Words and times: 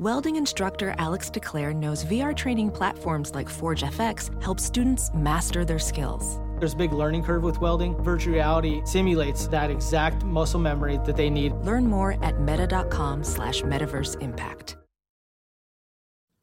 Welding 0.00 0.36
instructor 0.36 0.94
Alex 0.96 1.28
DeClaire 1.28 1.76
knows 1.76 2.06
VR 2.06 2.34
training 2.34 2.70
platforms 2.70 3.34
like 3.34 3.50
Forge 3.50 3.82
FX 3.82 4.42
help 4.42 4.58
students 4.58 5.10
master 5.12 5.62
their 5.62 5.78
skills. 5.78 6.40
There's 6.58 6.72
a 6.72 6.76
big 6.78 6.94
learning 6.94 7.22
curve 7.22 7.42
with 7.42 7.60
welding. 7.60 8.02
Virtual 8.02 8.32
reality 8.32 8.80
simulates 8.86 9.46
that 9.48 9.70
exact 9.70 10.24
muscle 10.24 10.58
memory 10.58 10.98
that 11.04 11.18
they 11.18 11.28
need. 11.28 11.52
Learn 11.66 11.86
more 11.86 12.16
at 12.24 12.40
meta.com 12.40 13.22
slash 13.22 13.60
metaverse 13.60 14.18
impact. 14.22 14.78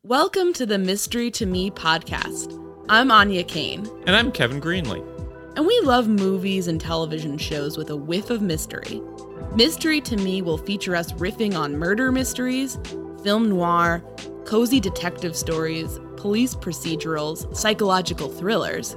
Welcome 0.03 0.53
to 0.53 0.67
the 0.67 0.77
Mystery 0.77 1.31
to 1.31 1.47
Me 1.47 1.71
podcast. 1.71 2.63
I'm 2.89 3.09
Anya 3.09 3.43
Kane. 3.43 3.89
And 4.05 4.15
I'm 4.15 4.31
Kevin 4.31 4.61
Greenlee. 4.61 5.03
And 5.55 5.65
we 5.65 5.79
love 5.79 6.07
movies 6.07 6.67
and 6.67 6.79
television 6.79 7.39
shows 7.39 7.75
with 7.75 7.89
a 7.89 7.95
whiff 7.95 8.29
of 8.29 8.43
mystery. 8.43 9.01
Mystery 9.55 9.99
to 10.01 10.15
Me 10.15 10.43
will 10.43 10.59
feature 10.59 10.95
us 10.95 11.11
riffing 11.13 11.57
on 11.57 11.75
murder 11.75 12.11
mysteries 12.11 12.77
film 13.27 13.49
noir, 13.49 14.01
cozy 14.45 14.79
detective 14.79 15.35
stories, 15.35 15.99
police 16.15 16.55
procedurals, 16.55 17.53
psychological 17.53 18.29
thrillers, 18.29 18.95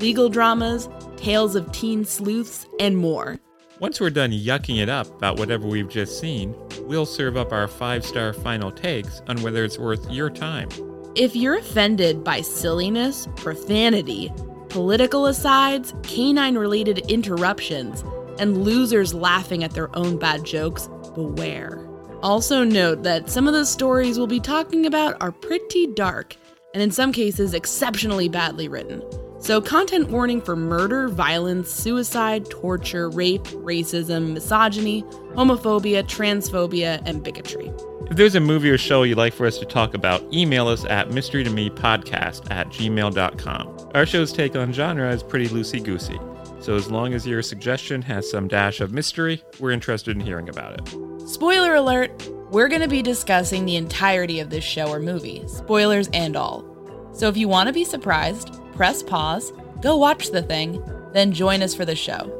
legal 0.00 0.30
dramas, 0.30 0.88
tales 1.18 1.54
of 1.54 1.70
teen 1.72 2.02
sleuths, 2.02 2.64
and 2.80 2.96
more. 2.96 3.38
Once 3.78 4.00
we're 4.00 4.08
done 4.08 4.30
yucking 4.30 4.82
it 4.82 4.88
up 4.88 5.06
about 5.08 5.38
whatever 5.38 5.66
we've 5.66 5.90
just 5.90 6.18
seen, 6.18 6.56
we'll 6.84 7.04
serve 7.04 7.36
up 7.36 7.52
our 7.52 7.68
five 7.68 8.02
star 8.02 8.32
final 8.32 8.72
takes 8.72 9.20
on 9.28 9.42
whether 9.42 9.62
it's 9.62 9.78
worth 9.78 10.10
your 10.10 10.30
time. 10.30 10.70
If 11.14 11.36
you're 11.36 11.58
offended 11.58 12.24
by 12.24 12.40
silliness, 12.40 13.28
profanity, 13.36 14.32
political 14.70 15.26
asides, 15.26 15.92
canine 16.02 16.56
related 16.56 17.00
interruptions, 17.10 18.02
and 18.38 18.64
losers 18.64 19.12
laughing 19.12 19.62
at 19.62 19.72
their 19.72 19.94
own 19.94 20.18
bad 20.18 20.44
jokes, 20.44 20.88
beware. 21.14 21.85
Also, 22.22 22.64
note 22.64 23.02
that 23.02 23.28
some 23.28 23.46
of 23.46 23.54
the 23.54 23.64
stories 23.64 24.18
we'll 24.18 24.26
be 24.26 24.40
talking 24.40 24.86
about 24.86 25.20
are 25.20 25.32
pretty 25.32 25.86
dark, 25.88 26.36
and 26.74 26.82
in 26.82 26.90
some 26.90 27.12
cases, 27.12 27.54
exceptionally 27.54 28.28
badly 28.28 28.68
written. 28.68 29.02
So, 29.38 29.60
content 29.60 30.08
warning 30.08 30.40
for 30.40 30.56
murder, 30.56 31.08
violence, 31.08 31.70
suicide, 31.70 32.48
torture, 32.50 33.10
rape, 33.10 33.44
racism, 33.44 34.32
misogyny, 34.32 35.02
homophobia, 35.34 36.02
transphobia, 36.02 37.02
and 37.04 37.22
bigotry. 37.22 37.70
If 38.10 38.16
there's 38.16 38.34
a 38.34 38.40
movie 38.40 38.70
or 38.70 38.78
show 38.78 39.02
you'd 39.02 39.18
like 39.18 39.34
for 39.34 39.46
us 39.46 39.58
to 39.58 39.66
talk 39.66 39.94
about, 39.94 40.22
email 40.32 40.68
us 40.68 40.84
at 40.86 41.10
mysterytomepodcast 41.10 42.50
at 42.50 42.68
gmail.com. 42.68 43.90
Our 43.94 44.06
show's 44.06 44.32
take 44.32 44.56
on 44.56 44.72
genre 44.72 45.12
is 45.12 45.22
pretty 45.22 45.48
loosey 45.48 45.84
goosey, 45.84 46.18
so 46.60 46.74
as 46.74 46.90
long 46.90 47.14
as 47.14 47.26
your 47.26 47.42
suggestion 47.42 48.02
has 48.02 48.30
some 48.30 48.48
dash 48.48 48.80
of 48.80 48.92
mystery, 48.92 49.42
we're 49.60 49.70
interested 49.70 50.16
in 50.16 50.20
hearing 50.20 50.48
about 50.48 50.80
it. 50.80 51.05
Spoiler 51.26 51.74
alert, 51.74 52.30
we're 52.52 52.68
going 52.68 52.82
to 52.82 52.88
be 52.88 53.02
discussing 53.02 53.64
the 53.64 53.74
entirety 53.74 54.38
of 54.38 54.48
this 54.48 54.62
show 54.62 54.92
or 54.92 55.00
movie, 55.00 55.42
spoilers 55.48 56.08
and 56.12 56.36
all. 56.36 56.64
So 57.12 57.26
if 57.26 57.36
you 57.36 57.48
want 57.48 57.66
to 57.66 57.72
be 57.72 57.84
surprised, 57.84 58.52
press 58.74 59.02
pause, 59.02 59.52
go 59.82 59.96
watch 59.96 60.30
the 60.30 60.42
thing, 60.42 60.80
then 61.12 61.32
join 61.32 61.62
us 61.62 61.74
for 61.74 61.84
the 61.84 61.96
show. 61.96 62.32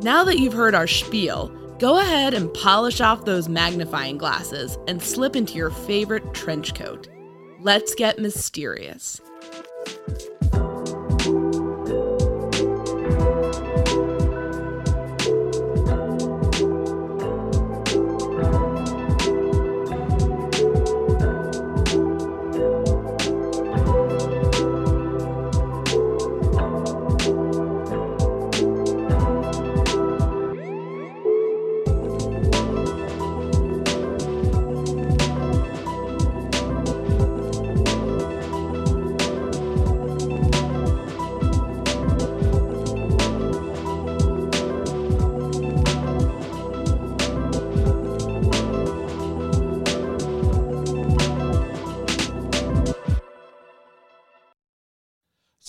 Now 0.00 0.24
that 0.24 0.38
you've 0.38 0.54
heard 0.54 0.74
our 0.74 0.86
spiel, 0.86 1.48
go 1.78 1.98
ahead 2.00 2.32
and 2.32 2.52
polish 2.54 3.02
off 3.02 3.26
those 3.26 3.46
magnifying 3.46 4.16
glasses 4.16 4.78
and 4.88 5.02
slip 5.02 5.36
into 5.36 5.56
your 5.56 5.70
favorite 5.70 6.32
trench 6.32 6.74
coat. 6.74 7.08
Let's 7.60 7.94
get 7.94 8.18
mysterious. 8.18 9.20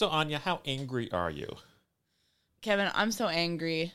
Anya, 0.09 0.39
how 0.39 0.61
angry 0.65 1.11
are 1.11 1.31
you? 1.31 1.47
Kevin, 2.61 2.91
I'm 2.93 3.11
so 3.11 3.27
angry. 3.27 3.93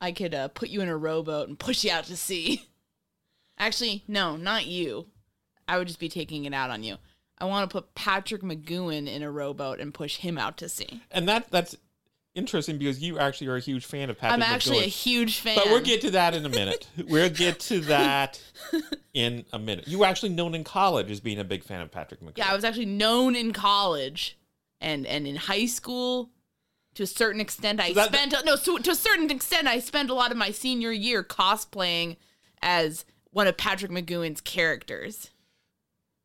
I 0.00 0.12
could 0.12 0.34
uh, 0.34 0.48
put 0.48 0.68
you 0.68 0.80
in 0.80 0.88
a 0.88 0.96
rowboat 0.96 1.48
and 1.48 1.58
push 1.58 1.84
you 1.84 1.90
out 1.90 2.04
to 2.04 2.16
sea. 2.16 2.68
Actually, 3.58 4.04
no, 4.06 4.36
not 4.36 4.66
you. 4.66 5.06
I 5.66 5.78
would 5.78 5.88
just 5.88 5.98
be 5.98 6.08
taking 6.08 6.44
it 6.44 6.54
out 6.54 6.70
on 6.70 6.82
you. 6.82 6.96
I 7.38 7.44
want 7.44 7.68
to 7.68 7.72
put 7.72 7.94
Patrick 7.94 8.42
McGoohan 8.42 9.06
in 9.08 9.22
a 9.22 9.30
rowboat 9.30 9.80
and 9.80 9.92
push 9.94 10.16
him 10.16 10.38
out 10.38 10.56
to 10.58 10.68
sea. 10.68 11.02
And 11.10 11.28
that 11.28 11.50
that's 11.50 11.76
interesting 12.34 12.78
because 12.78 13.00
you 13.00 13.18
actually 13.18 13.48
are 13.48 13.56
a 13.56 13.60
huge 13.60 13.84
fan 13.84 14.10
of 14.10 14.18
Patrick. 14.18 14.34
I'm 14.34 14.42
actually 14.42 14.78
McGoohan. 14.78 14.86
a 14.86 14.90
huge 14.90 15.40
fan. 15.40 15.56
But 15.56 15.66
we'll 15.66 15.82
get 15.82 16.00
to 16.02 16.10
that 16.12 16.34
in 16.34 16.46
a 16.46 16.48
minute. 16.48 16.88
we'll 17.08 17.30
get 17.30 17.60
to 17.60 17.80
that 17.80 18.40
in 19.14 19.44
a 19.52 19.58
minute. 19.58 19.86
You 19.88 19.98
were 20.00 20.06
actually 20.06 20.30
known 20.30 20.54
in 20.54 20.64
college 20.64 21.10
as 21.10 21.20
being 21.20 21.38
a 21.38 21.44
big 21.44 21.64
fan 21.64 21.80
of 21.80 21.90
Patrick 21.90 22.20
McGoohan. 22.20 22.38
Yeah, 22.38 22.50
I 22.50 22.54
was 22.54 22.64
actually 22.64 22.86
known 22.86 23.36
in 23.36 23.52
college 23.52 24.37
and 24.80 25.06
and 25.06 25.26
in 25.26 25.36
high 25.36 25.66
school 25.66 26.30
to 26.94 27.02
a 27.02 27.06
certain 27.06 27.40
extent 27.40 27.80
I 27.80 27.88
So 27.88 27.94
that- 27.94 28.14
spent 28.14 28.34
no 28.44 28.56
so, 28.56 28.78
to 28.78 28.90
a 28.90 28.94
certain 28.94 29.30
extent 29.30 29.66
I 29.68 29.78
spent 29.80 30.10
a 30.10 30.14
lot 30.14 30.30
of 30.30 30.36
my 30.36 30.50
senior 30.50 30.92
year 30.92 31.22
cosplaying 31.22 32.16
as 32.62 33.04
one 33.30 33.46
of 33.46 33.56
Patrick 33.56 33.90
McGoohan's 33.90 34.40
characters. 34.40 35.30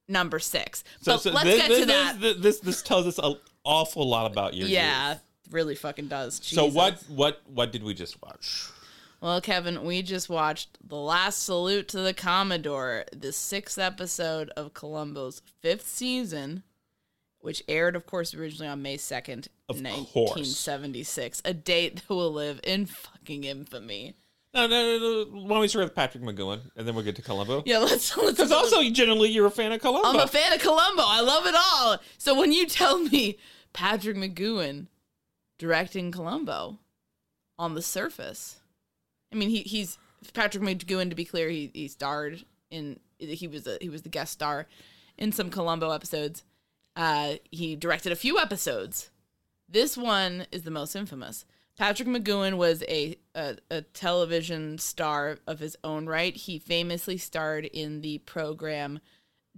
Number 0.07 0.37
6. 0.37 0.83
So, 1.01 1.13
but 1.13 1.21
so 1.21 1.31
let's 1.31 1.45
this, 1.45 1.61
get 1.61 1.69
this, 1.69 1.79
to 1.79 1.85
that. 1.85 2.19
This, 2.19 2.37
this 2.37 2.59
this 2.59 2.81
tells 2.81 3.07
us 3.07 3.19
an 3.19 3.37
awful 3.63 4.07
lot 4.07 4.29
about 4.29 4.53
your 4.53 4.67
yeah, 4.67 5.17
really 5.49 5.75
fucking 5.75 6.07
does. 6.07 6.41
So 6.43 6.65
what 6.65 7.01
what 7.07 7.41
what 7.47 7.71
did 7.71 7.83
we 7.83 7.93
just 7.93 8.21
watch? 8.21 8.65
Well, 9.21 9.39
Kevin, 9.39 9.85
we 9.85 10.01
just 10.01 10.27
watched 10.29 10.77
The 10.85 10.97
Last 10.97 11.43
Salute 11.43 11.87
to 11.89 12.01
the 12.01 12.13
Commodore, 12.13 13.05
the 13.15 13.31
sixth 13.31 13.77
episode 13.79 14.49
of 14.57 14.73
Columbo's 14.73 15.41
fifth 15.61 15.87
season, 15.87 16.63
which 17.43 17.61
aired, 17.67 17.93
of 17.97 18.05
course, 18.05 18.33
originally 18.33 18.69
on 18.69 18.81
May 18.81 18.95
2nd, 18.95 19.49
Of 19.67 19.81
1976. 19.81 21.41
A 21.43 21.53
date 21.53 21.97
that 21.97 22.09
will 22.09 22.31
live 22.31 22.61
in 22.63 22.85
fucking 22.85 23.43
infamy. 23.43 24.15
No, 24.53 24.65
no, 24.65 24.97
no, 24.97 25.25
no. 25.25 25.41
Why 25.41 25.49
don't 25.49 25.59
we 25.59 25.67
start 25.67 25.83
with 25.83 25.95
Patrick 25.95 26.23
McGoohan, 26.23 26.61
and 26.77 26.87
then 26.87 26.95
we'll 26.95 27.03
get 27.03 27.17
to 27.17 27.21
Columbo? 27.21 27.63
Yeah, 27.65 27.79
let's. 27.79 28.15
let's 28.15 28.37
Because 28.37 28.51
also, 28.53 28.81
generally, 28.89 29.29
you're 29.29 29.45
a 29.45 29.51
fan 29.51 29.73
of 29.73 29.81
Columbo. 29.81 30.07
I'm 30.07 30.19
a 30.19 30.27
fan 30.27 30.53
of 30.53 30.61
Columbo. 30.61 31.03
I 31.05 31.19
love 31.19 31.45
it 31.45 31.55
all. 31.57 31.97
So 32.17 32.33
when 32.33 32.53
you 32.53 32.65
tell 32.65 32.99
me 32.99 33.37
Patrick 33.73 34.15
McGoohan 34.15 34.87
directing 35.59 36.11
Columbo 36.11 36.79
on 37.59 37.73
the 37.73 37.81
surface, 37.81 38.61
I 39.33 39.35
mean 39.35 39.49
he 39.49 39.63
he's 39.63 39.97
Patrick 40.33 40.63
McGoohan. 40.63 41.09
To 41.09 41.15
be 41.15 41.25
clear, 41.25 41.49
he 41.49 41.71
he 41.73 41.89
starred 41.89 42.45
in 42.71 43.01
he 43.17 43.47
was 43.47 43.67
a 43.67 43.77
he 43.81 43.89
was 43.89 44.03
the 44.03 44.09
guest 44.09 44.31
star 44.31 44.67
in 45.17 45.33
some 45.33 45.49
Columbo 45.49 45.91
episodes. 45.91 46.43
Uh, 46.95 47.35
he 47.51 47.75
directed 47.75 48.11
a 48.11 48.15
few 48.17 48.37
episodes. 48.39 49.09
This 49.67 49.97
one 49.97 50.45
is 50.51 50.63
the 50.63 50.71
most 50.71 50.95
infamous. 50.95 51.45
Patrick 51.77 52.07
McGoohan 52.07 52.57
was 52.57 52.83
a, 52.87 53.15
a 53.33 53.55
a 53.71 53.81
television 53.81 54.77
star 54.77 55.39
of 55.47 55.59
his 55.59 55.75
own 55.83 56.05
right. 56.05 56.35
He 56.35 56.59
famously 56.59 57.17
starred 57.17 57.65
in 57.65 58.01
the 58.01 58.19
program 58.19 58.99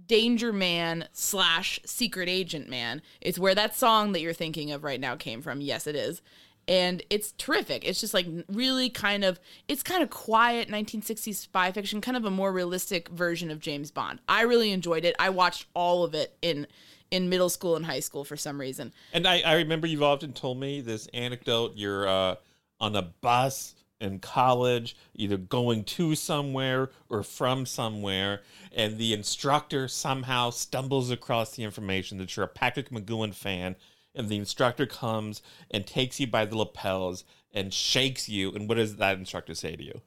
Danger 0.06 0.50
Man 0.52 1.08
slash 1.12 1.78
Secret 1.84 2.28
Agent 2.28 2.70
Man. 2.70 3.02
It's 3.20 3.38
where 3.38 3.54
that 3.54 3.76
song 3.76 4.12
that 4.12 4.20
you're 4.22 4.32
thinking 4.32 4.70
of 4.72 4.82
right 4.84 5.00
now 5.00 5.16
came 5.16 5.42
from. 5.42 5.60
Yes, 5.60 5.86
it 5.86 5.94
is. 5.96 6.22
and 6.68 7.02
it's 7.10 7.32
terrific. 7.32 7.86
It's 7.86 8.00
just 8.00 8.14
like 8.14 8.26
really 8.48 8.88
kind 8.90 9.22
of 9.24 9.38
it's 9.68 9.82
kind 9.82 10.02
of 10.02 10.08
quiet 10.10 10.68
1960s 10.68 11.34
spy 11.34 11.70
fiction, 11.70 12.00
kind 12.00 12.16
of 12.16 12.24
a 12.24 12.30
more 12.30 12.52
realistic 12.52 13.08
version 13.10 13.50
of 13.50 13.60
James 13.60 13.90
Bond. 13.90 14.20
I 14.28 14.42
really 14.42 14.72
enjoyed 14.72 15.04
it. 15.04 15.14
I 15.18 15.28
watched 15.30 15.66
all 15.74 16.02
of 16.02 16.14
it 16.14 16.36
in 16.42 16.66
in 17.10 17.28
middle 17.28 17.48
school 17.48 17.76
and 17.76 17.86
high 17.86 18.00
school 18.00 18.24
for 18.24 18.36
some 18.36 18.60
reason. 18.60 18.92
And 19.12 19.26
I, 19.26 19.40
I 19.40 19.54
remember 19.54 19.86
you've 19.86 20.02
often 20.02 20.32
told 20.32 20.58
me 20.58 20.80
this 20.80 21.06
anecdote. 21.14 21.72
You're 21.76 22.08
uh, 22.08 22.36
on 22.80 22.96
a 22.96 23.02
bus 23.02 23.74
in 24.00 24.18
college, 24.18 24.96
either 25.14 25.36
going 25.36 25.84
to 25.84 26.14
somewhere 26.14 26.90
or 27.08 27.22
from 27.22 27.64
somewhere, 27.64 28.42
and 28.72 28.98
the 28.98 29.12
instructor 29.12 29.88
somehow 29.88 30.50
stumbles 30.50 31.10
across 31.10 31.56
the 31.56 31.62
information 31.62 32.18
that 32.18 32.36
you're 32.36 32.44
a 32.44 32.48
Patrick 32.48 32.90
McGoohan 32.90 33.34
fan, 33.34 33.76
and 34.14 34.28
the 34.28 34.36
instructor 34.36 34.86
comes 34.86 35.42
and 35.70 35.86
takes 35.86 36.20
you 36.20 36.26
by 36.26 36.44
the 36.44 36.56
lapels 36.56 37.24
and 37.52 37.72
shakes 37.72 38.28
you. 38.28 38.52
And 38.52 38.68
what 38.68 38.76
does 38.76 38.96
that 38.96 39.18
instructor 39.18 39.54
say 39.54 39.76
to 39.76 39.82
you? 39.82 40.02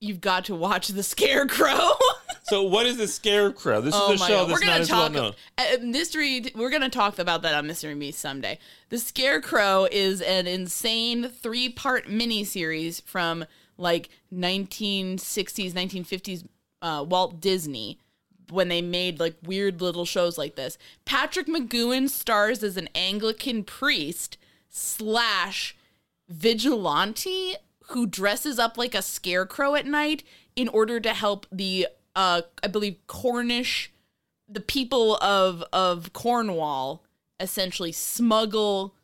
You've 0.00 0.20
got 0.20 0.44
to 0.46 0.54
watch 0.54 0.88
The 0.88 1.02
Scarecrow. 1.02 1.92
So, 2.46 2.62
what 2.62 2.84
is 2.84 2.98
the 2.98 3.08
Scarecrow? 3.08 3.80
This 3.80 3.94
Oh 3.96 4.12
is 4.12 4.20
a 4.20 4.24
show 4.26 4.34
God. 4.44 4.50
that's 4.50 4.60
we're 4.60 4.66
gonna 4.66 4.80
as 4.80 4.90
well 4.90 5.02
talk 5.04 5.12
known. 5.12 5.32
uh, 5.56 5.64
mystery. 5.82 6.52
We're 6.54 6.70
gonna 6.70 6.90
talk 6.90 7.18
about 7.18 7.40
that 7.42 7.54
on 7.54 7.66
Mystery 7.66 7.94
Me 7.94 8.12
someday. 8.12 8.58
The 8.90 8.98
Scarecrow 8.98 9.88
is 9.90 10.20
an 10.20 10.46
insane 10.46 11.28
three-part 11.30 12.06
miniseries 12.06 13.00
from 13.02 13.46
like 13.78 14.10
1960s, 14.32 15.72
1950s 15.72 16.46
uh, 16.82 17.04
Walt 17.08 17.40
Disney 17.40 17.98
when 18.50 18.68
they 18.68 18.82
made 18.82 19.18
like 19.18 19.36
weird 19.42 19.80
little 19.80 20.04
shows 20.04 20.36
like 20.36 20.54
this. 20.54 20.76
Patrick 21.06 21.46
McGoohan 21.46 22.10
stars 22.10 22.62
as 22.62 22.76
an 22.76 22.90
Anglican 22.94 23.64
priest 23.64 24.36
slash 24.68 25.74
vigilante 26.28 27.54
who 27.88 28.06
dresses 28.06 28.58
up 28.58 28.76
like 28.76 28.94
a 28.94 29.00
scarecrow 29.02 29.74
at 29.74 29.86
night 29.86 30.22
in 30.56 30.68
order 30.68 31.00
to 31.00 31.14
help 31.14 31.46
the 31.50 31.86
uh 32.14 32.42
I 32.62 32.66
believe 32.68 32.96
Cornish 33.06 33.90
the 34.48 34.60
people 34.60 35.16
of 35.16 35.64
of 35.72 36.12
Cornwall 36.12 37.02
essentially 37.40 37.92
smuggle 37.92 38.94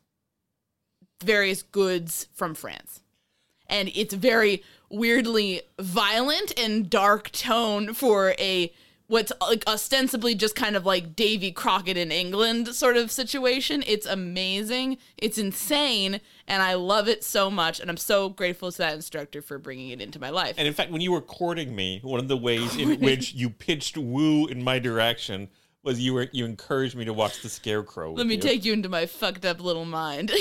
various 1.23 1.61
goods 1.61 2.27
from 2.33 2.55
France. 2.55 3.01
And 3.67 3.91
it's 3.93 4.13
very 4.13 4.63
weirdly 4.89 5.61
violent 5.79 6.57
and 6.59 6.89
dark 6.89 7.31
tone 7.31 7.93
for 7.93 8.33
a 8.37 8.73
what's 9.11 9.33
like 9.41 9.61
ostensibly 9.67 10.33
just 10.33 10.55
kind 10.55 10.77
of 10.77 10.85
like 10.85 11.17
Davy 11.17 11.51
Crockett 11.51 11.97
in 11.97 12.13
England 12.13 12.69
sort 12.69 12.95
of 12.95 13.11
situation. 13.11 13.83
It's 13.85 14.05
amazing. 14.05 14.97
It's 15.17 15.37
insane 15.37 16.21
and 16.47 16.63
I 16.63 16.75
love 16.75 17.09
it 17.09 17.21
so 17.21 17.51
much 17.51 17.81
and 17.81 17.89
I'm 17.89 17.97
so 17.97 18.29
grateful 18.29 18.71
to 18.71 18.77
that 18.77 18.95
instructor 18.95 19.41
for 19.41 19.57
bringing 19.57 19.89
it 19.89 19.99
into 19.99 20.17
my 20.17 20.29
life. 20.29 20.55
And 20.57 20.65
in 20.65 20.73
fact, 20.73 20.91
when 20.91 21.01
you 21.01 21.11
were 21.11 21.21
courting 21.21 21.75
me, 21.75 21.99
one 22.03 22.21
of 22.21 22.29
the 22.29 22.37
ways 22.37 22.77
in 22.77 23.01
which 23.01 23.33
you 23.33 23.49
pitched 23.49 23.97
woo 23.97 24.47
in 24.47 24.63
my 24.63 24.79
direction 24.79 25.49
was 25.83 25.99
you 25.99 26.13
were 26.13 26.29
you 26.31 26.45
encouraged 26.45 26.95
me 26.95 27.03
to 27.03 27.13
watch 27.13 27.41
the 27.41 27.49
Scarecrow. 27.49 28.13
Let 28.13 28.27
me 28.27 28.35
you. 28.35 28.41
take 28.41 28.63
you 28.63 28.71
into 28.71 28.87
my 28.87 29.07
fucked 29.07 29.43
up 29.43 29.59
little 29.59 29.83
mind. 29.83 30.31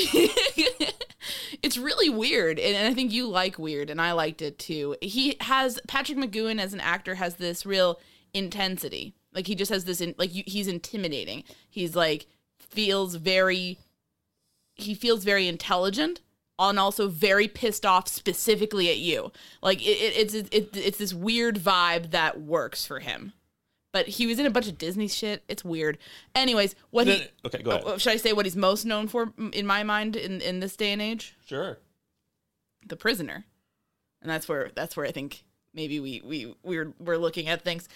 it's 1.62 1.78
really 1.78 2.10
weird, 2.10 2.58
and, 2.58 2.76
and 2.76 2.86
I 2.86 2.94
think 2.94 3.10
you 3.10 3.26
like 3.26 3.58
weird, 3.58 3.90
and 3.90 4.00
I 4.00 4.12
liked 4.12 4.42
it 4.42 4.58
too. 4.58 4.96
He 5.00 5.36
has 5.40 5.80
Patrick 5.88 6.18
McGoohan 6.18 6.60
as 6.60 6.74
an 6.74 6.80
actor 6.80 7.14
has 7.14 7.36
this 7.36 7.64
real 7.64 7.98
intensity. 8.34 9.14
Like 9.32 9.46
he 9.46 9.54
just 9.54 9.70
has 9.70 9.84
this, 9.84 10.00
in, 10.00 10.14
like 10.18 10.34
you, 10.34 10.44
he's 10.46 10.68
intimidating. 10.68 11.44
He's 11.68 11.94
like 11.94 12.26
feels 12.58 13.14
very, 13.14 13.78
he 14.74 14.94
feels 14.94 15.24
very 15.24 15.48
intelligent. 15.48 16.20
And 16.62 16.78
also 16.78 17.08
very 17.08 17.48
pissed 17.48 17.86
off 17.86 18.06
specifically 18.06 18.90
at 18.90 18.98
you. 18.98 19.32
Like 19.62 19.80
it, 19.80 19.92
it, 19.92 20.34
it's 20.34 20.34
it, 20.34 20.76
it's 20.76 20.98
this 20.98 21.14
weird 21.14 21.56
vibe 21.56 22.10
that 22.10 22.42
works 22.42 22.84
for 22.84 23.00
him. 23.00 23.32
But 23.94 24.08
he 24.08 24.26
was 24.26 24.38
in 24.38 24.44
a 24.44 24.50
bunch 24.50 24.68
of 24.68 24.76
Disney 24.76 25.08
shit. 25.08 25.42
It's 25.48 25.64
weird. 25.64 25.96
Anyways, 26.34 26.74
what 26.90 27.06
No, 27.06 27.14
he 27.14 27.28
okay, 27.46 27.62
go 27.62 27.70
ahead. 27.70 27.84
Oh, 27.86 27.96
should 27.96 28.12
I 28.12 28.16
say 28.16 28.34
what 28.34 28.44
he's 28.44 28.56
most 28.56 28.84
known 28.84 29.08
for 29.08 29.32
in 29.54 29.66
my 29.66 29.84
mind 29.84 30.16
in, 30.16 30.42
in 30.42 30.60
this 30.60 30.76
day 30.76 30.92
and 30.92 31.00
age? 31.00 31.34
Sure. 31.46 31.78
The 32.86 32.96
prisoner. 32.96 33.46
And 34.20 34.30
that's 34.30 34.46
where 34.46 34.70
that's 34.74 34.98
where 34.98 35.06
I 35.06 35.12
think 35.12 35.44
maybe 35.72 35.98
we 35.98 36.20
we 36.22 36.54
we're 36.62 36.92
we're 36.98 37.16
looking 37.16 37.48
at 37.48 37.62
things. 37.62 37.88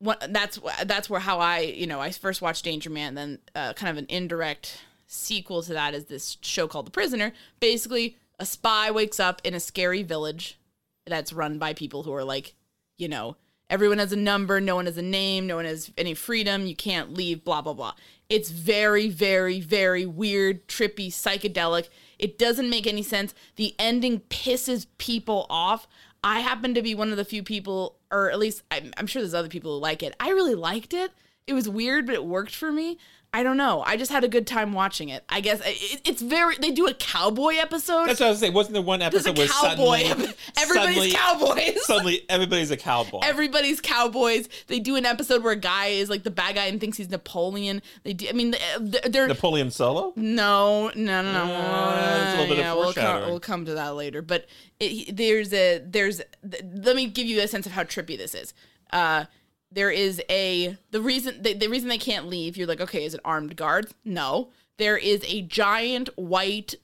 What 0.00 0.32
that's 0.32 0.60
that's 0.84 1.10
where 1.10 1.20
how 1.20 1.40
I, 1.40 1.60
you 1.60 1.86
know, 1.86 2.00
I 2.00 2.10
first 2.12 2.40
watched 2.40 2.64
Danger 2.64 2.90
Man 2.90 3.14
then 3.14 3.38
uh, 3.54 3.72
kind 3.72 3.90
of 3.90 3.96
an 3.96 4.06
indirect 4.08 4.82
sequel 5.06 5.62
to 5.62 5.72
that 5.72 5.94
is 5.94 6.04
this 6.04 6.36
show 6.42 6.68
called 6.68 6.86
The 6.86 6.92
Prisoner. 6.92 7.32
Basically, 7.58 8.16
a 8.38 8.46
spy 8.46 8.90
wakes 8.90 9.18
up 9.18 9.40
in 9.42 9.54
a 9.54 9.60
scary 9.60 10.02
village 10.02 10.58
that's 11.06 11.32
run 11.32 11.58
by 11.58 11.72
people 11.72 12.04
who 12.04 12.12
are 12.12 12.24
like, 12.24 12.54
you 12.96 13.08
know, 13.08 13.36
everyone 13.70 13.98
has 13.98 14.12
a 14.12 14.16
number, 14.16 14.60
no 14.60 14.76
one 14.76 14.86
has 14.86 14.98
a 14.98 15.02
name, 15.02 15.46
no 15.46 15.56
one 15.56 15.64
has 15.64 15.90
any 15.98 16.14
freedom, 16.14 16.66
you 16.66 16.76
can't 16.76 17.14
leave, 17.14 17.44
blah, 17.44 17.62
blah, 17.62 17.72
blah. 17.72 17.94
It's 18.28 18.50
very, 18.50 19.08
very, 19.08 19.60
very 19.60 20.04
weird, 20.04 20.68
trippy, 20.68 21.08
psychedelic. 21.08 21.88
It 22.18 22.38
doesn't 22.38 22.68
make 22.70 22.86
any 22.86 23.02
sense. 23.02 23.34
The 23.56 23.74
ending 23.78 24.20
pisses 24.28 24.86
people 24.98 25.46
off. 25.48 25.88
I 26.22 26.40
happen 26.40 26.74
to 26.74 26.82
be 26.82 26.94
one 26.94 27.10
of 27.10 27.16
the 27.16 27.24
few 27.24 27.42
people, 27.42 27.96
or 28.10 28.30
at 28.30 28.38
least 28.38 28.62
I'm, 28.70 28.92
I'm 28.96 29.06
sure 29.06 29.22
there's 29.22 29.34
other 29.34 29.48
people 29.48 29.74
who 29.74 29.80
like 29.80 30.02
it. 30.02 30.14
I 30.18 30.30
really 30.30 30.54
liked 30.54 30.94
it. 30.94 31.12
It 31.48 31.54
was 31.54 31.68
weird, 31.68 32.06
but 32.06 32.14
it 32.14 32.24
worked 32.24 32.54
for 32.54 32.70
me. 32.70 32.98
I 33.30 33.42
don't 33.42 33.58
know. 33.58 33.82
I 33.84 33.98
just 33.98 34.10
had 34.10 34.24
a 34.24 34.28
good 34.28 34.46
time 34.46 34.72
watching 34.72 35.10
it. 35.10 35.22
I 35.28 35.40
guess 35.42 35.60
it, 35.62 36.00
it's 36.06 36.22
very. 36.22 36.56
They 36.56 36.70
do 36.70 36.86
a 36.86 36.94
cowboy 36.94 37.56
episode. 37.56 38.06
That's 38.06 38.20
what 38.20 38.26
I 38.26 38.30
was 38.30 38.38
saying. 38.38 38.54
Wasn't 38.54 38.72
there 38.72 38.82
one 38.82 39.02
episode 39.02 39.36
where 39.36 39.46
cowboy. 39.48 39.98
suddenly, 40.04 40.34
Everybody's 40.58 40.96
suddenly, 40.96 41.10
cowboys. 41.12 41.84
suddenly 41.86 42.24
everybody's 42.30 42.70
a 42.70 42.78
cowboy? 42.78 43.20
Everybody's 43.22 43.82
cowboys. 43.82 44.48
They 44.68 44.80
do 44.80 44.96
an 44.96 45.04
episode 45.04 45.42
where 45.44 45.52
a 45.52 45.56
guy 45.56 45.88
is 45.88 46.08
like 46.08 46.22
the 46.22 46.30
bad 46.30 46.54
guy 46.54 46.66
and 46.66 46.80
thinks 46.80 46.96
he's 46.96 47.10
Napoleon. 47.10 47.82
They 48.02 48.14
do. 48.14 48.28
I 48.30 48.32
mean, 48.32 48.54
they're, 48.80 49.28
Napoleon 49.28 49.70
Solo. 49.70 50.14
no, 50.16 50.90
no, 50.94 51.22
no, 51.22 51.32
no. 51.32 51.54
Uh, 51.54 52.20
it's 52.22 52.34
a 52.34 52.40
little 52.40 52.46
bit 52.46 52.52
of 52.52 52.64
yeah, 52.64 52.72
we'll 52.72 52.92
come, 52.94 53.22
we'll 53.28 53.40
come 53.40 53.66
to 53.66 53.74
that 53.74 53.94
later. 53.94 54.22
But 54.22 54.46
it, 54.80 55.14
there's 55.14 55.52
a 55.52 55.82
there's. 55.84 56.22
th- 56.50 56.64
Let 56.82 56.96
me 56.96 57.06
give 57.08 57.26
you 57.26 57.42
a 57.42 57.46
sense 57.46 57.66
of 57.66 57.72
how 57.72 57.82
trippy 57.84 58.16
this 58.16 58.34
is. 58.34 58.54
Uh, 58.90 59.26
there 59.70 59.90
is 59.90 60.22
a 60.30 60.76
the 60.90 61.00
reason 61.00 61.42
the, 61.42 61.54
the 61.54 61.68
reason 61.68 61.88
they 61.88 61.98
can't 61.98 62.26
leave. 62.26 62.56
You're 62.56 62.66
like, 62.66 62.80
okay, 62.80 63.04
is 63.04 63.14
it 63.14 63.20
armed 63.24 63.56
guards? 63.56 63.94
No, 64.04 64.50
there 64.78 64.96
is 64.96 65.22
a 65.26 65.42
giant 65.42 66.08
white 66.16 66.74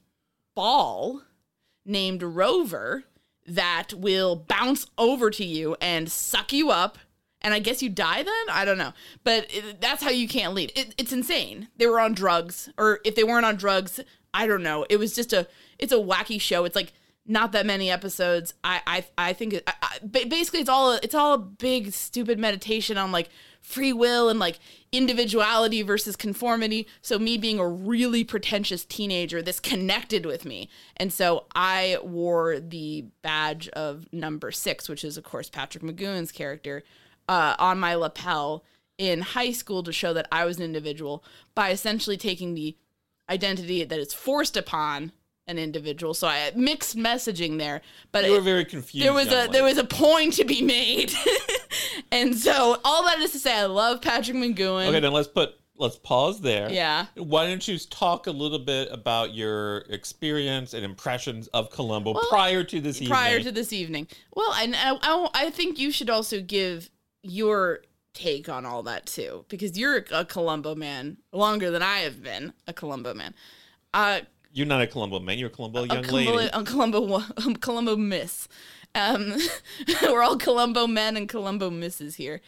ball 0.55 1.21
named 1.85 2.23
Rover 2.23 3.05
that 3.47 3.93
will 3.93 4.35
bounce 4.35 4.87
over 4.97 5.29
to 5.29 5.45
you 5.45 5.75
and 5.79 6.11
suck 6.11 6.51
you 6.51 6.71
up. 6.71 6.97
And 7.41 7.53
I 7.53 7.59
guess 7.59 7.83
you 7.83 7.89
die 7.89 8.23
then? 8.23 8.45
I 8.49 8.65
don't 8.65 8.79
know. 8.79 8.93
But 9.23 9.45
it, 9.49 9.79
that's 9.79 10.01
how 10.01 10.09
you 10.09 10.27
can't 10.27 10.55
leave. 10.55 10.71
It, 10.75 10.95
it's 10.97 11.13
insane. 11.13 11.67
They 11.77 11.85
were 11.85 11.99
on 11.99 12.13
drugs, 12.13 12.69
or 12.75 13.01
if 13.05 13.13
they 13.13 13.23
weren't 13.23 13.45
on 13.45 13.55
drugs, 13.55 13.99
I 14.33 14.47
don't 14.47 14.63
know. 14.63 14.85
It 14.89 14.97
was 14.97 15.13
just 15.13 15.31
a, 15.31 15.47
it's 15.77 15.93
a 15.93 15.97
wacky 15.97 16.41
show. 16.41 16.65
It's 16.65 16.75
like 16.75 16.93
not 17.25 17.51
that 17.53 17.65
many 17.65 17.89
episodes. 17.89 18.53
I, 18.63 18.81
I, 18.85 19.05
I 19.17 19.33
think 19.33 19.59
I, 19.65 19.99
basically 20.27 20.59
it's 20.59 20.69
all, 20.69 20.93
it's 20.93 21.15
all 21.15 21.33
a 21.33 21.39
big 21.39 21.91
stupid 21.91 22.37
meditation 22.37 22.97
on 22.97 23.11
like 23.11 23.29
free 23.61 23.93
will 23.93 24.29
and 24.29 24.39
like 24.39 24.59
individuality 24.91 25.81
versus 25.81 26.15
conformity. 26.15 26.87
So 27.01 27.17
me 27.17 27.37
being 27.37 27.59
a 27.59 27.67
really 27.67 28.23
pretentious 28.23 28.85
teenager, 28.85 29.41
this 29.41 29.59
connected 29.59 30.25
with 30.25 30.45
me. 30.45 30.69
And 30.97 31.11
so 31.11 31.45
I 31.55 31.97
wore 32.03 32.59
the 32.59 33.05
badge 33.23 33.69
of 33.69 34.07
number 34.13 34.51
six, 34.51 34.87
which 34.87 35.03
is 35.03 35.17
of 35.17 35.23
course 35.23 35.49
Patrick 35.49 35.83
McGoohan's 35.83 36.31
character, 36.31 36.83
uh, 37.27 37.55
on 37.57 37.79
my 37.79 37.95
lapel 37.95 38.63
in 38.97 39.21
high 39.21 39.51
school 39.51 39.81
to 39.83 39.91
show 39.91 40.13
that 40.13 40.27
I 40.31 40.45
was 40.45 40.57
an 40.57 40.63
individual 40.63 41.23
by 41.55 41.71
essentially 41.71 42.17
taking 42.17 42.53
the 42.53 42.77
identity 43.29 43.83
that 43.83 43.99
is 43.99 44.13
forced 44.13 44.55
upon 44.55 45.11
an 45.47 45.57
individual. 45.57 46.13
So 46.13 46.27
I 46.27 46.51
mixed 46.55 46.97
messaging 46.97 47.57
there, 47.57 47.81
but 48.11 48.25
You 48.25 48.31
were 48.31 48.41
very 48.41 48.65
confused. 48.65 49.05
there 49.05 49.13
was 49.13 49.27
a 49.27 49.47
there 49.51 49.63
was 49.63 49.77
a 49.77 49.83
point 49.83 50.33
to 50.33 50.45
be 50.45 50.61
made, 50.61 51.13
and 52.11 52.35
so 52.35 52.79
all 52.83 53.03
that 53.05 53.19
is 53.19 53.31
to 53.33 53.39
say, 53.39 53.57
I 53.57 53.65
love 53.65 54.01
Patrick 54.01 54.37
McGoohan. 54.37 54.87
Okay, 54.87 54.99
then 54.99 55.13
let's 55.13 55.27
put 55.27 55.55
let's 55.77 55.97
pause 55.97 56.41
there. 56.41 56.71
Yeah. 56.71 57.07
Why 57.15 57.47
don't 57.47 57.67
you 57.67 57.77
talk 57.77 58.27
a 58.27 58.31
little 58.31 58.59
bit 58.59 58.89
about 58.91 59.33
your 59.33 59.79
experience 59.89 60.73
and 60.73 60.85
impressions 60.85 61.47
of 61.49 61.69
Columbo 61.69 62.13
prior 62.29 62.63
to 62.63 62.81
this 62.81 62.97
evening? 62.97 63.09
prior 63.09 63.39
to 63.41 63.51
this 63.51 63.73
evening. 63.73 64.07
Well, 64.33 64.53
and 64.53 64.75
I, 64.75 64.97
I, 65.01 65.29
I 65.33 65.49
think 65.49 65.77
you 65.77 65.91
should 65.91 66.09
also 66.09 66.41
give 66.41 66.89
your 67.23 67.81
take 68.13 68.47
on 68.47 68.65
all 68.65 68.83
that 68.83 69.05
too, 69.05 69.43
because 69.49 69.77
you're 69.77 70.05
a 70.11 70.23
Columbo 70.23 70.75
man 70.75 71.17
longer 71.33 71.69
than 71.69 71.81
I 71.81 71.99
have 71.99 72.23
been 72.23 72.53
a 72.67 72.71
Columbo 72.71 73.13
man. 73.13 73.33
Uh, 73.93 74.21
You're 74.55 74.65
not 74.65 74.81
a 74.81 74.87
Columbo 74.87 75.19
man. 75.19 75.37
You're 75.37 75.49
a 75.49 75.51
Columbo 75.51 75.83
a 75.83 75.87
young 75.87 76.03
Columbo, 76.05 76.33
lady. 76.35 76.49
a 76.53 76.63
Columbo, 76.63 77.15
a 77.37 77.53
Columbo 77.59 77.97
miss. 77.97 78.47
Um, 78.95 79.35
we're 80.01 80.23
all 80.23 80.37
Columbo 80.37 80.87
men 80.87 81.17
and 81.17 81.27
Columbo 81.27 81.69
misses 81.69 82.15
here. 82.15 82.39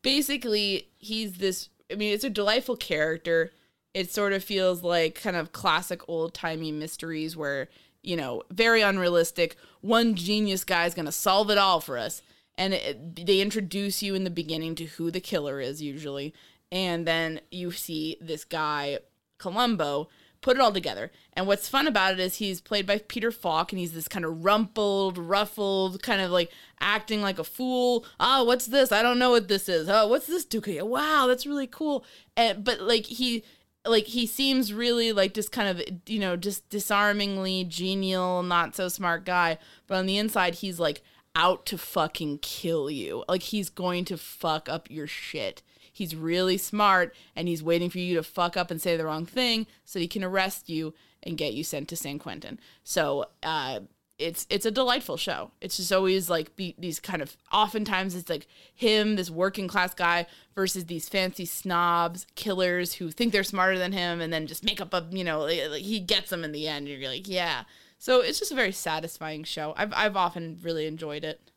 Basically, 0.00 0.88
he's 0.98 1.38
this. 1.38 1.68
I 1.90 1.96
mean, 1.96 2.14
it's 2.14 2.22
a 2.22 2.30
delightful 2.30 2.76
character. 2.76 3.50
It 3.94 4.12
sort 4.12 4.32
of 4.32 4.44
feels 4.44 4.84
like 4.84 5.20
kind 5.20 5.34
of 5.34 5.50
classic 5.50 6.08
old 6.08 6.34
timey 6.34 6.70
mysteries 6.70 7.36
where, 7.36 7.68
you 8.00 8.14
know, 8.14 8.44
very 8.52 8.82
unrealistic. 8.82 9.56
One 9.80 10.14
genius 10.14 10.62
guy 10.62 10.86
is 10.86 10.94
going 10.94 11.06
to 11.06 11.12
solve 11.12 11.50
it 11.50 11.58
all 11.58 11.80
for 11.80 11.98
us. 11.98 12.22
And 12.56 12.74
it, 12.74 13.26
they 13.26 13.40
introduce 13.40 14.04
you 14.04 14.14
in 14.14 14.22
the 14.22 14.30
beginning 14.30 14.76
to 14.76 14.84
who 14.84 15.10
the 15.10 15.20
killer 15.20 15.60
is, 15.60 15.82
usually. 15.82 16.32
And 16.70 17.06
then 17.08 17.40
you 17.50 17.72
see 17.72 18.18
this 18.20 18.44
guy, 18.44 19.00
Columbo, 19.38 20.08
put 20.46 20.56
it 20.56 20.60
all 20.60 20.72
together. 20.72 21.10
And 21.32 21.48
what's 21.48 21.68
fun 21.68 21.88
about 21.88 22.12
it 22.12 22.20
is 22.20 22.36
he's 22.36 22.60
played 22.60 22.86
by 22.86 22.98
Peter 22.98 23.32
Falk, 23.32 23.72
and 23.72 23.80
he's 23.80 23.94
this 23.94 24.06
kind 24.06 24.24
of 24.24 24.44
rumpled, 24.44 25.18
ruffled, 25.18 26.00
kind 26.04 26.20
of 26.20 26.30
like 26.30 26.52
acting 26.78 27.20
like 27.20 27.40
a 27.40 27.44
fool. 27.44 28.06
Oh, 28.20 28.44
what's 28.44 28.66
this? 28.66 28.92
I 28.92 29.02
don't 29.02 29.18
know 29.18 29.30
what 29.30 29.48
this 29.48 29.68
is. 29.68 29.88
Oh, 29.88 30.06
what's 30.06 30.28
this 30.28 30.44
Duke? 30.44 30.68
Wow, 30.68 31.26
that's 31.26 31.46
really 31.46 31.66
cool. 31.66 32.04
And 32.36 32.62
but 32.62 32.80
like 32.80 33.06
he 33.06 33.42
like 33.84 34.04
he 34.04 34.24
seems 34.24 34.72
really 34.72 35.10
like 35.10 35.34
just 35.34 35.50
kind 35.50 35.68
of 35.68 35.82
you 36.06 36.20
know 36.20 36.36
just 36.36 36.70
disarmingly 36.70 37.64
genial, 37.64 38.44
not 38.44 38.76
so 38.76 38.86
smart 38.88 39.24
guy. 39.24 39.58
But 39.88 39.96
on 39.96 40.06
the 40.06 40.16
inside, 40.16 40.54
he's 40.54 40.78
like 40.78 41.02
out 41.34 41.66
to 41.66 41.76
fucking 41.76 42.38
kill 42.38 42.88
you. 42.88 43.24
Like 43.28 43.42
he's 43.42 43.68
going 43.68 44.04
to 44.04 44.16
fuck 44.16 44.68
up 44.68 44.88
your 44.92 45.08
shit. 45.08 45.64
He's 45.96 46.14
really 46.14 46.58
smart 46.58 47.14
and 47.34 47.48
he's 47.48 47.62
waiting 47.62 47.90
for 47.90 47.98
you 47.98 48.14
to 48.16 48.22
fuck 48.22 48.56
up 48.56 48.70
and 48.70 48.80
say 48.80 48.96
the 48.96 49.06
wrong 49.06 49.24
thing 49.26 49.66
so 49.84 49.98
he 49.98 50.06
can 50.06 50.22
arrest 50.22 50.68
you 50.68 50.94
and 51.22 51.38
get 51.38 51.54
you 51.54 51.64
sent 51.64 51.88
to 51.88 51.96
San 51.96 52.18
Quentin. 52.18 52.60
So, 52.84 53.26
uh, 53.42 53.80
it's 54.18 54.46
it's 54.48 54.64
a 54.64 54.70
delightful 54.70 55.16
show. 55.16 55.50
It's 55.60 55.76
just 55.76 55.92
always 55.92 56.30
like 56.30 56.56
be, 56.56 56.74
these 56.78 57.00
kind 57.00 57.20
of 57.20 57.36
oftentimes 57.52 58.14
it's 58.14 58.30
like 58.30 58.46
him, 58.74 59.16
this 59.16 59.30
working 59.30 59.68
class 59.68 59.94
guy, 59.94 60.26
versus 60.54 60.86
these 60.86 61.08
fancy 61.08 61.44
snobs, 61.44 62.26
killers 62.34 62.94
who 62.94 63.10
think 63.10 63.32
they're 63.32 63.44
smarter 63.44 63.78
than 63.78 63.92
him, 63.92 64.20
and 64.20 64.32
then 64.32 64.46
just 64.46 64.64
make 64.64 64.80
up 64.80 64.94
a 64.94 65.06
you 65.10 65.24
know 65.24 65.40
like, 65.40 65.82
he 65.82 66.00
gets 66.00 66.30
them 66.30 66.44
in 66.44 66.52
the 66.52 66.66
end. 66.66 66.88
And 66.88 67.00
you're 67.00 67.10
like, 67.10 67.28
yeah. 67.28 67.64
So 67.98 68.20
it's 68.20 68.38
just 68.38 68.52
a 68.52 68.56
very 68.56 68.72
satisfying 68.72 69.44
show. 69.44 69.74
I've 69.76 69.92
I've 69.92 70.16
often 70.16 70.58
really 70.62 70.86
enjoyed 70.86 71.24
it. 71.24 71.50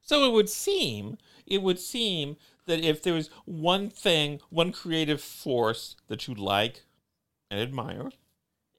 So 0.00 0.28
it 0.28 0.32
would 0.32 0.48
seem, 0.48 1.18
it 1.46 1.62
would 1.62 1.80
seem 1.80 2.36
that 2.66 2.80
if 2.80 3.02
there 3.02 3.14
was 3.14 3.30
one 3.44 3.88
thing, 3.88 4.40
one 4.50 4.72
creative 4.72 5.20
force 5.20 5.96
that 6.08 6.26
you 6.28 6.34
like 6.34 6.82
and 7.50 7.60
admire, 7.60 8.10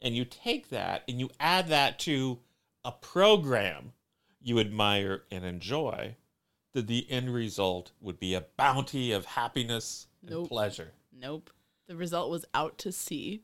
and 0.01 0.15
you 0.15 0.25
take 0.25 0.69
that 0.69 1.03
and 1.07 1.19
you 1.19 1.29
add 1.39 1.67
that 1.69 1.97
to 1.99 2.39
a 2.85 2.91
program 2.91 3.93
you 4.41 4.59
admire 4.59 5.23
and 5.31 5.43
enjoy, 5.43 6.15
that 6.73 6.87
the 6.87 7.09
end 7.09 7.33
result 7.33 7.91
would 7.99 8.19
be 8.19 8.33
a 8.33 8.45
bounty 8.55 9.11
of 9.11 9.25
happiness 9.25 10.07
and 10.21 10.31
Nope. 10.31 10.49
pleasure. 10.49 10.91
Nope. 11.11 11.49
The 11.87 11.95
result 11.95 12.29
was 12.29 12.45
out 12.53 12.77
to 12.79 12.91
sea. 12.91 13.41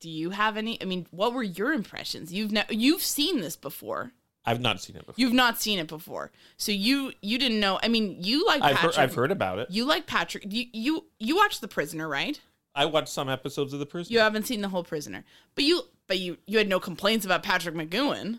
Do 0.00 0.10
you 0.10 0.30
have 0.30 0.56
any? 0.56 0.80
I 0.80 0.84
mean, 0.84 1.06
what 1.10 1.32
were 1.32 1.42
your 1.42 1.72
impressions? 1.72 2.32
You've 2.32 2.52
ne- 2.52 2.66
you've 2.70 3.02
seen 3.02 3.40
this 3.40 3.56
before. 3.56 4.12
I've 4.48 4.60
not 4.60 4.80
seen 4.80 4.96
it 4.96 5.06
before. 5.06 5.14
You've 5.18 5.32
not 5.34 5.60
seen 5.60 5.78
it 5.78 5.86
before, 5.88 6.30
so 6.56 6.72
you 6.72 7.12
you 7.20 7.38
didn't 7.38 7.60
know. 7.60 7.78
I 7.82 7.88
mean, 7.88 8.16
you 8.20 8.46
like 8.46 8.62
I've 8.62 8.76
Patrick. 8.76 8.94
heard, 8.94 9.02
I've 9.02 9.14
heard 9.14 9.30
about 9.30 9.58
it. 9.58 9.70
You 9.70 9.84
like 9.84 10.06
Patrick. 10.06 10.44
You 10.48 10.66
you 10.72 11.04
you 11.18 11.36
watched 11.36 11.60
The 11.60 11.68
Prisoner, 11.68 12.08
right? 12.08 12.40
I 12.74 12.86
watched 12.86 13.08
some 13.10 13.28
episodes 13.28 13.72
of 13.72 13.78
The 13.78 13.86
Prisoner. 13.86 14.14
You 14.14 14.20
haven't 14.20 14.46
seen 14.46 14.60
the 14.62 14.68
whole 14.68 14.84
Prisoner, 14.84 15.24
but 15.54 15.64
you 15.64 15.82
but 16.06 16.18
you 16.18 16.38
you 16.46 16.56
had 16.58 16.68
no 16.68 16.80
complaints 16.80 17.26
about 17.26 17.42
Patrick 17.42 17.74
McGoohan. 17.74 18.38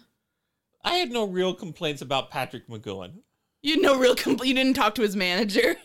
I 0.84 0.96
had 0.96 1.12
no 1.12 1.26
real 1.28 1.54
complaints 1.54 2.02
about 2.02 2.32
Patrick 2.32 2.68
McGoohan. 2.68 3.20
You 3.62 3.74
had 3.76 3.82
no 3.82 3.98
real 4.00 4.16
compl- 4.16 4.46
You 4.46 4.54
didn't 4.54 4.76
talk 4.76 4.96
to 4.96 5.02
his 5.02 5.16
manager. 5.16 5.76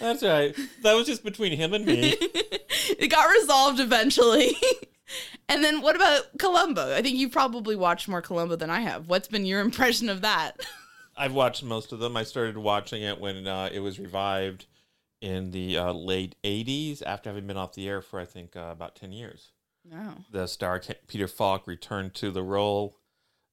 That's 0.00 0.22
right. 0.22 0.54
That 0.82 0.94
was 0.94 1.06
just 1.06 1.24
between 1.24 1.52
him 1.56 1.74
and 1.74 1.84
me. 1.84 2.14
it 2.20 3.10
got 3.10 3.28
resolved 3.30 3.80
eventually. 3.80 4.56
and 5.48 5.62
then 5.64 5.80
what 5.82 5.96
about 5.96 6.38
Columbo? 6.38 6.94
I 6.94 7.02
think 7.02 7.16
you've 7.16 7.32
probably 7.32 7.76
watched 7.76 8.08
more 8.08 8.22
Columbo 8.22 8.56
than 8.56 8.70
I 8.70 8.80
have. 8.80 9.08
What's 9.08 9.28
been 9.28 9.46
your 9.46 9.60
impression 9.68 10.08
of 10.08 10.20
that? 10.22 10.60
I've 11.16 11.32
watched 11.32 11.62
most 11.62 11.92
of 11.92 11.98
them. 11.98 12.16
I 12.16 12.24
started 12.24 12.58
watching 12.58 13.02
it 13.02 13.18
when 13.20 13.46
uh, 13.46 13.70
it 13.72 13.80
was 13.80 13.98
revived 13.98 14.66
in 15.22 15.50
the 15.50 15.78
uh, 15.78 15.92
late 15.92 16.34
80s 16.44 17.02
after 17.04 17.30
having 17.30 17.46
been 17.46 17.56
off 17.56 17.72
the 17.72 17.88
air 17.88 18.02
for, 18.02 18.20
I 18.20 18.26
think, 18.26 18.54
uh, 18.54 18.68
about 18.70 18.96
10 18.96 19.12
years. 19.12 19.52
No. 19.82 20.12
The 20.30 20.46
star 20.46 20.82
Peter 21.06 21.26
Falk 21.26 21.66
returned 21.66 22.12
to 22.16 22.30
the 22.30 22.42
role. 22.42 22.98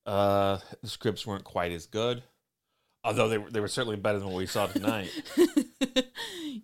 Uh, 0.06 0.58
the 0.82 0.90
scripts 0.90 1.26
weren't 1.26 1.46
quite 1.46 1.72
as 1.72 1.86
good, 1.86 2.24
although 3.06 3.30
they, 3.30 3.38
were- 3.38 3.50
they 3.50 3.62
were 3.62 3.70
certainly 3.70 3.96
better 3.96 4.20
than 4.20 4.28
what 4.28 4.36
we 4.38 4.46
saw 4.46 4.68
tonight. 4.68 5.10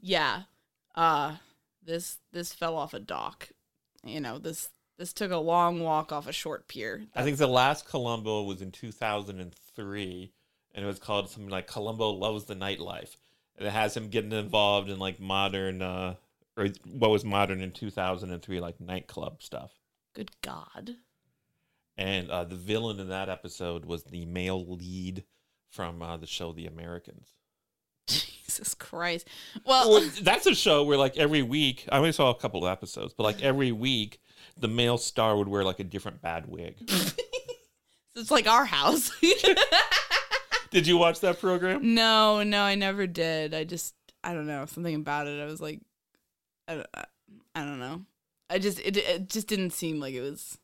yeah. 0.01 0.41
Uh 0.95 1.35
this 1.85 2.17
this 2.33 2.53
fell 2.53 2.75
off 2.75 2.93
a 2.93 2.99
dock. 2.99 3.49
You 4.03 4.19
know, 4.19 4.37
this 4.37 4.69
this 4.99 5.13
took 5.13 5.31
a 5.31 5.37
long 5.37 5.79
walk 5.79 6.11
off 6.11 6.27
a 6.27 6.33
short 6.33 6.67
pier. 6.67 7.05
I 7.15 7.23
think 7.23 7.37
the 7.37 7.47
last 7.47 7.87
Columbo 7.87 8.43
was 8.43 8.61
in 8.61 8.71
2003, 8.71 10.31
and 10.75 10.83
it 10.83 10.87
was 10.87 10.99
called 10.99 11.29
something 11.29 11.49
like 11.49 11.67
Columbo 11.67 12.09
Loves 12.09 12.43
the 12.43 12.55
Nightlife. 12.55 13.15
And 13.57 13.65
it 13.65 13.71
has 13.71 13.95
him 13.95 14.09
getting 14.09 14.33
involved 14.33 14.89
in 14.89 14.99
like 14.99 15.19
modern, 15.19 15.81
uh, 15.81 16.15
or 16.57 16.67
what 16.85 17.11
was 17.11 17.23
modern 17.23 17.61
in 17.61 17.71
2003, 17.71 18.59
like 18.59 18.81
nightclub 18.81 19.41
stuff. 19.41 19.71
Good 20.13 20.31
God. 20.41 20.97
And 21.97 22.29
uh, 22.29 22.43
the 22.43 22.55
villain 22.55 22.99
in 22.99 23.07
that 23.07 23.29
episode 23.29 23.85
was 23.85 24.03
the 24.03 24.25
male 24.25 24.65
lead 24.65 25.23
from 25.71 26.01
uh, 26.01 26.17
the 26.17 26.27
show 26.27 26.51
The 26.51 26.67
Americans. 26.67 27.29
Jesus 28.07 28.73
Christ. 28.73 29.27
Well, 29.65 29.89
Well, 29.89 30.09
that's 30.21 30.45
a 30.45 30.55
show 30.55 30.83
where 30.83 30.97
like 30.97 31.15
every 31.15 31.41
week, 31.41 31.85
I 31.89 31.97
only 31.97 32.11
saw 32.11 32.31
a 32.31 32.35
couple 32.35 32.65
of 32.65 32.71
episodes, 32.71 33.13
but 33.13 33.23
like 33.23 33.41
every 33.41 33.71
week, 33.71 34.19
the 34.57 34.67
male 34.67 34.97
star 34.97 35.35
would 35.37 35.47
wear 35.47 35.63
like 35.63 35.79
a 35.79 35.83
different 35.83 36.21
bad 36.21 36.47
wig. 36.47 36.75
it's 38.15 38.31
like 38.31 38.47
our 38.47 38.65
house. 38.65 39.11
Did 40.71 40.85
you 40.85 40.97
watch 40.97 41.21
that 41.21 41.39
program? 41.39 41.95
no, 41.95 42.43
no, 42.43 42.61
I 42.61 42.75
never 42.75 43.07
did. 43.07 43.53
I 43.55 43.63
just 43.63 43.95
I 44.23 44.33
don't 44.33 44.45
know, 44.47 44.65
something 44.67 44.93
about 44.95 45.27
it. 45.27 45.41
I 45.41 45.45
was 45.45 45.59
like 45.61 45.79
I 46.67 46.75
don't, 46.75 46.87
I- 46.93 47.05
I 47.55 47.61
don't 47.61 47.79
know. 47.79 48.01
I 48.49 48.59
just 48.59 48.79
it 48.79 48.95
it 48.97 49.29
just 49.29 49.47
didn't 49.47 49.71
seem 49.71 49.99
like 49.99 50.13
it 50.13 50.21
was 50.21 50.57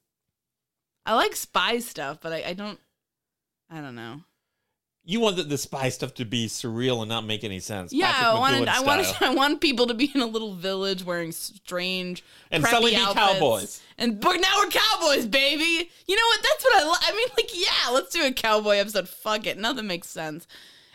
I 1.05 1.13
like 1.15 1.35
spy 1.35 1.79
stuff, 1.79 2.19
but 2.21 2.33
I, 2.33 2.43
I 2.49 2.53
don't 2.53 2.79
I 3.69 3.81
don't 3.81 3.95
know. 3.95 4.21
You 5.07 5.19
want 5.19 5.47
the 5.47 5.57
spy 5.57 5.89
stuff 5.89 6.15
to 6.15 6.25
be 6.25 6.47
surreal 6.47 7.01
and 7.01 7.09
not 7.09 7.25
make 7.25 7.43
any 7.43 7.59
sense. 7.59 7.93
Yeah, 7.93 8.11
Patrick 8.11 8.27
I 8.27 8.39
wanted, 8.39 8.67
I 8.67 8.81
wanted. 8.81 9.05
I 9.21 9.33
want 9.35 9.61
people 9.61 9.85
to 9.87 9.93
be 9.93 10.11
in 10.13 10.19
a 10.21 10.25
little 10.25 10.55
village 10.55 11.03
wearing 11.05 11.31
strange 11.31 12.23
And 12.49 12.63
me 12.63 12.95
outfits. 12.95 13.13
cowboys. 13.13 13.81
And 13.99 14.19
but 14.19 14.37
now 14.37 14.51
we're 14.57 14.69
cowboys, 14.71 15.27
baby. 15.27 15.89
You 16.07 16.15
know 16.15 16.25
what? 16.27 16.39
That's 16.43 16.63
what 16.63 16.83
I. 16.83 16.87
Li- 16.89 16.97
I 17.01 17.15
mean, 17.15 17.27
like, 17.37 17.51
yeah, 17.53 17.91
let's 17.93 18.11
do 18.11 18.25
a 18.25 18.31
cowboy 18.31 18.77
episode. 18.77 19.07
Fuck 19.07 19.45
it, 19.45 19.57
nothing 19.59 19.85
makes 19.87 20.09
sense. 20.09 20.47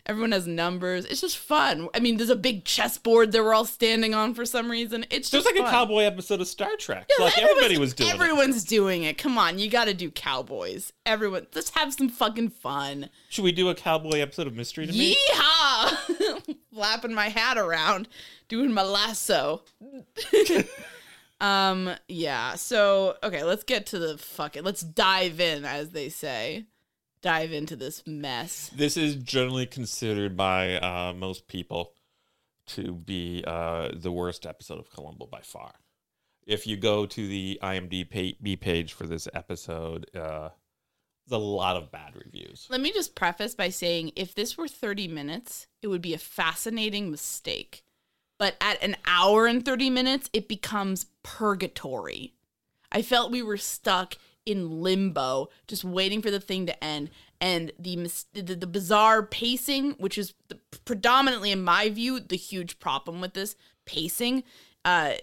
Everyone 0.07 0.33
has 0.33 0.47
numbers. 0.47 1.05
It's 1.05 1.21
just 1.21 1.39
fun. 1.39 1.89
I 1.95 2.01
mean, 2.01 2.17
there's 2.17 2.31
a 2.31 2.37
big 2.37 2.65
chessboard 2.65 3.33
that 3.33 3.43
we're 3.43 3.55
all 3.55 3.65
standing 3.65 4.15
on 4.15 4.35
for 4.35 4.45
some 4.45 4.71
reason. 4.71 5.05
It's 5.11 5.31
There's 5.31 5.45
just 5.45 5.57
like 5.57 5.65
a 5.67 5.71
cowboy 5.71 6.03
episode 6.05 6.41
of 6.41 6.49
Star 6.49 6.75
Trek. 6.79 7.09
Yeah, 7.19 7.25
like 7.25 7.37
everyone's- 7.39 7.57
everybody 7.57 7.79
was 7.79 7.95
doing 7.95 8.09
it. 8.09 8.15
Everyone's 8.15 8.65
doing 8.65 9.03
it. 9.05 9.19
Come 9.19 9.39
on, 9.39 9.59
you 9.59 9.69
got 9.71 9.85
to 9.87 9.95
do 9.95 10.11
cowboys. 10.11 10.93
Everyone, 11.07 11.47
let's 11.55 11.71
have 11.71 11.93
some 11.93 12.09
fucking 12.09 12.51
fun. 12.51 13.11
Should 13.29 13.45
we 13.45 13.53
do 13.53 13.69
a 13.69 13.75
cowboy 13.75 14.19
episode 14.21 14.47
of 14.47 14.55
Mystery 14.55 14.87
to 14.87 14.93
Me? 14.93 15.15
Yeehaw! 15.33 16.57
Flapping 16.75 17.15
my 17.15 17.29
hat 17.29 17.59
around, 17.59 18.09
doing 18.49 18.73
my 18.73 18.83
lasso. 18.83 19.63
um, 21.41 21.91
yeah. 22.09 22.55
So, 22.55 23.17
okay, 23.23 23.45
let's 23.45 23.65
get 23.65 23.87
to 23.87 23.99
the 23.99 24.19
fucking. 24.19 24.63
Let's 24.65 24.83
dive 24.83 25.41
in, 25.41 25.65
as 25.65 25.91
they 25.91 26.09
say. 26.09 26.67
Dive 27.23 27.53
into 27.53 27.77
this 27.77 28.03
mess. 28.07 28.71
This 28.75 28.97
is 28.97 29.17
generally 29.17 29.67
considered 29.67 30.37
by 30.37 30.77
uh, 30.77 31.13
most 31.15 31.49
people 31.49 31.93
to 32.69 32.93
be 32.93 33.45
uh, 33.47 33.91
the 33.95 34.13
worst 34.13 34.47
episode 34.47 34.79
of 34.79 34.91
Columbo 34.91 35.27
by 35.27 35.41
far. 35.43 35.73
If 36.47 36.67
you 36.67 36.77
go 36.77 37.05
to 37.07 37.29
the 37.29 37.59
IMDb 37.63 38.59
page 38.59 38.93
for 38.93 39.07
this 39.07 39.29
episode, 39.35 40.07
uh, 40.17 40.51
there's 41.27 41.43
a 41.43 41.45
lot 41.45 41.77
of 41.77 41.93
bad 41.93 42.17
reviews. 42.17 42.67
Let 42.71 42.81
me 42.81 42.93
just 42.93 43.15
preface 43.15 43.55
by 43.55 43.69
saying 43.69 44.13
if 44.17 44.35
this 44.35 44.57
were 44.57 44.69
30 44.69 45.09
minutes, 45.09 45.67
it 45.83 45.89
would 45.89 46.03
be 46.03 46.15
a 46.15 46.19
fascinating 46.19 47.11
mistake. 47.11 47.85
But 48.39 48.57
at 48.61 48.83
an 48.83 48.97
hour 49.07 49.47
and 49.47 49.65
30 49.65 49.91
minutes, 49.91 50.31
it 50.33 50.49
becomes 50.49 51.07
purgatory. 51.23 52.35
I 52.91 53.03
felt 53.03 53.31
we 53.31 53.43
were 53.43 53.59
stuck 53.59 54.17
in 54.47 54.83
limbo, 54.83 55.49
just 55.67 55.85
waiting 55.85 56.23
for 56.23 56.31
the 56.31 56.41
thing 56.41 56.67
to 56.67 56.85
end. 56.85 57.11
And 57.41 57.73
the 57.79 57.97
the, 58.33 58.55
the 58.55 58.67
bizarre 58.67 59.23
pacing, 59.23 59.93
which 59.93 60.19
is 60.19 60.35
the, 60.49 60.59
predominantly, 60.85 61.53
in 61.53 61.63
my 61.63 61.89
view, 61.89 62.21
the 62.21 62.37
huge 62.37 62.79
problem 62.79 63.21
with 63.21 63.35
this 63.35 63.57
pacing, 63.87 64.45
uh, 64.85 65.15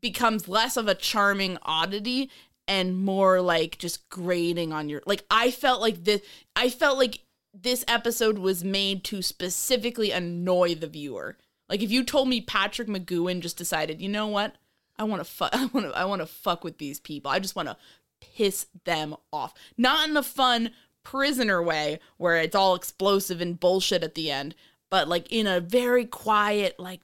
becomes 0.00 0.48
less 0.48 0.76
of 0.76 0.88
a 0.88 0.94
charming 0.94 1.58
oddity 1.62 2.30
and 2.66 2.96
more 2.96 3.40
like 3.40 3.78
just 3.78 4.08
grating 4.08 4.72
on 4.72 4.88
your. 4.88 5.02
Like 5.06 5.24
I 5.30 5.50
felt 5.50 5.80
like 5.80 6.04
this. 6.04 6.22
I 6.56 6.70
felt 6.70 6.98
like 6.98 7.20
this 7.52 7.84
episode 7.88 8.38
was 8.38 8.62
made 8.62 9.04
to 9.04 9.22
specifically 9.22 10.12
annoy 10.12 10.74
the 10.76 10.86
viewer. 10.86 11.36
Like 11.68 11.82
if 11.82 11.90
you 11.90 12.04
told 12.04 12.28
me 12.28 12.40
Patrick 12.40 12.88
McGoohan 12.88 13.40
just 13.40 13.56
decided, 13.56 14.00
you 14.00 14.08
know 14.08 14.28
what? 14.28 14.54
I 14.98 15.04
want 15.04 15.20
to 15.20 15.24
fuck. 15.24 15.50
I 15.54 15.64
want 15.66 15.86
to. 15.86 15.96
I 15.96 16.04
want 16.04 16.20
to 16.20 16.26
fuck 16.26 16.62
with 16.62 16.78
these 16.78 17.00
people. 17.00 17.30
I 17.30 17.38
just 17.38 17.56
want 17.56 17.68
to 17.68 17.76
piss 18.20 18.66
them 18.84 19.16
off. 19.32 19.54
Not 19.76 20.08
in 20.08 20.16
a 20.16 20.22
fun 20.22 20.70
prisoner 21.02 21.62
way 21.62 21.98
where 22.16 22.36
it's 22.36 22.54
all 22.54 22.74
explosive 22.74 23.40
and 23.40 23.58
bullshit 23.58 24.02
at 24.02 24.14
the 24.14 24.30
end, 24.30 24.54
but 24.90 25.08
like 25.08 25.30
in 25.32 25.46
a 25.46 25.60
very 25.60 26.04
quiet, 26.04 26.78
like, 26.78 27.00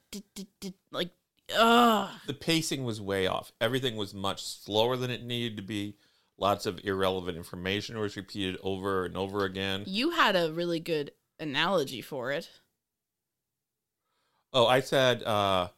like, 0.90 1.10
ugh. 1.56 2.10
The 2.26 2.34
pacing 2.34 2.84
was 2.84 3.00
way 3.00 3.26
off. 3.26 3.52
Everything 3.60 3.96
was 3.96 4.14
much 4.14 4.44
slower 4.44 4.96
than 4.96 5.10
it 5.10 5.24
needed 5.24 5.56
to 5.56 5.62
be. 5.62 5.96
Lots 6.38 6.66
of 6.66 6.80
irrelevant 6.84 7.38
information 7.38 7.98
was 7.98 8.16
repeated 8.16 8.58
over 8.62 9.06
and 9.06 9.16
over 9.16 9.44
again. 9.44 9.84
You 9.86 10.10
had 10.10 10.36
a 10.36 10.52
really 10.52 10.80
good 10.80 11.12
analogy 11.40 12.02
for 12.02 12.30
it. 12.30 12.50
Oh, 14.52 14.66
I 14.66 14.80
said 14.80 15.22
uh, 15.22 15.68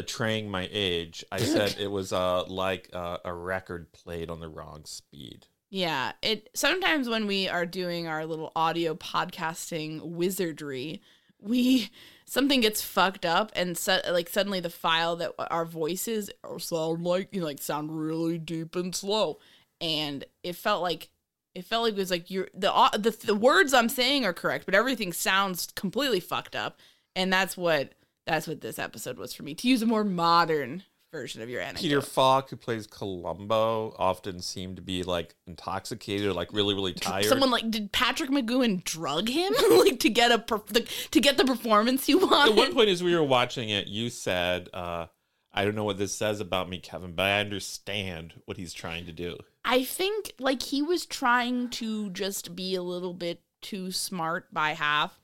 betraying 0.00 0.50
my 0.50 0.66
age. 0.72 1.22
I 1.30 1.40
said 1.40 1.76
it 1.78 1.90
was 1.90 2.10
uh, 2.12 2.44
like 2.44 2.88
uh, 2.94 3.18
a 3.22 3.34
record 3.34 3.92
played 3.92 4.30
on 4.30 4.40
the 4.40 4.48
wrong 4.48 4.84
speed. 4.86 5.46
Yeah, 5.68 6.12
it 6.22 6.48
sometimes 6.54 7.08
when 7.08 7.26
we 7.26 7.48
are 7.48 7.66
doing 7.66 8.08
our 8.08 8.24
little 8.24 8.50
audio 8.56 8.94
podcasting 8.94 10.00
wizardry, 10.02 11.02
we 11.38 11.90
something 12.24 12.62
gets 12.62 12.80
fucked 12.80 13.26
up 13.26 13.52
and 13.54 13.76
set 13.76 14.10
like 14.10 14.30
suddenly 14.30 14.60
the 14.60 14.70
file 14.70 15.16
that 15.16 15.32
our 15.50 15.66
voices 15.66 16.30
sound 16.58 17.04
like 17.04 17.28
you 17.32 17.40
know, 17.40 17.46
like 17.46 17.60
sound 17.60 17.96
really 17.96 18.38
deep 18.38 18.74
and 18.74 18.96
slow, 18.96 19.38
and 19.82 20.24
it 20.42 20.56
felt 20.56 20.82
like 20.82 21.10
it 21.54 21.66
felt 21.66 21.84
like 21.84 21.92
it 21.92 21.98
was 21.98 22.10
like 22.10 22.30
you're 22.30 22.48
the 22.54 22.72
the 22.94 23.26
the 23.26 23.34
words 23.34 23.74
I'm 23.74 23.90
saying 23.90 24.24
are 24.24 24.32
correct, 24.32 24.64
but 24.64 24.74
everything 24.74 25.12
sounds 25.12 25.68
completely 25.76 26.20
fucked 26.20 26.56
up, 26.56 26.78
and 27.14 27.30
that's 27.30 27.54
what 27.54 27.92
that's 28.30 28.46
what 28.46 28.60
this 28.60 28.78
episode 28.78 29.18
was 29.18 29.34
for 29.34 29.42
me. 29.42 29.54
To 29.56 29.68
use 29.68 29.82
a 29.82 29.86
more 29.86 30.04
modern 30.04 30.84
version 31.10 31.42
of 31.42 31.50
your 31.50 31.60
anecdote. 31.60 31.80
Peter 31.80 32.00
Falk, 32.00 32.50
who 32.50 32.56
plays 32.56 32.86
Columbo, 32.86 33.92
often 33.98 34.40
seemed 34.40 34.76
to 34.76 34.82
be 34.82 35.02
like 35.02 35.34
intoxicated, 35.48 36.28
or, 36.28 36.32
like 36.32 36.52
really, 36.52 36.72
really 36.72 36.92
tired. 36.92 37.24
Someone 37.24 37.50
like 37.50 37.68
did 37.72 37.90
Patrick 37.90 38.30
McGoohan 38.30 38.84
drug 38.84 39.28
him 39.28 39.52
like 39.70 39.98
to 39.98 40.10
get 40.10 40.30
a 40.30 40.38
per- 40.38 40.62
the, 40.68 40.88
to 41.10 41.20
get 41.20 41.38
the 41.38 41.44
performance 41.44 42.08
you 42.08 42.18
wanted? 42.18 42.52
At 42.52 42.56
one 42.56 42.72
point, 42.72 42.88
as 42.88 43.02
we 43.02 43.16
were 43.16 43.24
watching 43.24 43.68
it, 43.68 43.88
you 43.88 44.10
said, 44.10 44.68
uh, 44.72 45.06
"I 45.52 45.64
don't 45.64 45.74
know 45.74 45.82
what 45.82 45.98
this 45.98 46.14
says 46.14 46.38
about 46.38 46.68
me, 46.68 46.78
Kevin, 46.78 47.14
but 47.14 47.26
I 47.26 47.40
understand 47.40 48.34
what 48.44 48.56
he's 48.56 48.72
trying 48.72 49.06
to 49.06 49.12
do." 49.12 49.38
I 49.64 49.82
think 49.82 50.34
like 50.38 50.62
he 50.62 50.82
was 50.82 51.04
trying 51.04 51.70
to 51.70 52.10
just 52.10 52.54
be 52.54 52.76
a 52.76 52.82
little 52.82 53.14
bit 53.14 53.42
too 53.60 53.90
smart 53.90 54.54
by 54.54 54.74
half, 54.74 55.18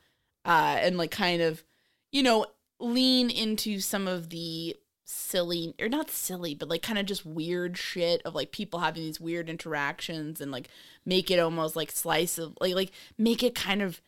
uh, 0.45 0.79
and 0.81 0.99
like 0.99 1.13
kind 1.13 1.41
of, 1.41 1.63
you 2.11 2.25
know, 2.25 2.47
lean 2.79 3.31
into 3.31 3.81
some 3.81 4.07
of 4.07 4.31
the 4.31 4.77
silly 5.09 5.73
or 5.81 5.89
not 5.89 6.11
silly 6.11 6.53
but 6.53 6.69
like 6.69 6.83
kind 6.83 6.99
of 6.99 7.07
just 7.07 7.25
weird 7.25 7.79
shit 7.79 8.21
of 8.25 8.35
like 8.35 8.51
people 8.51 8.81
having 8.81 9.05
these 9.05 9.21
weird 9.21 9.49
interactions 9.49 10.41
and 10.41 10.51
like 10.51 10.69
make 11.05 11.31
it 11.31 11.39
almost 11.39 11.77
like 11.77 11.93
slice 11.93 12.39
of 12.39 12.57
like 12.61 12.75
like 12.75 12.91
make 13.17 13.43
it 13.43 13.55
kind 13.55 13.83
of 13.83 14.01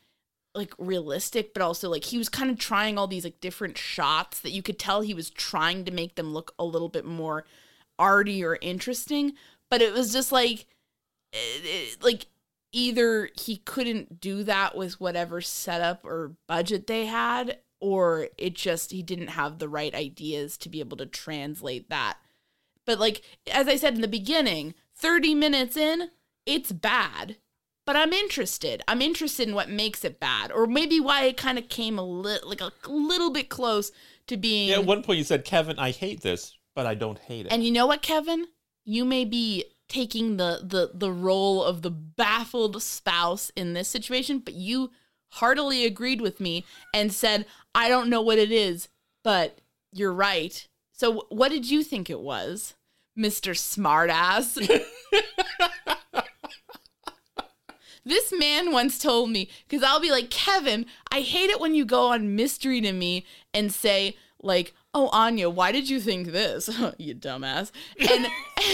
like 0.56 0.74
realistic 0.76 1.54
but 1.54 1.62
also 1.62 1.88
like 1.88 2.04
he 2.04 2.18
was 2.18 2.28
kind 2.28 2.50
of 2.50 2.58
trying 2.58 2.98
all 2.98 3.06
these 3.06 3.22
like 3.22 3.40
different 3.40 3.78
shots 3.78 4.40
that 4.40 4.50
you 4.50 4.60
could 4.60 4.78
tell 4.78 5.00
he 5.00 5.14
was 5.14 5.30
trying 5.30 5.84
to 5.84 5.92
make 5.92 6.16
them 6.16 6.32
look 6.32 6.52
a 6.58 6.64
little 6.64 6.88
bit 6.88 7.04
more 7.04 7.44
arty 7.96 8.44
or 8.44 8.58
interesting 8.60 9.34
but 9.70 9.80
it 9.80 9.92
was 9.92 10.12
just 10.12 10.32
like 10.32 10.66
it, 11.32 11.64
it, 11.64 12.02
like 12.02 12.26
either 12.72 13.30
he 13.38 13.58
couldn't 13.58 14.20
do 14.20 14.42
that 14.42 14.76
with 14.76 15.00
whatever 15.00 15.40
setup 15.40 16.04
or 16.04 16.32
budget 16.48 16.88
they 16.88 17.06
had 17.06 17.58
or 17.80 18.28
it 18.36 18.54
just 18.54 18.90
he 18.90 19.02
didn't 19.02 19.28
have 19.28 19.58
the 19.58 19.68
right 19.68 19.94
ideas 19.94 20.56
to 20.58 20.68
be 20.68 20.80
able 20.80 20.96
to 20.96 21.06
translate 21.06 21.88
that. 21.90 22.18
But 22.84 22.98
like 22.98 23.22
as 23.52 23.68
I 23.68 23.76
said 23.76 23.94
in 23.94 24.00
the 24.00 24.08
beginning, 24.08 24.74
30 24.96 25.34
minutes 25.34 25.76
in, 25.76 26.10
it's 26.46 26.72
bad. 26.72 27.36
But 27.84 27.96
I'm 27.96 28.12
interested. 28.12 28.82
I'm 28.86 29.00
interested 29.00 29.48
in 29.48 29.54
what 29.54 29.70
makes 29.70 30.04
it 30.04 30.20
bad 30.20 30.52
or 30.52 30.66
maybe 30.66 31.00
why 31.00 31.24
it 31.24 31.38
kind 31.38 31.58
of 31.58 31.68
came 31.68 31.98
a 31.98 32.02
little 32.02 32.48
like 32.48 32.60
a 32.60 32.72
little 32.86 33.30
bit 33.30 33.48
close 33.48 33.90
to 34.26 34.36
being 34.36 34.68
yeah, 34.68 34.76
At 34.76 34.84
one 34.84 35.02
point 35.02 35.18
you 35.18 35.24
said, 35.24 35.44
"Kevin, 35.44 35.78
I 35.78 35.90
hate 35.90 36.20
this, 36.20 36.56
but 36.74 36.86
I 36.86 36.94
don't 36.94 37.18
hate 37.18 37.46
it." 37.46 37.52
And 37.52 37.64
you 37.64 37.72
know 37.72 37.86
what, 37.86 38.02
Kevin? 38.02 38.46
You 38.84 39.04
may 39.04 39.24
be 39.24 39.64
taking 39.88 40.36
the 40.36 40.60
the 40.62 40.90
the 40.94 41.10
role 41.10 41.64
of 41.64 41.82
the 41.82 41.90
baffled 41.90 42.82
spouse 42.82 43.50
in 43.56 43.72
this 43.72 43.88
situation, 43.88 44.40
but 44.40 44.54
you 44.54 44.90
heartily 45.30 45.84
agreed 45.84 46.20
with 46.20 46.40
me 46.40 46.64
and 46.92 47.12
said, 47.12 47.46
I 47.74 47.88
don't 47.88 48.10
know 48.10 48.22
what 48.22 48.38
it 48.38 48.50
is, 48.50 48.88
but 49.22 49.60
you're 49.92 50.12
right. 50.12 50.66
So, 50.92 51.26
what 51.28 51.50
did 51.50 51.70
you 51.70 51.82
think 51.82 52.10
it 52.10 52.20
was, 52.20 52.74
Mr. 53.16 53.54
Smartass? 53.54 54.56
this 58.04 58.32
man 58.36 58.72
once 58.72 58.98
told 58.98 59.30
me, 59.30 59.48
because 59.68 59.84
I'll 59.84 60.00
be 60.00 60.10
like, 60.10 60.30
Kevin, 60.30 60.86
I 61.12 61.20
hate 61.20 61.50
it 61.50 61.60
when 61.60 61.74
you 61.74 61.84
go 61.84 62.08
on 62.08 62.34
mystery 62.34 62.80
to 62.80 62.92
me 62.92 63.26
and 63.54 63.72
say, 63.72 64.16
like, 64.42 64.74
oh, 64.94 65.08
Anya, 65.08 65.50
why 65.50 65.72
did 65.72 65.88
you 65.88 66.00
think 66.00 66.28
this? 66.28 66.68
you 66.98 67.14
dumbass. 67.14 67.70
And, 68.10 68.26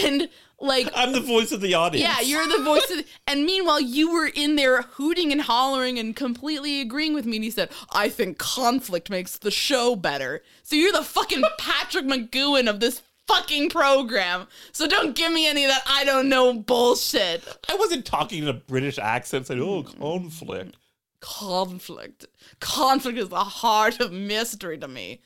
and, 0.03 0.29
like 0.65 0.89
I'm 0.95 1.11
the 1.11 1.21
voice 1.21 1.51
of 1.51 1.61
the 1.61 1.73
audience. 1.73 2.07
Yeah, 2.07 2.21
you're 2.21 2.47
the 2.47 2.63
voice 2.63 2.89
of 2.91 2.97
the, 2.97 3.05
and 3.27 3.45
meanwhile 3.45 3.79
you 3.81 4.11
were 4.11 4.27
in 4.27 4.55
there 4.55 4.81
hooting 4.81 5.31
and 5.31 5.41
hollering 5.41 5.99
and 5.99 6.15
completely 6.15 6.81
agreeing 6.81 7.13
with 7.13 7.25
me 7.25 7.37
and 7.37 7.43
he 7.43 7.51
said, 7.51 7.69
"I 7.91 8.09
think 8.09 8.37
conflict 8.37 9.09
makes 9.09 9.37
the 9.37 9.51
show 9.51 9.95
better." 9.95 10.43
So 10.63 10.75
you're 10.75 10.91
the 10.91 11.03
fucking 11.03 11.43
Patrick 11.59 12.05
McGoohan 12.05 12.69
of 12.69 12.79
this 12.79 13.01
fucking 13.27 13.69
program. 13.69 14.47
So 14.71 14.87
don't 14.87 15.15
give 15.15 15.31
me 15.31 15.47
any 15.47 15.65
of 15.65 15.71
that 15.71 15.83
I 15.87 16.03
don't 16.03 16.29
know 16.29 16.53
bullshit. 16.53 17.43
I 17.69 17.75
wasn't 17.75 18.05
talking 18.05 18.43
in 18.43 18.49
a 18.49 18.53
British 18.53 18.97
accent 18.97 19.47
saying, 19.47 19.61
"Oh, 19.61 19.83
conflict." 19.83 20.77
Conflict. 21.21 22.27
Conflict 22.59 23.17
is 23.17 23.29
the 23.29 23.43
heart 23.43 23.99
of 23.99 24.11
mystery 24.11 24.77
to 24.77 24.87
me. 24.87 25.21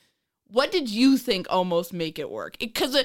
What 0.52 0.72
did 0.72 0.90
you 0.90 1.18
think 1.18 1.48
almost 1.50 1.94
make 1.94 2.18
it 2.18 2.30
work? 2.30 2.58
Because 2.60 2.98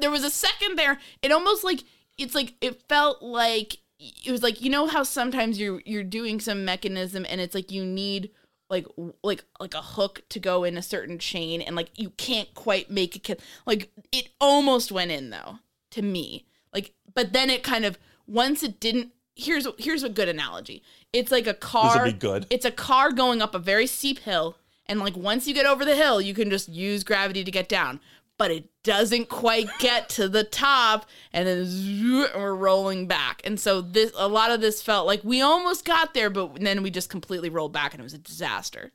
there 0.00 0.10
was 0.10 0.24
a 0.24 0.30
second 0.30 0.76
there. 0.76 0.98
It 1.22 1.30
almost 1.30 1.62
like 1.62 1.84
it's 2.18 2.34
like 2.34 2.54
it 2.60 2.82
felt 2.88 3.22
like 3.22 3.78
it 3.98 4.30
was 4.30 4.42
like 4.42 4.60
you 4.60 4.70
know 4.70 4.86
how 4.86 5.02
sometimes 5.02 5.58
you're 5.58 5.80
you're 5.84 6.04
doing 6.04 6.40
some 6.40 6.64
mechanism 6.64 7.26
and 7.28 7.40
it's 7.40 7.54
like 7.54 7.70
you 7.70 7.84
need 7.84 8.30
like 8.68 8.86
like 9.22 9.44
like 9.60 9.74
a 9.74 9.82
hook 9.82 10.22
to 10.28 10.38
go 10.38 10.64
in 10.64 10.76
a 10.76 10.82
certain 10.82 11.18
chain 11.18 11.62
and 11.62 11.76
like 11.76 11.90
you 11.98 12.10
can't 12.10 12.52
quite 12.54 12.90
make 12.90 13.28
it 13.28 13.40
like 13.64 13.90
it 14.12 14.28
almost 14.40 14.92
went 14.92 15.10
in 15.10 15.30
though 15.30 15.58
to 15.90 16.02
me 16.02 16.44
like 16.74 16.92
but 17.14 17.32
then 17.32 17.48
it 17.48 17.62
kind 17.62 17.84
of 17.84 17.98
once 18.26 18.62
it 18.62 18.80
didn't 18.80 19.12
here's 19.34 19.66
here's 19.78 20.02
a 20.02 20.08
good 20.08 20.28
analogy 20.28 20.82
it's 21.12 21.30
like 21.30 21.46
a 21.46 21.54
car 21.54 22.04
be 22.04 22.12
good 22.12 22.46
it's 22.50 22.64
a 22.64 22.70
car 22.70 23.12
going 23.12 23.40
up 23.40 23.54
a 23.54 23.58
very 23.58 23.86
steep 23.86 24.18
hill 24.20 24.56
and 24.88 25.00
like 25.00 25.16
once 25.16 25.46
you 25.46 25.54
get 25.54 25.66
over 25.66 25.84
the 25.84 25.96
hill, 25.96 26.20
you 26.20 26.34
can 26.34 26.50
just 26.50 26.68
use 26.68 27.04
gravity 27.04 27.44
to 27.44 27.50
get 27.50 27.68
down. 27.68 28.00
But 28.38 28.50
it 28.50 28.68
doesn't 28.84 29.30
quite 29.30 29.68
get 29.78 30.10
to 30.10 30.28
the 30.28 30.44
top, 30.44 31.06
and 31.32 31.48
then 31.48 32.28
we're 32.34 32.54
rolling 32.54 33.06
back. 33.06 33.40
And 33.44 33.58
so 33.58 33.80
this, 33.80 34.12
a 34.14 34.28
lot 34.28 34.50
of 34.50 34.60
this 34.60 34.82
felt 34.82 35.06
like 35.06 35.24
we 35.24 35.40
almost 35.40 35.86
got 35.86 36.12
there, 36.12 36.28
but 36.28 36.60
then 36.60 36.82
we 36.82 36.90
just 36.90 37.08
completely 37.08 37.48
rolled 37.48 37.72
back, 37.72 37.94
and 37.94 38.00
it 38.00 38.04
was 38.04 38.12
a 38.12 38.18
disaster. 38.18 38.92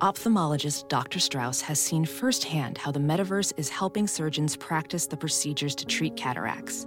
Ophthalmologist 0.00 0.88
Dr. 0.88 1.20
Strauss 1.20 1.60
has 1.60 1.78
seen 1.78 2.06
firsthand 2.06 2.78
how 2.78 2.90
the 2.90 2.98
metaverse 2.98 3.52
is 3.58 3.68
helping 3.68 4.06
surgeons 4.08 4.56
practice 4.56 5.06
the 5.06 5.16
procedures 5.16 5.74
to 5.76 5.84
treat 5.84 6.16
cataracts 6.16 6.86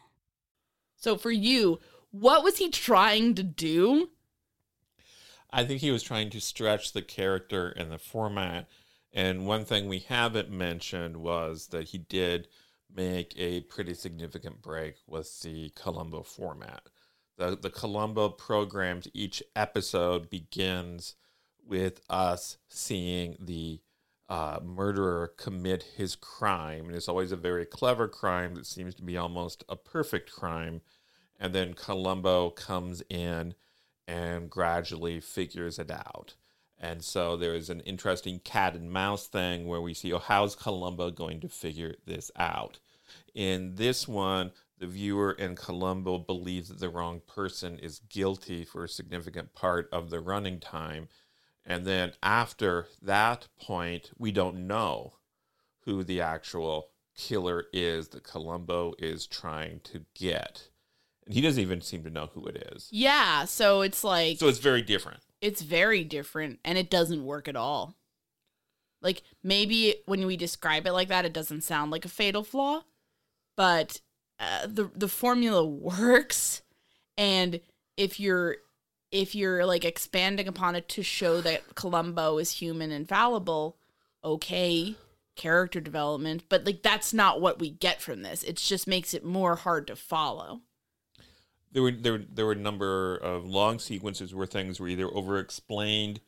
So 1.01 1.17
for 1.17 1.31
you, 1.31 1.79
what 2.11 2.43
was 2.43 2.57
he 2.57 2.69
trying 2.69 3.33
to 3.35 3.43
do? 3.43 4.09
I 5.49 5.65
think 5.65 5.81
he 5.81 5.91
was 5.91 6.03
trying 6.03 6.29
to 6.29 6.39
stretch 6.39 6.93
the 6.93 7.01
character 7.01 7.69
and 7.69 7.91
the 7.91 7.97
format. 7.97 8.69
And 9.11 9.47
one 9.47 9.65
thing 9.65 9.89
we 9.89 9.99
haven't 9.99 10.51
mentioned 10.51 11.17
was 11.17 11.67
that 11.67 11.89
he 11.89 11.97
did 11.97 12.47
make 12.93 13.33
a 13.35 13.61
pretty 13.61 13.95
significant 13.95 14.61
break 14.61 14.95
with 15.07 15.41
the 15.41 15.71
Columbo 15.71 16.21
format. 16.21 16.83
The 17.37 17.57
the 17.57 17.71
Columbo 17.71 18.29
programs 18.29 19.07
each 19.13 19.41
episode 19.55 20.29
begins 20.29 21.15
with 21.65 22.01
us 22.09 22.57
seeing 22.69 23.37
the 23.39 23.81
uh, 24.31 24.61
murderer 24.63 25.33
commit 25.35 25.83
his 25.97 26.15
crime, 26.15 26.85
and 26.85 26.95
it's 26.95 27.09
always 27.09 27.33
a 27.33 27.35
very 27.35 27.65
clever 27.65 28.07
crime 28.07 28.55
that 28.55 28.65
seems 28.65 28.95
to 28.95 29.03
be 29.03 29.17
almost 29.17 29.65
a 29.67 29.75
perfect 29.75 30.31
crime. 30.31 30.79
And 31.37 31.53
then 31.53 31.73
Columbo 31.73 32.51
comes 32.51 33.03
in 33.09 33.55
and 34.07 34.49
gradually 34.49 35.19
figures 35.19 35.77
it 35.79 35.91
out. 35.91 36.35
And 36.79 37.03
so 37.03 37.35
there 37.35 37.53
is 37.53 37.69
an 37.69 37.81
interesting 37.81 38.39
cat 38.39 38.73
and 38.73 38.89
mouse 38.89 39.27
thing 39.27 39.67
where 39.67 39.81
we 39.81 39.93
see, 39.93 40.13
oh, 40.13 40.19
how's 40.19 40.55
Columbo 40.55 41.11
going 41.11 41.41
to 41.41 41.49
figure 41.49 41.95
this 42.05 42.31
out? 42.37 42.79
In 43.35 43.75
this 43.75 44.07
one, 44.07 44.53
the 44.77 44.87
viewer 44.87 45.35
and 45.37 45.57
Columbo 45.57 46.19
believes 46.19 46.69
that 46.69 46.79
the 46.79 46.89
wrong 46.89 47.21
person 47.27 47.77
is 47.79 47.99
guilty 47.99 48.63
for 48.63 48.85
a 48.85 48.89
significant 48.89 49.53
part 49.53 49.89
of 49.91 50.09
the 50.09 50.21
running 50.21 50.61
time. 50.61 51.09
And 51.65 51.85
then 51.85 52.13
after 52.23 52.87
that 53.01 53.47
point, 53.61 54.11
we 54.17 54.31
don't 54.31 54.67
know 54.67 55.13
who 55.85 56.03
the 56.03 56.21
actual 56.21 56.87
killer 57.15 57.65
is 57.71 58.09
that 58.09 58.23
Columbo 58.23 58.93
is 58.97 59.27
trying 59.27 59.79
to 59.81 60.05
get. 60.15 60.69
And 61.25 61.33
he 61.35 61.41
doesn't 61.41 61.61
even 61.61 61.81
seem 61.81 62.03
to 62.03 62.09
know 62.09 62.29
who 62.33 62.45
it 62.47 62.71
is. 62.73 62.87
Yeah, 62.91 63.45
so 63.45 63.81
it's 63.81 64.03
like 64.03 64.39
So 64.39 64.47
it's 64.47 64.59
very 64.59 64.81
different. 64.81 65.19
it's 65.39 65.61
very 65.61 66.03
different 66.03 66.59
and 66.65 66.77
it 66.77 66.89
doesn't 66.89 67.23
work 67.25 67.47
at 67.47 67.55
all. 67.55 67.95
Like 69.01 69.23
maybe 69.43 69.95
when 70.05 70.25
we 70.25 70.37
describe 70.37 70.85
it 70.87 70.93
like 70.93 71.07
that, 71.09 71.25
it 71.25 71.33
doesn't 71.33 71.61
sound 71.61 71.91
like 71.91 72.05
a 72.05 72.09
fatal 72.09 72.43
flaw, 72.43 72.83
but 73.55 74.01
uh, 74.39 74.65
the 74.67 74.89
the 74.95 75.07
formula 75.07 75.65
works. 75.67 76.61
And 77.17 77.61
if 77.97 78.19
you're 78.19 78.57
if 79.11 79.35
you're 79.35 79.65
like 79.65 79.85
expanding 79.85 80.47
upon 80.47 80.75
it 80.75 80.87
to 80.89 81.03
show 81.03 81.41
that 81.41 81.75
Columbo 81.75 82.37
is 82.37 82.51
human 82.51 82.91
and 82.91 83.07
fallible, 83.07 83.77
okay, 84.23 84.95
character 85.35 85.81
development, 85.81 86.43
but 86.49 86.65
like 86.65 86.81
that's 86.81 87.13
not 87.13 87.41
what 87.41 87.59
we 87.59 87.69
get 87.69 88.01
from 88.01 88.21
this. 88.21 88.43
It 88.43 88.57
just 88.57 88.87
makes 88.87 89.13
it 89.13 89.25
more 89.25 89.55
hard 89.55 89.87
to 89.87 89.95
follow. 89.95 90.61
there 91.71 91.83
were 91.83 91.91
there 91.91 92.17
there 92.17 92.45
were 92.45 92.51
a 92.51 92.55
number 92.55 93.17
of 93.17 93.45
long 93.45 93.79
sequences 93.79 94.33
where 94.33 94.47
things 94.47 94.79
were 94.79 94.87
either 94.87 95.07
over 95.13 95.39
explained 95.39 96.21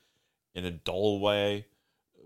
in 0.55 0.65
a 0.65 0.71
dull 0.71 1.19
way 1.19 1.65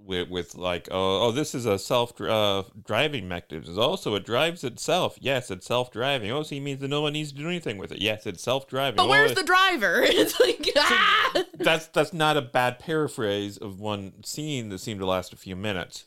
with 0.08 0.30
with 0.30 0.56
like 0.56 0.88
oh 0.91 1.28
oh 1.28 1.32
this 1.32 1.54
is 1.54 1.65
a 1.65 1.78
self 1.78 2.20
uh, 2.22 2.63
driving 2.86 3.28
mechanism. 3.28 3.78
Also 3.78 4.15
it 4.15 4.26
drives 4.26 4.63
itself. 4.63 5.17
Yes 5.20 5.52
it's 5.52 5.67
self 5.67 5.91
driving 5.91 6.32
oh 6.32 6.43
so 6.43 6.56
he 6.56 6.62
means 6.62 6.80
that 6.82 6.88
no 6.88 7.02
one 7.02 7.13
needs 7.13 7.32
to 7.32 7.38
do 7.38 7.48
anything 7.48 7.78
with 7.78 7.91
it. 7.91 8.02
Yes 8.02 8.26
it's 8.26 8.41
self 8.41 8.67
driving 8.67 8.98
But 8.98 9.10
where's 9.10 9.36
the 9.36 9.43
driver? 9.43 10.06
It's 10.17 10.39
like 10.39 10.67
ah! 10.78 11.43
that's 11.60 11.88
that's 11.88 12.13
not 12.13 12.38
a 12.38 12.41
bad 12.41 12.80
paraphrase 12.80 13.58
of 13.58 13.80
one 13.80 14.24
scene 14.24 14.70
that 14.70 14.80
seemed 14.80 15.00
to 15.00 15.06
last 15.06 15.34
a 15.34 15.38
few 15.38 15.56
minutes. 15.56 16.06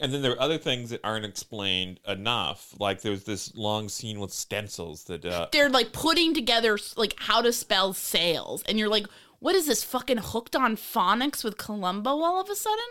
And 0.00 0.12
then 0.12 0.22
there 0.22 0.32
are 0.32 0.40
other 0.40 0.58
things 0.58 0.90
that 0.90 1.00
aren't 1.02 1.24
explained 1.24 1.98
enough. 2.06 2.72
Like 2.78 3.02
there's 3.02 3.24
this 3.24 3.54
long 3.56 3.88
scene 3.88 4.20
with 4.20 4.32
stencils 4.32 5.04
that 5.04 5.24
uh, 5.24 5.48
they're 5.50 5.70
like 5.70 5.92
putting 5.92 6.34
together 6.34 6.78
like 6.96 7.14
how 7.18 7.42
to 7.42 7.52
spell 7.52 7.92
sales. 7.92 8.62
And 8.68 8.78
you're 8.78 8.88
like 8.88 9.06
what 9.40 9.54
is 9.54 9.66
this 9.66 9.84
fucking 9.84 10.18
hooked 10.18 10.56
on 10.56 10.76
phonics 10.76 11.44
with 11.44 11.58
columbo 11.58 12.10
all 12.10 12.40
of 12.40 12.50
a 12.50 12.56
sudden 12.56 12.84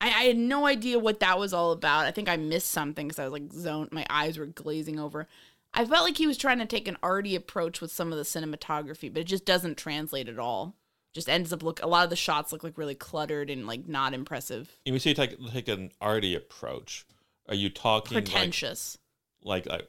i, 0.00 0.06
I 0.08 0.22
had 0.24 0.36
no 0.38 0.66
idea 0.66 0.98
what 0.98 1.20
that 1.20 1.38
was 1.38 1.52
all 1.52 1.72
about. 1.72 2.06
I 2.06 2.10
think 2.10 2.28
i 2.28 2.36
missed 2.36 2.70
something 2.70 3.08
because 3.08 3.18
i 3.18 3.24
was 3.24 3.32
like 3.32 3.52
zoned 3.52 3.92
my 3.92 4.06
eyes 4.10 4.38
were 4.38 4.46
glazing 4.46 4.98
over. 4.98 5.26
I 5.72 5.84
felt 5.84 6.02
like 6.04 6.16
he 6.16 6.26
was 6.26 6.36
trying 6.36 6.58
to 6.58 6.66
take 6.66 6.88
an 6.88 6.96
arty 7.02 7.36
approach 7.36 7.80
with 7.80 7.92
some 7.92 8.10
of 8.12 8.18
the 8.18 8.24
cinematography 8.24 9.12
but 9.12 9.20
it 9.20 9.24
just 9.24 9.44
doesn't 9.44 9.76
translate 9.78 10.28
at 10.28 10.38
all. 10.38 10.74
Just 11.12 11.28
ends 11.28 11.52
up 11.52 11.62
look 11.62 11.82
a 11.82 11.86
lot 11.88 12.04
of 12.04 12.10
the 12.10 12.16
shots 12.16 12.52
look 12.52 12.62
like 12.64 12.78
really 12.78 12.94
cluttered 12.94 13.50
and 13.50 13.66
like 13.66 13.88
not 13.88 14.14
impressive. 14.14 14.76
When 14.84 14.94
you 14.94 15.00
say 15.00 15.14
take, 15.14 15.36
take 15.52 15.68
an 15.68 15.90
arty 16.00 16.34
approach. 16.34 17.04
Are 17.48 17.54
you 17.54 17.68
talking 17.70 18.14
like- 18.14 18.24
pretentious. 18.26 18.96
like 19.42 19.66
like 19.66 19.88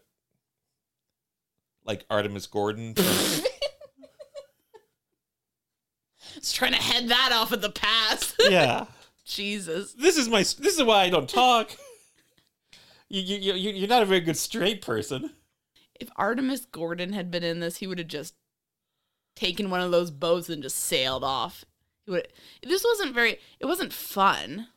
like 1.86 2.08
Artemus 2.10 2.50
Gordon. 2.50 2.96
Just 6.36 6.56
trying 6.56 6.74
to 6.74 6.82
head 6.82 7.10
that 7.10 7.32
off 7.34 7.52
at 7.52 7.62
the 7.62 7.70
pass 7.70 8.36
yeah, 8.40 8.86
jesus 9.26 9.94
this 9.94 10.18
is 10.18 10.28
my 10.28 10.40
this 10.40 10.78
is 10.78 10.84
why 10.84 11.04
I 11.04 11.10
don't 11.10 11.30
talk. 11.30 11.72
You 13.10 13.22
you 13.22 13.54
you 13.54 13.72
you're 13.72 13.90
not 13.90 14.04
a 14.04 14.06
very 14.06 14.22
good 14.22 14.38
straight 14.38 14.82
person. 14.82 15.32
if 16.00 16.10
Artemus 16.18 16.66
Gordon 16.72 17.12
had 17.12 17.30
been 17.30 17.44
in 17.44 17.60
this, 17.60 17.78
he 17.78 17.88
would 17.88 18.00
have 18.00 18.08
just 18.08 18.36
taken 19.36 19.70
one 19.70 19.82
of 19.82 19.92
those 19.92 20.12
boats 20.12 20.50
and 20.50 20.64
just 20.64 20.78
sailed 20.78 21.24
off. 21.24 21.66
He 22.06 22.12
would. 22.12 22.28
This 22.64 22.86
wasn't 22.86 23.14
very. 23.14 23.38
It 23.60 23.66
wasn't 23.66 23.92
fun. 23.92 24.68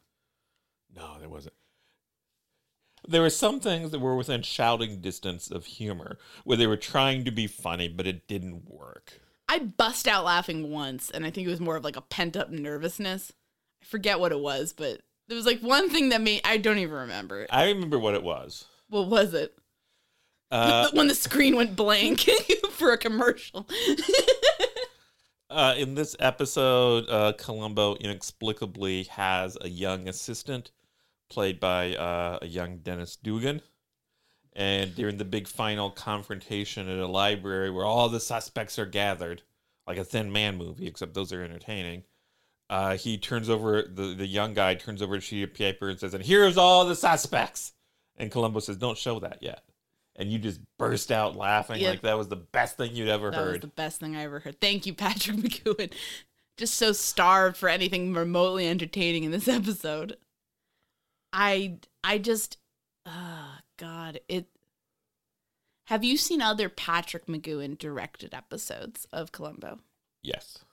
No, 0.94 1.16
there 1.20 1.28
wasn't. 1.28 1.54
There 3.06 3.22
were 3.22 3.30
some 3.30 3.60
things 3.60 3.90
that 3.90 4.00
were 4.00 4.16
within 4.16 4.42
shouting 4.42 5.00
distance 5.00 5.50
of 5.50 5.66
humor, 5.66 6.18
where 6.44 6.56
they 6.56 6.66
were 6.66 6.76
trying 6.76 7.24
to 7.24 7.30
be 7.30 7.46
funny, 7.46 7.86
but 7.88 8.06
it 8.06 8.26
didn't 8.26 8.64
work. 8.68 9.20
I 9.48 9.58
bust 9.58 10.08
out 10.08 10.24
laughing 10.24 10.70
once, 10.70 11.10
and 11.10 11.24
I 11.24 11.30
think 11.30 11.46
it 11.46 11.50
was 11.50 11.60
more 11.60 11.76
of 11.76 11.84
like 11.84 11.96
a 11.96 12.00
pent 12.00 12.36
up 12.36 12.50
nervousness. 12.50 13.32
I 13.84 13.86
forget 13.86 14.18
what 14.18 14.32
it 14.32 14.40
was, 14.40 14.72
but 14.72 15.02
there 15.28 15.36
was 15.36 15.44
like 15.44 15.60
one 15.60 15.90
thing 15.90 16.08
that 16.08 16.22
made. 16.22 16.40
I 16.42 16.56
don't 16.56 16.78
even 16.78 16.94
remember 16.94 17.42
it. 17.42 17.50
I 17.52 17.68
remember 17.68 17.98
what 17.98 18.14
it 18.14 18.22
was. 18.22 18.64
What 18.88 19.08
was 19.08 19.34
it? 19.34 19.54
Uh, 20.50 20.88
when 20.92 21.08
the 21.08 21.14
screen 21.14 21.54
went 21.54 21.76
blank 21.76 22.20
for 22.70 22.92
a 22.92 22.98
commercial. 22.98 23.68
uh, 25.50 25.74
in 25.76 25.94
this 25.94 26.16
episode, 26.18 27.04
uh, 27.10 27.34
Columbo 27.36 27.96
inexplicably 27.96 29.04
has 29.04 29.58
a 29.60 29.68
young 29.68 30.08
assistant 30.08 30.70
played 31.28 31.60
by 31.60 31.94
uh, 31.94 32.38
a 32.40 32.46
young 32.46 32.78
Dennis 32.78 33.16
Dugan. 33.16 33.60
And 34.54 34.94
during 34.94 35.18
the 35.18 35.26
big 35.26 35.46
final 35.46 35.90
confrontation 35.90 36.88
at 36.88 36.98
a 36.98 37.06
library 37.06 37.70
where 37.70 37.84
all 37.84 38.08
the 38.08 38.20
suspects 38.20 38.78
are 38.78 38.86
gathered, 38.86 39.42
like 39.86 39.98
a 39.98 40.04
Thin 40.04 40.32
Man 40.32 40.56
movie, 40.56 40.86
except 40.86 41.12
those 41.12 41.34
are 41.34 41.42
entertaining, 41.42 42.04
uh, 42.70 42.96
he 42.96 43.18
turns 43.18 43.48
over, 43.50 43.82
the, 43.82 44.14
the 44.14 44.26
young 44.26 44.54
guy 44.54 44.74
turns 44.74 45.02
over 45.02 45.16
a 45.16 45.20
sheet 45.20 45.42
of 45.42 45.54
paper 45.54 45.88
and 45.88 45.98
says, 45.98 46.14
And 46.14 46.24
here's 46.24 46.56
all 46.56 46.84
the 46.86 46.96
suspects. 46.96 47.72
And 48.16 48.30
Columbo 48.30 48.60
says, 48.60 48.76
Don't 48.76 48.98
show 48.98 49.20
that 49.20 49.42
yet. 49.42 49.62
And 50.16 50.30
you 50.30 50.38
just 50.38 50.60
burst 50.78 51.10
out 51.10 51.36
laughing 51.36 51.80
Yep. 51.80 51.90
like 51.90 52.00
that 52.02 52.16
was 52.16 52.28
the 52.28 52.36
best 52.36 52.76
thing 52.76 52.94
you'd 52.94 53.08
ever 53.08 53.30
That 53.30 53.40
was 53.40 53.50
heard. 53.54 53.60
the 53.62 53.66
best 53.66 53.98
thing 54.00 54.14
I 54.16 54.22
ever 54.24 54.38
heard. 54.40 54.60
Thank 54.60 54.86
you, 54.86 54.94
Patrick 54.94 55.36
McGoohan. 55.36 55.92
Just 56.56 56.74
so 56.74 56.92
starved 56.92 57.56
for 57.56 57.68
anything 57.68 58.14
remotely 58.14 58.68
entertaining 58.68 59.24
in 59.24 59.30
this 59.32 59.48
episode. 59.48 60.16
I 61.32 61.78
I 62.04 62.18
just 62.18 62.58
oh 63.06 63.56
god, 63.76 64.20
it 64.28 64.46
Have 65.86 66.04
you 66.04 66.16
seen 66.16 66.40
other 66.40 66.68
Patrick 66.68 67.26
McGoohan 67.26 67.76
directed 67.76 68.32
episodes 68.34 69.06
of 69.12 69.32
Columbo? 69.32 69.80
yes. 70.22 70.63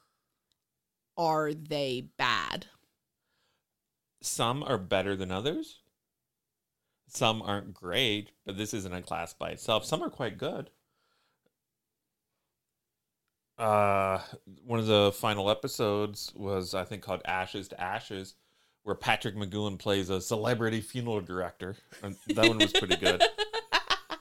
Are 1.21 1.53
they 1.53 2.07
bad? 2.17 2.65
some 4.23 4.63
are 4.63 4.77
better 4.77 5.15
than 5.15 5.31
others. 5.31 5.79
Some 7.07 7.41
aren't 7.41 7.73
great, 7.73 8.31
but 8.45 8.57
this 8.57 8.73
isn't 8.73 8.93
a 8.93 9.01
class 9.01 9.33
by 9.33 9.49
itself. 9.49 9.83
Some 9.83 10.01
are 10.03 10.09
quite 10.09 10.37
good. 10.37 10.69
Uh, 13.57 14.19
one 14.65 14.79
of 14.79 14.87
the 14.87 15.11
final 15.11 15.49
episodes 15.49 16.31
was, 16.35 16.73
I 16.73 16.83
think, 16.83 17.03
called 17.03 17.21
Ashes 17.25 17.67
to 17.69 17.81
Ashes, 17.81 18.35
where 18.83 18.95
Patrick 18.95 19.35
McGoohan 19.35 19.77
plays 19.77 20.09
a 20.09 20.21
celebrity 20.21 20.81
funeral 20.81 21.21
director. 21.21 21.75
And 22.01 22.15
that 22.29 22.47
one 22.47 22.57
was 22.59 22.71
pretty 22.73 22.95
good. 22.97 23.21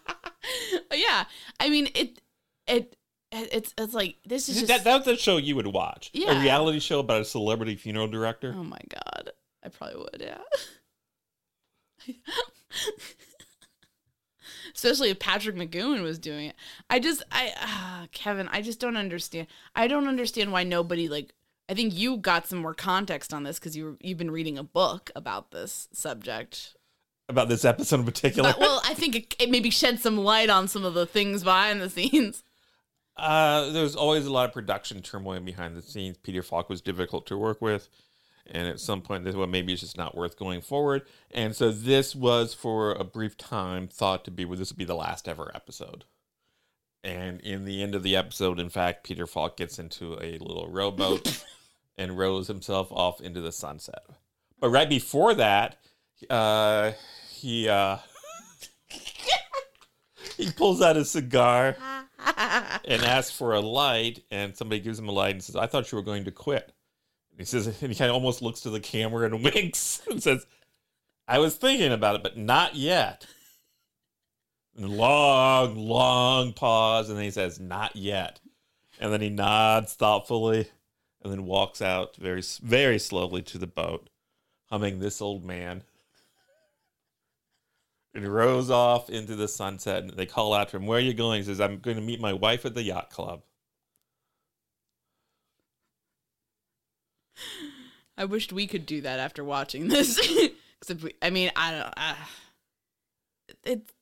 yeah. 0.93 1.25
I 1.59 1.69
mean 1.71 1.87
it 1.95 1.97
it 1.97 2.21
it- 2.67 2.97
it's 3.33 3.75
it's 3.79 3.95
like 3.95 4.17
this 4.27 4.49
is 4.49 4.57
just 4.57 4.69
that, 4.69 4.85
that's 4.85 5.07
a 5.07 5.17
show 5.17 5.37
you 5.37 5.57
would 5.57 5.69
watch. 5.69 6.11
Yeah. 6.13 6.39
A 6.39 6.43
reality 6.43 6.81
show 6.81 7.01
about 7.01 7.21
a 7.21 7.25
celebrity 7.25 7.77
funeral 7.77 8.09
director. 8.09 8.55
oh 8.57 8.65
my 8.65 8.81
god, 8.89 9.31
I 9.65 9.69
probably 9.69 9.99
would, 9.99 10.21
yeah. 10.21 10.39
Especially 14.75 15.11
if 15.11 15.19
Patrick 15.19 15.57
McGoohan 15.57 16.03
was 16.03 16.19
doing 16.19 16.47
it. 16.47 16.57
I 16.89 16.99
just 16.99 17.23
I 17.31 17.53
ah, 17.57 18.07
Kevin, 18.13 18.49
I 18.49 18.63
just 18.63 18.81
don't 18.81 18.97
understand. 18.97 19.47
I 19.75 19.87
don't 19.87 20.07
understand 20.07 20.53
why 20.53 20.65
nobody 20.65 21.09
like 21.09 21.35
I 21.69 21.75
think 21.75 21.97
you 21.97 22.17
got 22.17 22.49
some 22.49 22.59
more 22.59 22.75
context 22.75 23.33
on 23.33 23.45
this 23.45 23.59
because 23.59 23.77
you 23.77 23.97
you've 24.01 24.19
been 24.19 24.31
reading 24.31 24.59
a 24.59 24.65
book 24.65 25.11
about 25.15 25.53
this 25.53 25.89
subject. 25.93 26.77
About 27.29 27.49
this 27.49 27.65
episode 27.65 28.01
in 28.01 28.07
particular. 28.07 28.51
But, 28.51 28.61
well, 28.61 28.83
I 28.85 28.95
think 28.95 29.15
it, 29.15 29.37
it 29.39 29.51
maybe 29.51 29.71
shed 29.71 30.01
some 30.01 30.19
light 30.19 30.51
on 30.51 30.67
some 30.67 30.85
of 30.85 30.95
the 30.95 31.07
things 31.07 31.45
behind 31.45 31.81
the 31.81 31.89
scenes. 31.89 32.43
Uh, 33.21 33.71
there's 33.71 33.95
always 33.95 34.27
a 34.27 34.33
lot 34.33 34.47
of 34.47 34.53
production 34.53 35.03
turmoil 35.03 35.41
behind 35.41 35.77
the 35.77 35.83
scenes. 35.83 36.17
Peter 36.19 36.43
Falk 36.43 36.69
was 36.69 36.81
difficult 36.81 37.27
to 37.27 37.37
work 37.37 37.61
with, 37.61 37.89
and 38.47 38.67
at 38.67 38.81
some 38.81 39.03
point, 39.03 39.25
this 39.25 39.37
well, 39.37 39.47
maybe 39.47 39.73
it's 39.73 39.83
just 39.83 39.99
not 39.99 40.17
worth 40.17 40.39
going 40.39 40.61
forward. 40.63 41.03
And 41.31 41.55
so 41.55 41.71
this 41.71 42.17
was 42.17 42.55
for 42.55 42.93
a 42.93 43.05
brief 43.05 43.37
time 43.37 43.89
thought 43.89 44.25
to 44.25 44.31
be 44.31 44.45
well, 44.45 44.59
this 44.59 44.71
would 44.71 44.79
be 44.79 44.85
the 44.85 44.95
last 44.95 45.29
ever 45.29 45.51
episode. 45.55 46.05
And 47.03 47.41
in 47.41 47.65
the 47.65 47.83
end 47.83 47.95
of 47.95 48.03
the 48.03 48.17
episode, 48.17 48.59
in 48.59 48.69
fact, 48.69 49.05
Peter 49.05 49.27
Falk 49.27 49.57
gets 49.57 49.79
into 49.79 50.15
a 50.15 50.39
little 50.39 50.69
rowboat 50.71 51.45
and 51.99 52.19
rows 52.19 52.49
himself 52.49 52.91
off 52.91 53.21
into 53.21 53.41
the 53.41 53.53
sunset. 53.53 54.03
But 54.59 54.71
right 54.71 54.89
before 54.89 55.35
that, 55.35 55.77
uh, 56.29 56.93
he 57.31 57.69
uh, 57.69 57.99
he 60.41 60.51
pulls 60.51 60.81
out 60.81 60.97
a 60.97 61.05
cigar 61.05 61.77
and 62.19 63.03
asks 63.03 63.37
for 63.37 63.55
a 63.55 63.61
light, 63.61 64.25
and 64.31 64.57
somebody 64.57 64.81
gives 64.81 64.99
him 64.99 65.09
a 65.09 65.13
light 65.13 65.35
and 65.35 65.45
says, 65.45 65.57
"I 65.57 65.67
thought 65.67 65.93
you 65.93 65.97
were 65.97 66.05
going 66.05 66.25
to 66.25 66.31
quit." 66.31 66.73
And 67.31 67.39
he 67.39 67.45
says, 67.45 67.67
and 67.67 67.93
he 67.93 67.95
kind 67.95 68.11
of 68.11 68.15
almost 68.15 68.43
looks 68.43 68.61
to 68.63 68.71
the 68.71 68.81
camera 68.81 69.27
and 69.27 69.45
winks 69.45 70.03
and 70.11 70.23
says, 70.23 70.47
"I 71.29 71.39
was 71.39 71.57
thinking 71.57 71.93
about 71.93 72.17
it, 72.17 72.23
but 72.23 72.37
not 72.37 72.75
yet." 72.75 73.27
And 74.77 74.89
long, 74.97 75.77
long 75.77 76.53
pause, 76.53 77.09
and 77.09 77.19
then 77.19 77.25
he 77.25 77.31
says, 77.31 77.61
"Not 77.61 77.97
yet," 77.97 78.41
and 78.99 79.13
then 79.13 79.21
he 79.21 79.29
nods 79.31 79.95
thoughtfully, 79.95 80.71
and 81.23 81.33
then 81.33 81.45
walks 81.45 81.83
out 81.83 82.17
very, 82.17 82.43
very 82.63 82.99
slowly 82.99 83.43
to 83.43 83.59
the 83.59 83.67
boat, 83.67 84.09
humming 84.71 84.99
"This 84.99 85.21
Old 85.21 85.45
Man." 85.45 85.83
And 88.13 88.27
rows 88.27 88.71
off 88.71 89.09
into 89.09 89.37
the 89.37 89.47
sunset. 89.47 90.03
And 90.03 90.11
they 90.11 90.27
call 90.27 90.53
out 90.53 90.71
to 90.71 90.77
him, 90.77 90.87
"Where 90.87 90.99
are 90.99 91.03
you 91.03 91.15
going?" 91.15 91.41
He 91.41 91.47
says, 91.47 91.61
"I'm 91.61 91.79
going 91.79 91.97
to 91.97 92.03
meet 92.03 92.21
my 92.21 92.33
wife 92.33 92.67
at 92.67 92.75
the 92.75 92.83
yacht 92.83 93.11
club." 93.11 93.43
I 98.17 98.25
wished 98.27 98.53
we 98.53 98.67
could 98.67 98.85
do 98.85 99.01
that 99.01 99.19
after 99.19 99.43
watching 99.43 99.89
this. 99.89 100.19
Except, 100.83 101.03
we, 101.03 101.15
I 101.23 101.31
mean, 101.31 101.51
I 101.57 101.71
don't. 101.71 101.95
Uh, 101.97 102.15
it. 103.65 103.93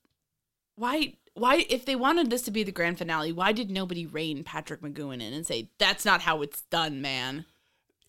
Why? 0.75 1.15
Why? 1.35 1.67
If 1.69 1.85
they 1.85 1.95
wanted 1.95 2.31
this 2.31 2.43
to 2.43 2.51
be 2.51 2.65
the 2.65 2.73
grand 2.73 2.99
finale, 2.99 3.31
why 3.31 3.53
did 3.53 3.71
nobody 3.71 4.07
rein 4.07 4.43
Patrick 4.43 4.81
McGoohan 4.81 5.23
in 5.23 5.33
and 5.33 5.47
say 5.47 5.71
that's 5.79 6.05
not 6.05 6.23
how 6.23 6.43
it's 6.43 6.63
done, 6.63 7.01
man? 7.01 7.45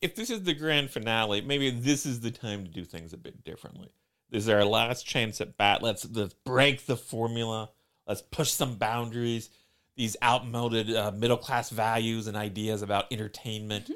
If 0.01 0.15
this 0.15 0.29
is 0.29 0.43
the 0.43 0.53
grand 0.53 0.89
finale, 0.89 1.41
maybe 1.41 1.69
this 1.69 2.05
is 2.05 2.21
the 2.21 2.31
time 2.31 2.63
to 2.63 2.71
do 2.71 2.85
things 2.85 3.13
a 3.13 3.17
bit 3.17 3.43
differently. 3.43 3.89
This 4.29 4.43
is 4.43 4.49
our 4.49 4.63
last 4.63 5.05
chance 5.05 5.41
at 5.41 5.57
bat. 5.57 5.81
Let's 5.81 6.07
let's 6.09 6.33
break 6.45 6.85
the 6.85 6.97
formula. 6.97 7.69
Let's 8.07 8.21
push 8.21 8.51
some 8.51 8.75
boundaries. 8.75 9.49
These 9.95 10.15
outmoded 10.23 10.95
uh, 10.95 11.11
middle 11.11 11.37
class 11.37 11.69
values 11.69 12.27
and 12.27 12.37
ideas 12.37 12.81
about 12.81 13.05
entertainment 13.11 13.89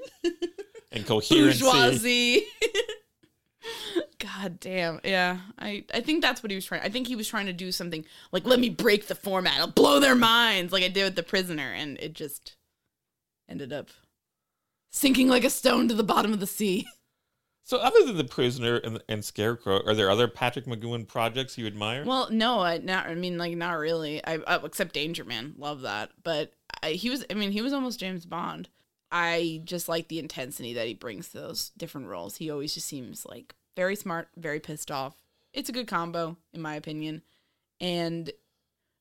and 0.91 1.05
coherency. 1.05 1.63
Bourgeoisie. 1.63 2.43
God 4.19 4.59
damn. 4.59 4.99
Yeah. 5.03 5.39
I, 5.57 5.85
I 5.93 6.01
think 6.01 6.21
that's 6.21 6.43
what 6.43 6.51
he 6.51 6.55
was 6.55 6.65
trying. 6.65 6.81
I 6.81 6.89
think 6.89 7.07
he 7.07 7.15
was 7.15 7.27
trying 7.27 7.45
to 7.45 7.53
do 7.53 7.71
something 7.71 8.05
like, 8.31 8.45
let 8.45 8.59
me 8.59 8.69
break 8.69 9.07
the 9.07 9.15
format. 9.15 9.59
I'll 9.59 9.67
blow 9.67 9.99
their 9.99 10.15
minds 10.15 10.73
like 10.73 10.83
I 10.83 10.89
did 10.89 11.03
with 11.05 11.15
The 11.15 11.23
Prisoner. 11.23 11.73
And 11.73 11.97
it 11.99 12.13
just 12.13 12.55
ended 13.49 13.71
up 13.71 13.89
sinking 14.91 15.27
like 15.27 15.43
a 15.43 15.49
stone 15.49 15.87
to 15.87 15.93
the 15.93 16.03
bottom 16.03 16.33
of 16.33 16.39
the 16.39 16.47
sea. 16.47 16.85
So, 17.65 17.77
other 17.77 18.05
than 18.05 18.17
the 18.17 18.25
prisoner 18.25 18.75
and, 18.75 19.01
and 19.07 19.23
Scarecrow, 19.23 19.81
are 19.85 19.95
there 19.95 20.09
other 20.09 20.27
Patrick 20.27 20.65
McGoohan 20.65 21.07
projects 21.07 21.57
you 21.57 21.65
admire? 21.65 22.03
Well, 22.03 22.27
no, 22.29 22.59
I 22.59 22.77
not. 22.79 23.07
I 23.07 23.15
mean, 23.15 23.37
like, 23.37 23.55
not 23.55 23.77
really. 23.77 24.23
I 24.25 24.39
except 24.63 24.93
Danger 24.93 25.23
Man, 25.23 25.55
love 25.57 25.81
that. 25.81 26.11
But 26.23 26.53
I, 26.81 26.91
he 26.91 27.09
was. 27.09 27.25
I 27.29 27.35
mean, 27.35 27.51
he 27.51 27.61
was 27.61 27.73
almost 27.73 27.99
James 27.99 28.25
Bond. 28.25 28.69
I 29.11 29.61
just 29.63 29.87
like 29.87 30.07
the 30.07 30.19
intensity 30.19 30.73
that 30.73 30.87
he 30.87 30.93
brings 30.93 31.29
to 31.29 31.39
those 31.39 31.69
different 31.77 32.07
roles. 32.07 32.37
He 32.37 32.49
always 32.49 32.73
just 32.73 32.87
seems 32.87 33.25
like 33.25 33.55
very 33.75 33.95
smart, 33.95 34.27
very 34.35 34.59
pissed 34.59 34.91
off. 34.91 35.15
It's 35.53 35.69
a 35.69 35.73
good 35.73 35.87
combo, 35.87 36.35
in 36.51 36.61
my 36.61 36.75
opinion. 36.75 37.21
And 37.79 38.31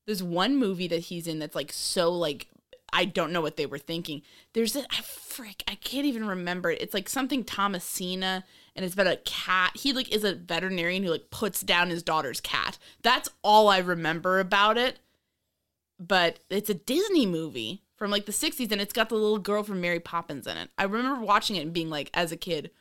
there's 0.05 0.23
one 0.23 0.55
movie 0.57 0.87
that 0.87 0.99
he's 0.99 1.27
in 1.27 1.39
that's 1.39 1.55
like 1.55 1.73
so 1.73 2.11
like 2.11 2.47
I 2.93 3.05
don't 3.05 3.33
know 3.33 3.41
what 3.41 3.57
they 3.57 3.65
were 3.65 3.79
thinking. 3.79 4.21
There's 4.53 4.75
a 4.75 4.83
I 4.91 5.01
frick, 5.01 5.63
I 5.67 5.75
can't 5.75 6.05
even 6.05 6.25
remember 6.25 6.71
it. 6.71 6.81
It's 6.81 6.93
like 6.93 7.09
something 7.09 7.43
Thomasina 7.43 8.45
and 8.75 8.85
it's 8.85 8.93
about 8.93 9.07
a 9.07 9.17
cat. 9.17 9.71
He 9.75 9.91
like 9.91 10.13
is 10.13 10.23
a 10.23 10.35
veterinarian 10.35 11.03
who 11.03 11.09
like 11.09 11.29
puts 11.31 11.61
down 11.61 11.89
his 11.89 12.03
daughter's 12.03 12.39
cat. 12.39 12.77
That's 13.01 13.29
all 13.41 13.67
I 13.67 13.79
remember 13.79 14.39
about 14.39 14.77
it. 14.77 14.99
But 15.99 16.39
it's 16.49 16.69
a 16.69 16.75
Disney 16.75 17.25
movie 17.25 17.83
from 17.95 18.11
like 18.11 18.25
the 18.25 18.31
60s 18.31 18.71
and 18.71 18.81
it's 18.81 18.93
got 18.93 19.09
the 19.09 19.15
little 19.15 19.39
girl 19.39 19.63
from 19.63 19.81
Mary 19.81 19.99
Poppins 19.99 20.47
in 20.47 20.57
it. 20.57 20.69
I 20.77 20.83
remember 20.83 21.25
watching 21.25 21.55
it 21.55 21.61
and 21.61 21.73
being 21.73 21.89
like 21.89 22.09
as 22.13 22.31
a 22.31 22.37
kid, 22.37 22.71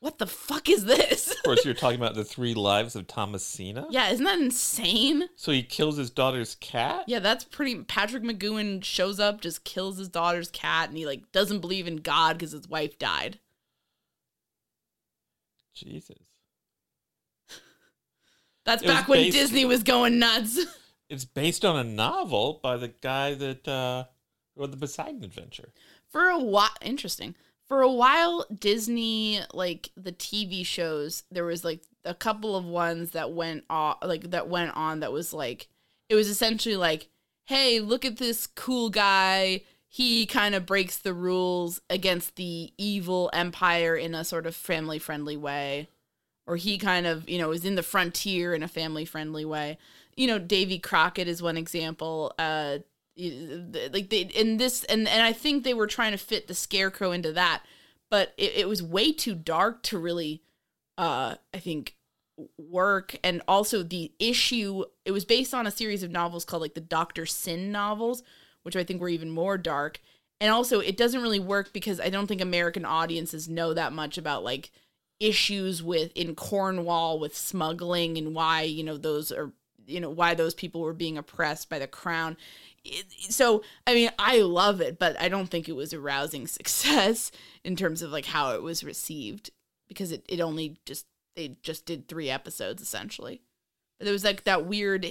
what 0.00 0.18
the 0.18 0.26
fuck 0.26 0.68
is 0.68 0.84
this? 0.84 1.30
of 1.32 1.42
course, 1.42 1.64
you're 1.64 1.74
talking 1.74 1.98
about 1.98 2.14
the 2.16 2.24
three 2.24 2.54
lives 2.54 2.94
of 2.96 3.06
Thomasina. 3.06 3.86
yeah, 3.90 4.10
isn't 4.10 4.24
that 4.24 4.38
insane? 4.38 5.24
So 5.36 5.50
he 5.52 5.62
kills 5.62 5.96
his 5.96 6.10
daughter's 6.10 6.54
cat. 6.56 7.04
Yeah, 7.08 7.18
that's 7.18 7.44
pretty. 7.44 7.82
Patrick 7.82 8.22
McGoohan 8.22 8.84
shows 8.84 9.18
up, 9.18 9.40
just 9.40 9.64
kills 9.64 9.98
his 9.98 10.08
daughter's 10.08 10.50
cat, 10.50 10.88
and 10.88 10.96
he 10.98 11.04
like 11.06 11.30
doesn't 11.32 11.60
believe 11.60 11.86
in 11.88 11.96
God 11.96 12.38
because 12.38 12.52
his 12.52 12.68
wife 12.68 12.98
died. 12.98 13.38
Jesus. 15.74 16.18
That's 18.64 18.82
It 18.82 18.86
back 18.86 19.08
when 19.08 19.18
based- 19.24 19.36
Disney 19.36 19.64
was 19.64 19.82
going 19.82 20.18
nuts. 20.18 20.58
It's 21.10 21.24
based 21.24 21.64
on 21.64 21.74
a 21.78 21.84
novel 21.84 22.60
by 22.62 22.76
the 22.76 22.88
guy 22.88 23.32
that 23.32 23.66
uh, 23.66 24.04
wrote 24.54 24.72
the 24.72 24.76
Poseidon 24.76 25.24
Adventure. 25.24 25.70
For 26.10 26.28
a 26.28 26.38
while, 26.38 26.68
interesting. 26.82 27.34
For 27.68 27.82
a 27.82 27.90
while, 27.90 28.46
Disney 28.56 29.40
like 29.52 29.90
the 29.96 30.12
TV 30.12 30.64
shows. 30.64 31.24
There 31.30 31.44
was 31.44 31.64
like 31.64 31.82
a 32.04 32.14
couple 32.14 32.56
of 32.56 32.64
ones 32.64 33.10
that 33.10 33.32
went 33.32 33.64
off, 33.68 33.98
like 34.02 34.30
that 34.30 34.48
went 34.48 34.74
on. 34.74 35.00
That 35.00 35.12
was 35.12 35.34
like 35.34 35.68
it 36.08 36.14
was 36.14 36.28
essentially 36.28 36.76
like, 36.76 37.08
hey, 37.44 37.80
look 37.80 38.04
at 38.04 38.16
this 38.16 38.46
cool 38.46 38.90
guy. 38.90 39.62
He 39.88 40.26
kind 40.26 40.54
of 40.54 40.66
breaks 40.66 40.98
the 40.98 41.14
rules 41.14 41.80
against 41.88 42.36
the 42.36 42.72
evil 42.78 43.30
empire 43.32 43.96
in 43.96 44.14
a 44.14 44.24
sort 44.24 44.46
of 44.46 44.54
family 44.54 44.98
friendly 44.98 45.36
way. 45.36 45.88
Or 46.46 46.56
he 46.56 46.78
kind 46.78 47.06
of, 47.06 47.28
you 47.28 47.38
know, 47.38 47.50
is 47.50 47.64
in 47.64 47.74
the 47.74 47.82
frontier 47.82 48.54
in 48.54 48.62
a 48.62 48.68
family 48.68 49.04
friendly 49.04 49.44
way. 49.44 49.76
You 50.16 50.26
know, 50.26 50.38
Davy 50.38 50.78
Crockett 50.78 51.28
is 51.28 51.42
one 51.42 51.58
example. 51.58 52.32
Uh, 52.38 52.78
like 53.18 54.10
they 54.10 54.30
in 54.34 54.58
this 54.58 54.84
and 54.84 55.08
and 55.08 55.22
I 55.22 55.32
think 55.32 55.64
they 55.64 55.74
were 55.74 55.88
trying 55.88 56.12
to 56.12 56.18
fit 56.18 56.46
the 56.46 56.54
scarecrow 56.54 57.10
into 57.10 57.32
that, 57.32 57.62
but 58.10 58.32
it, 58.36 58.52
it 58.56 58.68
was 58.68 58.82
way 58.82 59.12
too 59.12 59.34
dark 59.34 59.82
to 59.84 59.98
really, 59.98 60.42
uh, 60.96 61.34
I 61.52 61.58
think, 61.58 61.96
work. 62.56 63.16
And 63.24 63.42
also 63.48 63.82
the 63.82 64.12
issue, 64.18 64.84
it 65.04 65.10
was 65.10 65.24
based 65.24 65.52
on 65.52 65.66
a 65.66 65.72
series 65.72 66.02
of 66.02 66.10
novels 66.10 66.44
called 66.44 66.62
like 66.62 66.74
the 66.74 66.80
Doctor 66.80 67.26
Syn 67.26 67.72
novels, 67.72 68.22
which 68.62 68.76
I 68.76 68.84
think 68.84 69.00
were 69.00 69.08
even 69.08 69.30
more 69.30 69.58
dark. 69.58 70.00
And 70.40 70.52
also, 70.52 70.78
it 70.78 70.96
doesn't 70.96 71.22
really 71.22 71.40
work 71.40 71.72
because 71.72 71.98
I 71.98 72.10
don't 72.10 72.28
think 72.28 72.40
American 72.40 72.84
audiences 72.84 73.48
know 73.48 73.74
that 73.74 73.92
much 73.92 74.16
about 74.16 74.44
like 74.44 74.70
issues 75.18 75.82
with 75.82 76.12
in 76.14 76.36
Cornwall 76.36 77.18
with 77.18 77.36
smuggling 77.36 78.16
and 78.16 78.36
why 78.36 78.62
you 78.62 78.84
know 78.84 78.96
those 78.96 79.32
are 79.32 79.50
you 79.84 79.98
know 79.98 80.10
why 80.10 80.34
those 80.34 80.54
people 80.54 80.80
were 80.80 80.92
being 80.92 81.18
oppressed 81.18 81.68
by 81.68 81.78
the 81.78 81.88
crown. 81.88 82.36
So 83.28 83.62
I 83.86 83.94
mean, 83.94 84.10
I 84.18 84.40
love 84.40 84.80
it, 84.80 84.98
but 84.98 85.20
I 85.20 85.28
don't 85.28 85.48
think 85.48 85.68
it 85.68 85.76
was 85.76 85.92
a 85.92 86.00
rousing 86.00 86.46
success 86.48 87.30
in 87.64 87.76
terms 87.76 88.02
of 88.02 88.10
like 88.10 88.26
how 88.26 88.52
it 88.54 88.62
was 88.62 88.84
received 88.84 89.50
because 89.88 90.12
it, 90.12 90.24
it 90.28 90.40
only 90.40 90.78
just 90.84 91.06
they 91.36 91.56
just 91.62 91.86
did 91.86 92.08
three 92.08 92.30
episodes 92.30 92.82
essentially. 92.82 93.42
But 93.98 94.04
there 94.04 94.12
was 94.12 94.24
like 94.24 94.44
that 94.44 94.66
weird 94.66 95.06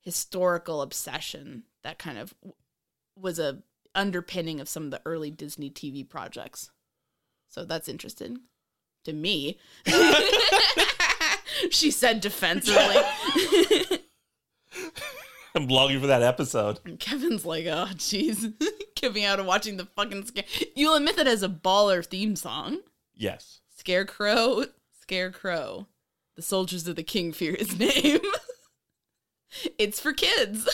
historical 0.00 0.82
obsession 0.82 1.64
that 1.82 1.98
kind 1.98 2.18
of 2.18 2.34
was 3.16 3.38
a 3.38 3.58
underpinning 3.94 4.60
of 4.60 4.68
some 4.68 4.84
of 4.84 4.90
the 4.90 5.02
early 5.04 5.30
Disney 5.30 5.70
TV 5.70 6.08
projects. 6.08 6.70
So 7.48 7.64
that's 7.64 7.88
interesting 7.88 8.40
to 9.04 9.12
me. 9.12 9.58
she 11.70 11.90
said 11.90 12.20
defensively. 12.20 12.96
I'm 15.54 15.66
longing 15.68 16.00
for 16.00 16.06
that 16.06 16.22
episode. 16.22 16.80
And 16.84 16.98
Kevin's 16.98 17.44
like, 17.44 17.66
oh, 17.66 17.88
jeez. 17.94 18.52
giving 18.94 19.24
out 19.24 19.38
and 19.38 19.48
watching 19.48 19.76
the 19.76 19.86
fucking 19.86 20.26
scare. 20.26 20.44
You'll 20.76 20.94
admit 20.94 21.16
that 21.16 21.26
as 21.26 21.42
a 21.42 21.48
baller 21.48 22.04
theme 22.04 22.36
song. 22.36 22.80
Yes. 23.14 23.60
Scarecrow, 23.76 24.64
Scarecrow. 25.00 25.88
The 26.36 26.42
soldiers 26.42 26.86
of 26.86 26.96
the 26.96 27.02
king 27.02 27.32
fear 27.32 27.56
his 27.58 27.78
name. 27.78 28.20
it's 29.78 30.00
for 30.00 30.12
kids. 30.12 30.68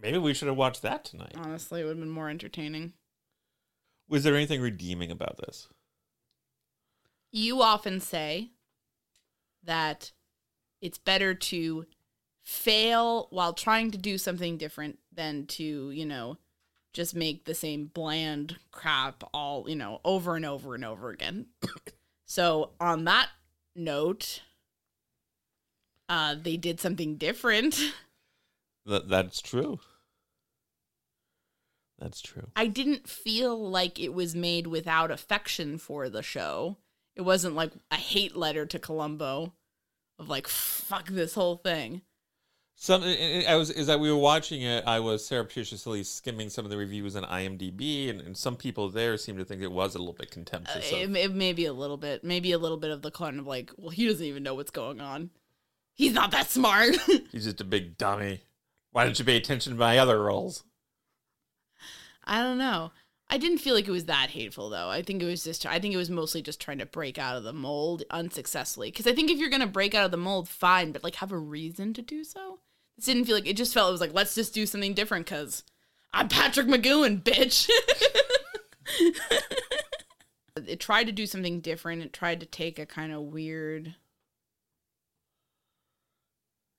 Maybe 0.00 0.18
we 0.18 0.34
should 0.34 0.48
have 0.48 0.56
watched 0.56 0.82
that 0.82 1.04
tonight. 1.04 1.34
Honestly, 1.36 1.80
it 1.80 1.84
would 1.84 1.96
have 1.96 1.98
been 1.98 2.10
more 2.10 2.28
entertaining. 2.28 2.92
Was 4.08 4.22
there 4.24 4.36
anything 4.36 4.60
redeeming 4.60 5.10
about 5.10 5.38
this? 5.38 5.68
You 7.32 7.62
often 7.62 8.00
say 8.00 8.50
that 9.64 10.12
it's 10.80 10.98
better 10.98 11.34
to 11.34 11.86
fail 12.42 13.28
while 13.30 13.52
trying 13.52 13.90
to 13.90 13.98
do 13.98 14.16
something 14.18 14.56
different 14.56 14.98
than 15.12 15.46
to, 15.46 15.90
you 15.90 16.06
know, 16.06 16.38
just 16.92 17.14
make 17.14 17.44
the 17.44 17.54
same 17.54 17.86
bland 17.86 18.56
crap 18.70 19.22
all, 19.34 19.68
you 19.68 19.76
know, 19.76 20.00
over 20.04 20.36
and 20.36 20.44
over 20.44 20.74
and 20.74 20.84
over 20.84 21.10
again. 21.10 21.46
so, 22.24 22.70
on 22.80 23.04
that 23.04 23.28
note, 23.76 24.42
uh 26.08 26.34
they 26.40 26.56
did 26.56 26.80
something 26.80 27.16
different. 27.16 27.80
That 28.86 29.06
that's 29.06 29.42
true. 29.42 29.80
That's 31.98 32.22
true. 32.22 32.46
I 32.56 32.68
didn't 32.68 33.06
feel 33.06 33.68
like 33.70 34.00
it 34.00 34.14
was 34.14 34.34
made 34.34 34.66
without 34.66 35.10
affection 35.10 35.76
for 35.76 36.08
the 36.08 36.22
show. 36.22 36.78
It 37.14 37.22
wasn't 37.22 37.54
like 37.54 37.72
a 37.90 37.96
hate 37.96 38.34
letter 38.34 38.64
to 38.64 38.78
Columbo 38.78 39.52
of 40.18 40.28
like 40.28 40.48
fuck 40.48 41.08
this 41.08 41.34
whole 41.34 41.56
thing. 41.56 42.02
Some 42.80 43.02
I 43.02 43.56
was 43.56 43.70
is 43.70 43.88
that 43.88 43.98
we 43.98 44.08
were 44.10 44.16
watching 44.18 44.62
it. 44.62 44.84
I 44.86 45.00
was 45.00 45.26
surreptitiously 45.26 46.04
skimming 46.04 46.48
some 46.48 46.64
of 46.64 46.70
the 46.70 46.76
reviews 46.76 47.16
on 47.16 47.24
IMDb, 47.24 48.08
and, 48.08 48.20
and 48.20 48.36
some 48.36 48.54
people 48.56 48.88
there 48.88 49.16
seemed 49.16 49.38
to 49.40 49.44
think 49.44 49.62
it 49.62 49.72
was 49.72 49.96
a 49.96 49.98
little 49.98 50.14
bit 50.14 50.28
Uh, 50.30 50.34
contemptuous. 50.34 50.92
it, 50.92 51.10
it 51.16 51.34
may 51.34 51.52
be 51.52 51.64
a 51.66 51.72
little 51.72 51.96
bit, 51.96 52.22
maybe 52.22 52.52
a 52.52 52.58
little 52.58 52.76
bit 52.76 52.92
of 52.92 53.02
the 53.02 53.10
kind 53.10 53.40
of 53.40 53.48
like, 53.48 53.72
well, 53.76 53.90
he 53.90 54.06
doesn't 54.06 54.24
even 54.24 54.44
know 54.44 54.54
what's 54.54 54.70
going 54.70 55.00
on. 55.00 55.30
He's 55.94 56.12
not 56.12 56.30
that 56.30 56.48
smart. 56.50 56.94
He's 57.32 57.44
just 57.44 57.60
a 57.60 57.64
big 57.64 57.98
dummy. 57.98 58.42
Why 58.92 59.02
don't 59.04 59.18
you 59.18 59.24
pay 59.24 59.36
attention 59.36 59.72
to 59.72 59.78
my 59.78 59.98
other 59.98 60.22
roles? 60.22 60.62
I 62.22 62.42
don't 62.42 62.58
know. 62.58 62.92
I 63.30 63.36
didn't 63.36 63.58
feel 63.58 63.74
like 63.74 63.86
it 63.86 63.92
was 63.92 64.06
that 64.06 64.30
hateful 64.30 64.70
though. 64.70 64.88
I 64.88 65.02
think 65.02 65.22
it 65.22 65.26
was 65.26 65.44
just 65.44 65.66
I 65.66 65.78
think 65.78 65.92
it 65.92 65.98
was 65.98 66.10
mostly 66.10 66.40
just 66.40 66.60
trying 66.60 66.78
to 66.78 66.86
break 66.86 67.18
out 67.18 67.36
of 67.36 67.44
the 67.44 67.52
mold 67.52 68.02
unsuccessfully. 68.10 68.90
Cuz 68.90 69.06
I 69.06 69.14
think 69.14 69.30
if 69.30 69.38
you're 69.38 69.50
going 69.50 69.60
to 69.60 69.66
break 69.66 69.94
out 69.94 70.06
of 70.06 70.10
the 70.10 70.16
mold 70.16 70.48
fine, 70.48 70.92
but 70.92 71.04
like 71.04 71.16
have 71.16 71.32
a 71.32 71.38
reason 71.38 71.92
to 71.94 72.02
do 72.02 72.24
so. 72.24 72.60
This 72.96 73.04
didn't 73.04 73.26
feel 73.26 73.36
like 73.36 73.46
it 73.46 73.56
just 73.56 73.74
felt 73.74 73.90
it 73.90 73.92
was 73.92 74.00
like 74.00 74.14
let's 74.14 74.34
just 74.34 74.54
do 74.54 74.64
something 74.64 74.94
different 74.94 75.26
cuz 75.26 75.62
I'm 76.12 76.28
Patrick 76.28 76.68
McGoohan, 76.68 77.22
bitch. 77.22 77.68
it 80.56 80.80
tried 80.80 81.04
to 81.04 81.12
do 81.12 81.26
something 81.26 81.60
different. 81.60 82.02
It 82.02 82.14
tried 82.14 82.40
to 82.40 82.46
take 82.46 82.78
a 82.78 82.86
kind 82.86 83.12
of 83.12 83.20
weird 83.22 83.94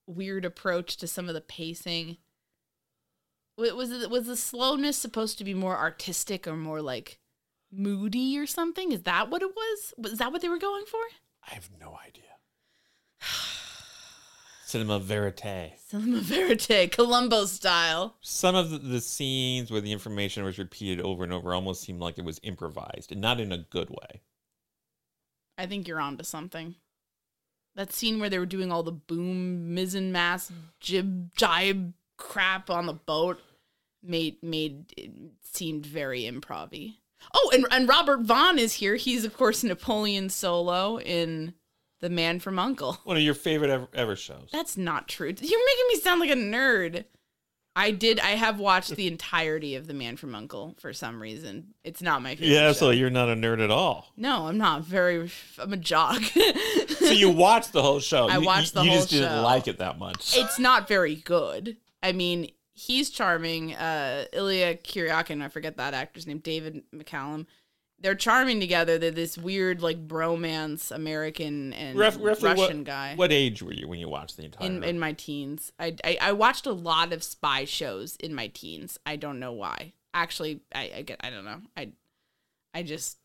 weird 0.07 0.45
approach 0.45 0.97
to 0.97 1.07
some 1.07 1.27
of 1.27 1.35
the 1.35 1.41
pacing. 1.41 2.17
Wa- 3.59 3.75
Was 3.75 3.91
it 3.91 4.09
was 4.09 4.25
the 4.25 4.37
slowness 4.37 4.97
supposed 4.97 5.37
to 5.37 5.43
be 5.43 5.53
more 5.53 5.77
artistic 5.77 6.47
or 6.47 6.55
more 6.55 6.81
like 6.81 7.19
moody 7.71 8.37
or 8.37 8.47
something? 8.47 8.91
Is 8.91 9.03
that 9.03 9.29
what 9.29 9.41
it 9.41 9.51
was? 9.55 9.93
Was 9.97 10.17
that 10.19 10.31
what 10.31 10.41
they 10.41 10.49
were 10.49 10.57
going 10.57 10.85
for? 10.85 10.99
I 11.49 11.53
have 11.53 11.69
no 11.79 11.97
idea. 12.05 12.23
Cinema 14.65 14.99
verite. 14.99 15.73
Cinema 15.87 16.19
verite, 16.19 16.91
Columbo 16.91 17.45
style. 17.45 18.15
Some 18.21 18.55
of 18.55 18.69
the, 18.69 18.77
the 18.77 19.01
scenes 19.01 19.71
where 19.71 19.81
the 19.81 19.91
information 19.91 20.43
was 20.43 20.59
repeated 20.59 21.01
over 21.01 21.23
and 21.23 21.33
over 21.33 21.53
almost 21.53 21.81
seemed 21.81 21.99
like 21.99 22.17
it 22.17 22.25
was 22.25 22.39
improvised, 22.43 23.11
and 23.11 23.19
not 23.19 23.39
in 23.39 23.51
a 23.51 23.57
good 23.57 23.89
way. 23.89 24.21
I 25.57 25.65
think 25.65 25.87
you're 25.87 25.99
onto 25.99 26.23
something. 26.23 26.75
That 27.75 27.91
scene 27.91 28.19
where 28.19 28.29
they 28.29 28.39
were 28.39 28.45
doing 28.45 28.71
all 28.71 28.83
the 28.83 28.91
boom, 28.91 29.75
mizzen 29.75 30.11
mast, 30.11 30.51
jib, 30.79 31.33
jibe 31.35 31.93
crap 32.17 32.69
on 32.69 32.85
the 32.85 32.93
boat 32.93 33.39
made 34.03 34.41
made 34.43 34.93
it 34.97 35.12
seemed 35.41 35.85
very 35.85 36.23
improv 36.23 36.93
Oh, 37.33 37.51
and 37.53 37.65
and 37.71 37.88
Robert 37.88 38.21
Vaughn 38.21 38.57
is 38.59 38.73
here. 38.75 38.95
He's 38.95 39.25
of 39.25 39.35
course 39.35 39.63
Napoleon 39.63 40.29
Solo 40.29 40.99
in 40.99 41.53
The 41.99 42.09
Man 42.09 42.39
from 42.39 42.57
Uncle. 42.59 42.97
One 43.03 43.17
of 43.17 43.23
your 43.23 43.33
favorite 43.33 43.69
ever, 43.69 43.88
ever 43.93 44.15
shows. 44.15 44.49
That's 44.53 44.77
not 44.77 45.07
true. 45.07 45.27
You're 45.27 45.35
making 45.38 45.85
me 45.89 45.95
sound 45.95 46.19
like 46.21 46.29
a 46.31 46.35
nerd. 46.35 47.05
I 47.75 47.91
did. 47.91 48.19
I 48.19 48.31
have 48.31 48.59
watched 48.59 48.95
the 48.95 49.07
entirety 49.07 49.75
of 49.75 49.88
The 49.88 49.93
Man 49.93 50.17
from 50.17 50.33
Uncle 50.35 50.75
for 50.79 50.91
some 50.91 51.21
reason. 51.21 51.75
It's 51.83 52.01
not 52.01 52.21
my 52.21 52.35
favorite. 52.35 52.53
Yeah, 52.53 52.69
show. 52.69 52.73
so 52.73 52.89
you're 52.89 53.09
not 53.09 53.29
a 53.29 53.35
nerd 53.35 53.63
at 53.63 53.71
all. 53.71 54.12
No, 54.17 54.47
I'm 54.47 54.57
not 54.57 54.83
very. 54.83 55.29
I'm 55.57 55.73
a 55.73 55.77
jock. 55.77 56.21
So 56.99 57.15
you 57.15 57.31
watched 57.31 57.73
the 57.73 57.81
whole 57.81 57.99
show. 57.99 58.29
I 58.29 58.38
watched 58.38 58.75
you, 58.75 58.81
the 58.81 58.85
you 58.85 58.91
whole 58.91 58.99
show. 58.99 59.15
You 59.15 59.21
just 59.21 59.31
didn't 59.31 59.41
like 59.41 59.67
it 59.67 59.79
that 59.79 59.97
much. 59.97 60.38
it's 60.38 60.59
not 60.59 60.88
very 60.88 61.15
good. 61.15 61.77
I 62.03 62.12
mean, 62.12 62.51
he's 62.79 63.09
charming. 63.09 63.75
Uh, 63.75 64.25
Ilya 64.31 64.75
Kuryakin, 64.77 65.41
I 65.41 65.49
forget 65.49 65.77
that 65.77 65.93
actor's 65.93 66.25
name, 66.25 66.39
David 66.39 66.83
McCallum. 66.95 67.45
They're 68.01 68.15
charming 68.15 68.61
together. 68.61 68.97
They're 68.97 69.11
this 69.11 69.37
weird, 69.37 69.81
like 69.81 70.07
bromance, 70.07 70.89
American 70.89 71.73
and 71.73 71.99
roughly 71.99 72.23
Russian 72.23 72.77
what, 72.77 72.83
guy. 72.85 73.13
What 73.15 73.33
age 73.33 73.61
were 73.61 73.73
you 73.73 73.89
when 73.89 73.99
you 73.99 74.07
watched 74.07 74.37
the 74.37 74.45
entire? 74.45 74.65
in 74.65 74.83
in 74.85 74.99
my 74.99 75.11
teens. 75.11 75.73
I, 75.77 75.95
I 76.05 76.17
I 76.21 76.31
watched 76.31 76.65
a 76.65 76.71
lot 76.71 77.11
of 77.11 77.23
spy 77.23 77.65
shows 77.65 78.15
in 78.15 78.33
my 78.33 78.47
teens. 78.47 78.97
I 79.05 79.17
don't 79.17 79.39
know 79.39 79.51
why. 79.51 79.93
Actually, 80.13 80.61
I 80.73 80.91
I 80.95 81.01
get 81.01 81.19
I 81.21 81.29
don't 81.29 81.43
know. 81.43 81.59
I 81.75 81.89
I 82.73 82.83
just 82.83 83.17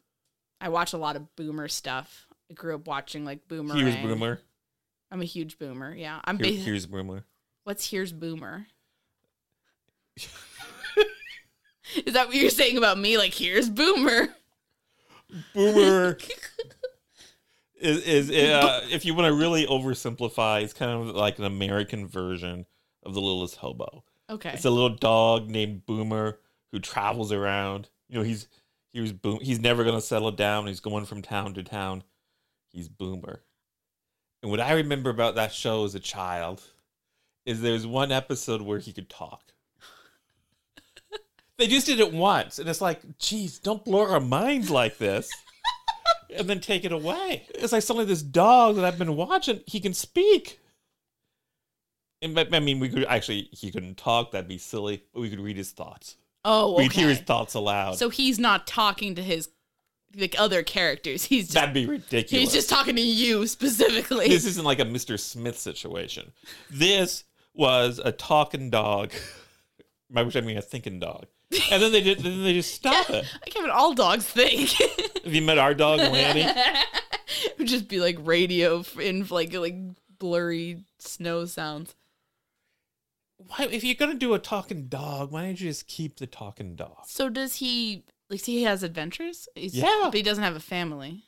I 0.61 0.71
watch 0.71 0.93
a 0.93 0.99
lot 0.99 1.15
of 1.15 1.37
boomer 1.37 1.69
stuff. 1.69 2.27
I 2.51 2.55
grew 2.55 2.75
up 2.75 2.89
watching 2.89 3.25
like 3.25 3.47
boomer. 3.47 3.77
Here's 3.77 3.97
Boomer. 3.97 4.41
I'm 5.13 5.21
a 5.21 5.25
huge 5.25 5.61
boomer. 5.61 5.95
Yeah, 5.95 6.21
I'm. 6.25 6.37
Here- 6.39 6.51
Ba- 6.51 6.59
here's 6.59 6.87
Boomer. 6.87 7.25
What's 7.63 7.91
here's 7.91 8.13
boomer? 8.13 8.67
Is 12.07 12.15
that 12.15 12.27
what 12.27 12.37
you're 12.37 12.51
saying 12.51 12.77
about 12.77 12.99
me? 12.99 13.19
Like 13.19 13.35
here's 13.35 13.69
boomer. 13.69 14.29
Boomer 15.55 16.19
is 17.81 18.31
is 18.31 18.31
uh, 18.31 18.81
if 18.91 19.05
you 19.05 19.15
want 19.15 19.27
to 19.27 19.35
really 19.35 19.67
oversimplify, 19.67 20.63
it's 20.63 20.73
kind 20.73 20.91
of 20.91 21.15
like 21.15 21.39
an 21.39 21.45
American 21.45 22.07
version 22.09 22.67
of 23.03 23.15
the 23.15 23.21
Littlest 23.21 23.57
Hobo. 23.57 24.05
Okay. 24.31 24.51
It's 24.55 24.65
a 24.65 24.71
little 24.71 24.97
dog 24.97 25.51
named 25.51 25.85
Boomer 25.87 26.39
who 26.73 26.81
travels 26.81 27.31
around. 27.31 27.91
You 28.09 28.19
know, 28.19 28.25
he's 28.25 28.49
he 28.93 29.01
was 29.01 29.13
boom. 29.13 29.39
He's 29.43 29.61
never 29.61 29.85
gonna 29.85 30.01
settle 30.01 30.31
down. 30.31 30.67
He's 30.67 30.81
going 30.81 31.05
from 31.05 31.23
town 31.23 31.55
to 31.55 31.63
town. 31.63 32.03
He's 32.71 32.89
Boomer. 32.89 33.43
And 34.43 34.51
what 34.51 34.61
I 34.61 34.73
remember 34.73 35.11
about 35.11 35.37
that 35.37 35.53
show 35.53 35.85
as 35.85 35.95
a 35.95 36.01
child 36.01 36.63
is 37.47 37.61
there's 37.61 37.87
one 37.87 38.13
episode 38.13 38.63
where 38.63 38.79
he 38.79 38.93
could 38.93 39.09
talk. 39.09 39.44
They 41.59 41.67
just 41.67 41.87
did 41.87 42.01
it 42.01 42.13
once, 42.13 42.59
and 42.59 42.69
it's 42.69 42.81
like, 42.81 43.01
geez, 43.19 43.59
don't 43.59 43.85
blow 43.85 44.11
our 44.11 44.21
minds 44.21 44.71
like 44.71 44.99
this. 44.99 45.31
and 46.37 46.49
then 46.49 46.61
take 46.61 46.85
it 46.85 46.93
away. 46.93 47.47
It's 47.55 47.73
like 47.73 47.83
suddenly 47.83 48.07
this 48.07 48.23
dog 48.23 48.77
that 48.77 48.85
I've 48.85 48.99
been 48.99 49.17
watching, 49.17 49.61
he 49.67 49.81
can 49.81 49.95
speak. 49.95 50.61
And 52.23 52.39
I 52.39 52.61
mean, 52.61 52.81
we 52.81 52.89
could 52.89 53.05
actually, 53.05 53.49
he 53.53 53.71
couldn't 53.71 53.97
talk. 53.99 54.33
That'd 54.33 54.49
be 54.49 54.59
silly. 54.59 55.05
But 55.13 55.21
we 55.21 55.31
could 55.31 55.41
read 55.41 55.57
his 55.57 55.73
thoughts. 55.73 56.17
Oh, 56.45 56.77
We'd 56.77 56.93
hear 56.93 57.09
his 57.09 57.21
thoughts 57.21 57.55
aloud. 57.55 57.97
So 57.97 58.11
he's 58.11 58.39
not 58.39 58.67
talking 58.67 59.15
to 59.15 59.23
his 59.23 59.49
like 60.17 60.35
other 60.39 60.63
characters. 60.63 61.25
He's 61.25 61.45
just 61.45 61.55
That'd 61.55 61.75
be 61.75 61.87
ridiculous. 61.87 62.31
he's 62.31 62.53
just 62.53 62.69
talking 62.69 62.97
to 62.97 63.03
you 63.03 63.47
specifically. 63.47 64.29
This 64.29 64.45
isn't 64.47 64.65
like 64.65 64.79
a 64.79 64.85
Mr. 64.85 65.19
Smith 65.19 65.59
situation. 65.59 66.33
This 66.71 67.25
was 67.55 68.01
a 68.03 68.13
talking 68.13 68.71
dog, 68.71 69.13
by 70.11 70.23
which 70.23 70.37
I 70.37 70.41
mean 70.41 70.57
a 70.57 70.63
thinking 70.63 71.01
dog. 71.01 71.27
And 71.71 71.83
then 71.83 71.93
they 71.93 72.01
did. 72.03 72.21
Then 72.21 72.43
they 72.43 72.53
just 72.55 72.75
stop 72.75 73.09
it. 73.11 73.25
I 73.47 73.51
can't 73.51 73.71
all 73.71 73.95
dogs 73.95 74.25
think. 74.25 74.71
Have 75.25 75.35
you 75.35 75.43
met 75.43 75.59
our 75.59 75.75
dog 75.75 75.99
Lanny? 76.13 76.43
it 76.43 77.59
would 77.59 77.69
just 77.69 77.89
be 77.89 78.01
like 78.01 78.17
radio 78.21 78.81
f- 78.81 78.99
in 78.99 79.27
like 79.31 79.53
like 79.55 79.77
blurry 80.19 80.85
snow 80.99 81.45
sounds. 81.45 81.95
Why, 83.37 83.69
if 83.71 83.85
you're 83.85 83.95
gonna 83.97 84.15
do 84.15 84.35
a 84.35 84.39
talking 84.39 84.87
dog, 84.87 85.31
why 85.33 85.43
don't 85.43 85.61
you 85.61 85.69
just 85.69 85.87
keep 85.87 86.17
the 86.19 86.27
talking 86.27 86.77
dog? 86.77 87.05
So 87.07 87.29
does 87.29 87.57
he 87.57 88.05
like 88.31 88.41
see, 88.41 88.59
he 88.59 88.63
has 88.65 88.83
adventures? 88.83 89.49
He's, 89.55 89.75
Yeah. 89.77 90.01
but 90.05 90.15
he 90.15 90.23
doesn't 90.23 90.45
have 90.45 90.57
a 90.57 90.61
family. 90.61 91.25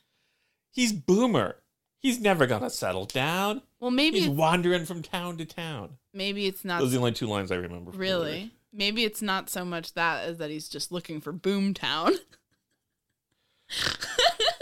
He's 0.71 0.93
Boomer. 0.93 1.57
He's 1.99 2.19
never 2.19 2.45
gonna 2.47 2.69
settle 2.69 3.05
down. 3.05 3.61
Well, 3.79 3.91
maybe 3.91 4.19
He's 4.21 4.29
wandering 4.29 4.85
from 4.85 5.01
town 5.01 5.37
to 5.37 5.45
town. 5.45 5.97
maybe 6.13 6.45
it's 6.47 6.63
not 6.63 6.79
Those 6.79 6.89
are 6.89 6.91
the 6.93 6.97
only 6.99 7.11
two 7.11 7.27
lines 7.27 7.51
I 7.51 7.55
remember. 7.55 7.91
from 7.91 7.99
the 7.99 8.05
lyrics. 8.07 8.23
really. 8.31 8.51
Maybe 8.73 9.03
it's 9.03 9.21
not 9.21 9.49
so 9.49 9.63
much 9.63 9.93
that 9.93 10.25
as 10.25 10.37
that 10.37 10.49
he's 10.49 10.69
just 10.69 10.91
looking 10.91 11.21
for 11.21 11.33
Boomtown. 11.33 12.15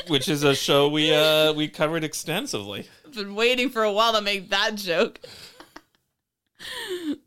Which 0.07 0.29
is 0.29 0.43
a 0.43 0.55
show 0.55 0.87
we 0.87 1.13
uh 1.13 1.53
we 1.53 1.67
covered 1.67 2.03
extensively. 2.03 2.87
I've 3.05 3.15
Been 3.15 3.35
waiting 3.35 3.69
for 3.69 3.83
a 3.83 3.91
while 3.91 4.13
to 4.13 4.21
make 4.21 4.49
that 4.49 4.75
joke. 4.75 5.19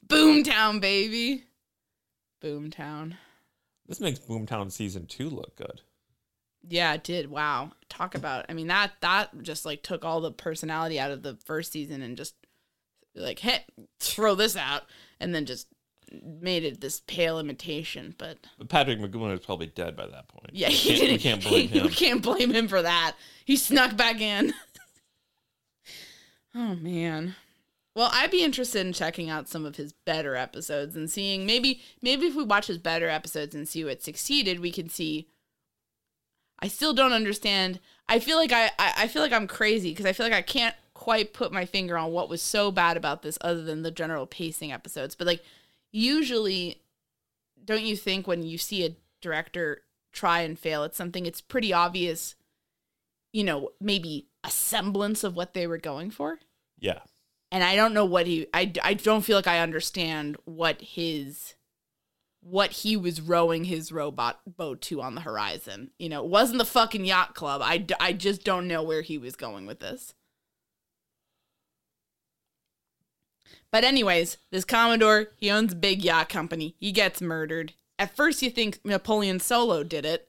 Boomtown, 0.07 0.81
baby. 0.81 1.45
Boomtown. 2.43 3.17
This 3.87 4.01
makes 4.01 4.21
Boomtown 4.21 4.71
season 4.71 5.07
two 5.07 5.29
look 5.29 5.57
good. 5.57 5.83
Yeah, 6.67 6.95
it 6.95 7.05
did. 7.05 7.31
Wow. 7.31 7.73
Talk 7.89 8.15
about 8.15 8.47
I 8.49 8.55
mean 8.55 8.69
that 8.69 8.93
that 9.01 9.43
just 9.43 9.65
like 9.65 9.83
took 9.83 10.05
all 10.05 10.21
the 10.21 10.33
personality 10.33 11.01
out 11.01 11.11
of 11.11 11.23
the 11.23 11.37
first 11.45 11.73
season 11.73 12.03
and 12.03 12.17
just 12.17 12.35
like 13.15 13.41
hey, 13.41 13.65
throw 13.99 14.35
this 14.35 14.57
out 14.57 14.85
and 15.19 15.35
then 15.35 15.47
just 15.47 15.67
made 16.13 16.65
it 16.65 16.81
this 16.81 17.01
pale 17.07 17.39
imitation, 17.39 18.15
but 18.19 18.39
Patrick 18.69 18.99
McGoohan 18.99 19.35
is 19.35 19.45
probably 19.45 19.67
dead 19.67 19.97
by 19.97 20.07
that 20.07 20.29
point. 20.29 20.51
yeah, 20.53 20.69
he 20.69 20.97
can't, 20.97 21.01
didn't 21.01 21.19
can't 21.21 21.43
blame 21.49 21.69
he- 21.69 21.79
him. 21.79 21.87
We 21.87 21.93
can't 21.93 22.23
blame 22.23 22.53
him 22.53 22.69
for 22.69 22.83
that. 22.83 23.17
He 23.45 23.57
snuck 23.57 23.97
back 23.97 24.21
in. 24.21 24.53
oh 26.55 26.75
man. 26.77 27.35
Well, 27.95 28.11
I'd 28.13 28.31
be 28.31 28.45
interested 28.45 28.87
in 28.87 28.93
checking 28.93 29.29
out 29.29 29.49
some 29.49 29.65
of 29.67 29.75
his 29.77 29.93
better 29.93 30.37
episodes 30.37 30.95
and 30.95 31.11
seeing 31.11 31.45
maybe 31.47 31.81
maybe 32.01 32.27
if 32.27 32.37
we 32.37 32.45
watch 32.45 32.69
his 32.69 32.79
better 32.79 33.09
episodes 33.09 33.55
and 33.55 33.69
see 33.69 33.85
what 33.85 34.03
succeeded, 34.03 34.61
we 34.61 34.71
can 34.71 34.89
see 34.89 35.29
I 36.61 36.69
still 36.69 36.93
don't 36.93 37.13
understand. 37.13 37.81
I 38.09 38.19
feel 38.19 38.37
like 38.37 38.53
I, 38.53 38.67
I, 38.79 38.93
I 38.99 39.09
feel 39.09 39.23
like 39.23 39.33
I'm 39.33 39.47
crazy 39.47 39.91
because 39.91 40.07
I 40.07 40.13
feel 40.13 40.27
like 40.27 40.33
I 40.33 40.43
can't 40.43 40.75
quite 40.95 41.33
put 41.33 41.53
my 41.53 41.65
finger 41.65 41.97
on 41.97 42.11
what 42.11 42.29
was 42.29 42.43
so 42.43 42.73
bad 42.73 42.97
about 42.97 43.23
this 43.23 43.39
other 43.41 43.63
than 43.63 43.83
the 43.83 43.91
general 43.91 44.27
pacing 44.27 44.73
episodes. 44.73 45.15
But 45.15 45.27
like 45.27 45.45
usually 45.93 46.83
don't 47.65 47.83
you 47.83 47.97
think 47.97 48.27
when 48.27 48.43
you 48.43 48.57
see 48.57 48.85
a 48.85 48.97
director 49.21 49.83
try 50.13 50.41
and 50.41 50.59
fail 50.59 50.85
at 50.85 50.95
something, 50.95 51.27
it's 51.27 51.43
pretty 51.43 51.73
obvious, 51.73 52.35
you 53.33 53.45
know, 53.45 53.71
maybe 53.81 54.29
a 54.43 54.51
semblance 54.51 55.23
of 55.23 55.37
what 55.37 55.53
they 55.53 55.67
were 55.67 55.79
going 55.79 56.11
for? 56.11 56.39
Yeah. 56.79 57.01
And 57.53 57.63
I 57.63 57.77
don't 57.77 57.93
know 57.93 58.07
what 58.07 58.27
he, 58.27 58.47
I, 58.55 58.73
I 58.83 58.95
don't 58.95 59.23
feel 59.23 59.37
like 59.37 59.47
I 59.47 59.61
understand 59.61 60.37
what 60.45 60.81
his, 60.81 61.55
what 62.41 62.71
he 62.71 62.97
was 62.97 63.21
rowing 63.21 63.65
his 63.65 63.93
robot 63.93 64.41
boat 64.47 64.81
to 64.83 65.03
on 65.03 65.15
the 65.15 65.21
horizon. 65.21 65.91
You 65.99 66.09
know, 66.09 66.25
it 66.25 66.31
wasn't 66.31 66.59
the 66.59 66.65
fucking 66.65 67.05
yacht 67.05 67.35
club. 67.35 67.61
I, 67.63 67.85
I 68.01 68.15
just 68.15 68.45
don't 68.45 68.69
know 68.69 68.83
where 68.83 69.03
he 69.03 69.19
was 69.19 69.37
going 69.37 69.67
with 69.67 69.81
this. 69.81 70.15
But 73.71 73.85
anyways, 73.85 74.39
this 74.51 74.65
Commodore, 74.65 75.29
he 75.37 75.51
owns 75.51 75.75
big 75.75 76.03
yacht 76.03 76.29
company. 76.29 76.75
He 76.79 76.93
gets 76.93 77.21
murdered. 77.21 77.75
At 77.99 78.17
first 78.17 78.43
you 78.43 78.51
think 78.51 78.81
Napoleon 78.85 79.41
Solo 79.41 79.83
did 79.85 80.05
it. 80.05 80.29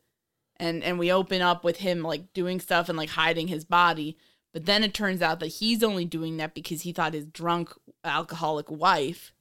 And 0.58 0.84
and 0.84 1.00
we 1.00 1.10
open 1.12 1.42
up 1.42 1.64
with 1.64 1.78
him 1.78 2.04
like 2.04 2.34
doing 2.34 2.60
stuff 2.60 2.90
and 2.90 2.98
like 2.98 3.12
hiding 3.12 3.48
his 3.48 3.64
body. 3.64 4.18
But 4.52 4.66
then 4.66 4.84
it 4.84 4.94
turns 4.94 5.22
out 5.22 5.40
that 5.40 5.48
he's 5.48 5.84
only 5.84 6.04
doing 6.04 6.36
that 6.38 6.54
because 6.54 6.82
he 6.82 6.92
thought 6.92 7.14
his 7.14 7.26
drunk 7.26 7.72
alcoholic 8.04 8.70
wife 8.70 9.32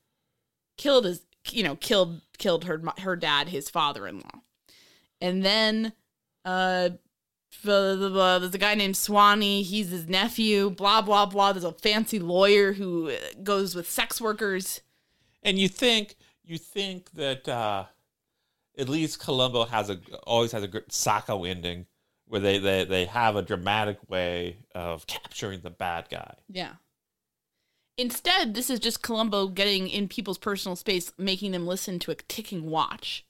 killed 0.76 1.06
his 1.06 1.22
you 1.50 1.64
know, 1.64 1.76
killed 1.76 2.20
killed 2.38 2.64
her 2.64 2.80
her 2.98 3.16
dad, 3.16 3.48
his 3.48 3.68
father-in-law. 3.68 4.42
And 5.20 5.44
then 5.44 5.92
uh 6.44 6.90
blah, 7.62 7.96
blah, 7.96 8.08
blah. 8.08 8.38
There's 8.38 8.54
a 8.54 8.58
guy 8.58 8.74
named 8.74 8.96
Swanee. 8.96 9.62
He's 9.62 9.90
his 9.90 10.08
nephew. 10.08 10.70
Blah 10.70 11.02
blah 11.02 11.26
blah. 11.26 11.52
There's 11.52 11.64
a 11.64 11.72
fancy 11.72 12.18
lawyer 12.18 12.72
who 12.72 13.12
goes 13.42 13.74
with 13.74 13.90
sex 13.90 14.20
workers. 14.20 14.80
And 15.42 15.58
you 15.58 15.68
think 15.68 16.16
you 16.44 16.58
think 16.58 17.10
that 17.12 17.48
uh, 17.48 17.84
at 18.76 18.88
least 18.88 19.20
Columbo 19.20 19.64
has 19.64 19.90
a 19.90 19.98
always 20.24 20.52
has 20.52 20.62
a 20.62 20.68
good 20.68 20.92
Sacco 20.92 21.44
ending 21.44 21.86
where 22.26 22.40
they, 22.40 22.58
they 22.58 22.84
they 22.84 23.04
have 23.06 23.36
a 23.36 23.42
dramatic 23.42 23.98
way 24.08 24.58
of 24.74 25.06
capturing 25.06 25.60
the 25.60 25.70
bad 25.70 26.06
guy. 26.10 26.34
Yeah. 26.48 26.74
Instead, 27.96 28.54
this 28.54 28.70
is 28.70 28.78
just 28.78 29.02
Columbo 29.02 29.48
getting 29.48 29.88
in 29.88 30.06
people's 30.06 30.38
personal 30.38 30.76
space, 30.76 31.12
making 31.18 31.50
them 31.50 31.66
listen 31.66 31.98
to 31.98 32.12
a 32.12 32.14
ticking 32.14 32.70
watch, 32.70 33.26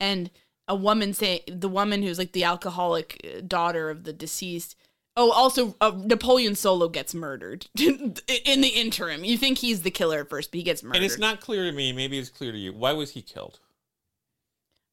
and 0.00 0.30
a 0.68 0.74
woman 0.74 1.12
say 1.12 1.42
the 1.46 1.68
woman 1.68 2.02
who's 2.02 2.18
like 2.18 2.32
the 2.32 2.44
alcoholic 2.44 3.20
uh, 3.24 3.40
daughter 3.46 3.90
of 3.90 4.04
the 4.04 4.12
deceased. 4.12 4.76
Oh, 5.16 5.30
also 5.30 5.76
uh, 5.80 5.92
Napoleon 5.96 6.56
Solo 6.56 6.88
gets 6.88 7.14
murdered 7.14 7.66
in 7.78 8.14
the 8.60 8.72
interim. 8.74 9.24
You 9.24 9.38
think 9.38 9.58
he's 9.58 9.82
the 9.82 9.90
killer 9.90 10.20
at 10.20 10.28
first, 10.30 10.50
but 10.50 10.58
he 10.58 10.64
gets 10.64 10.82
murdered. 10.82 10.96
And 10.96 11.04
it's 11.04 11.18
not 11.18 11.40
clear 11.40 11.64
to 11.64 11.72
me. 11.72 11.92
Maybe 11.92 12.18
it's 12.18 12.30
clear 12.30 12.50
to 12.50 12.58
you. 12.58 12.72
Why 12.72 12.92
was 12.92 13.12
he 13.12 13.22
killed? 13.22 13.60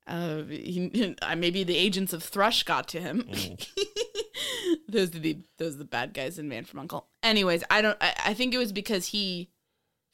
Uh, 0.06 0.44
he, 0.44 1.16
uh, 1.22 1.36
maybe 1.36 1.64
the 1.64 1.78
agents 1.78 2.14
of 2.14 2.22
Thrush 2.24 2.64
got 2.64 2.88
to 2.90 3.00
him. 3.00 3.28
those 4.88 5.16
are 5.16 5.20
the 5.20 5.40
those 5.58 5.76
are 5.76 5.80
the 5.80 5.86
bad 5.86 6.14
guys 6.14 6.38
in 6.38 6.48
Man 6.50 6.66
from 6.66 6.80
Uncle. 6.82 7.08
Anyways, 7.24 7.64
I 7.72 7.82
don't. 7.82 7.98
I, 8.02 8.14
I 8.28 8.34
think 8.34 8.54
it 8.54 8.58
was 8.58 8.72
because 8.72 9.08
he 9.08 9.50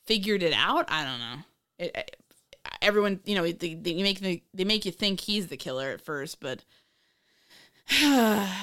figured 0.06 0.44
it 0.44 0.54
out. 0.54 0.86
I 0.90 1.04
don't 1.04 1.20
know. 1.20 1.44
It, 1.80 1.92
it- 1.96 2.16
everyone, 2.88 3.20
you 3.26 3.36
know, 3.36 3.44
they, 3.44 3.74
they 3.76 4.02
make 4.02 4.22
the, 4.22 4.42
they 4.54 4.64
make 4.64 4.86
you 4.86 4.92
think 4.92 5.20
he's 5.20 5.48
the 5.48 5.58
killer 5.58 5.90
at 5.90 6.02
first, 6.02 6.40
but 6.40 6.64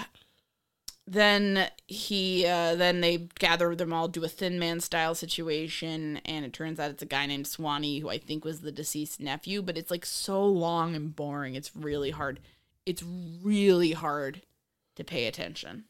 then 1.07 1.69
he 1.87 2.47
uh, 2.47 2.75
then 2.75 3.01
they 3.01 3.29
gather 3.39 3.75
them 3.75 3.93
all, 3.93 4.09
do 4.09 4.25
a 4.25 4.29
Thin 4.29 4.59
Man 4.59 4.81
style 4.81 5.15
situation, 5.15 6.21
and 6.25 6.45
it 6.45 6.53
turns 6.53 6.81
out 6.81 6.91
it's 6.91 7.03
a 7.03 7.07
guy 7.07 7.27
named 7.27 7.47
Swanee 7.47 8.01
who 8.01 8.09
I 8.09 8.19
think 8.19 8.45
was 8.45 8.61
the 8.61 8.73
deceased 8.73 9.21
nephew. 9.21 9.63
But 9.63 9.77
it's 9.77 9.91
like 9.91 10.07
so 10.07 10.45
long 10.45 10.95
and 10.95 11.15
boring. 11.15 11.55
It's 11.55 11.75
really 11.77 12.11
hard. 12.11 12.41
It's 12.87 13.05
really 13.43 13.93
hard 13.93 14.43
to 14.97 15.05
pay 15.05 15.27
attention. 15.27 15.85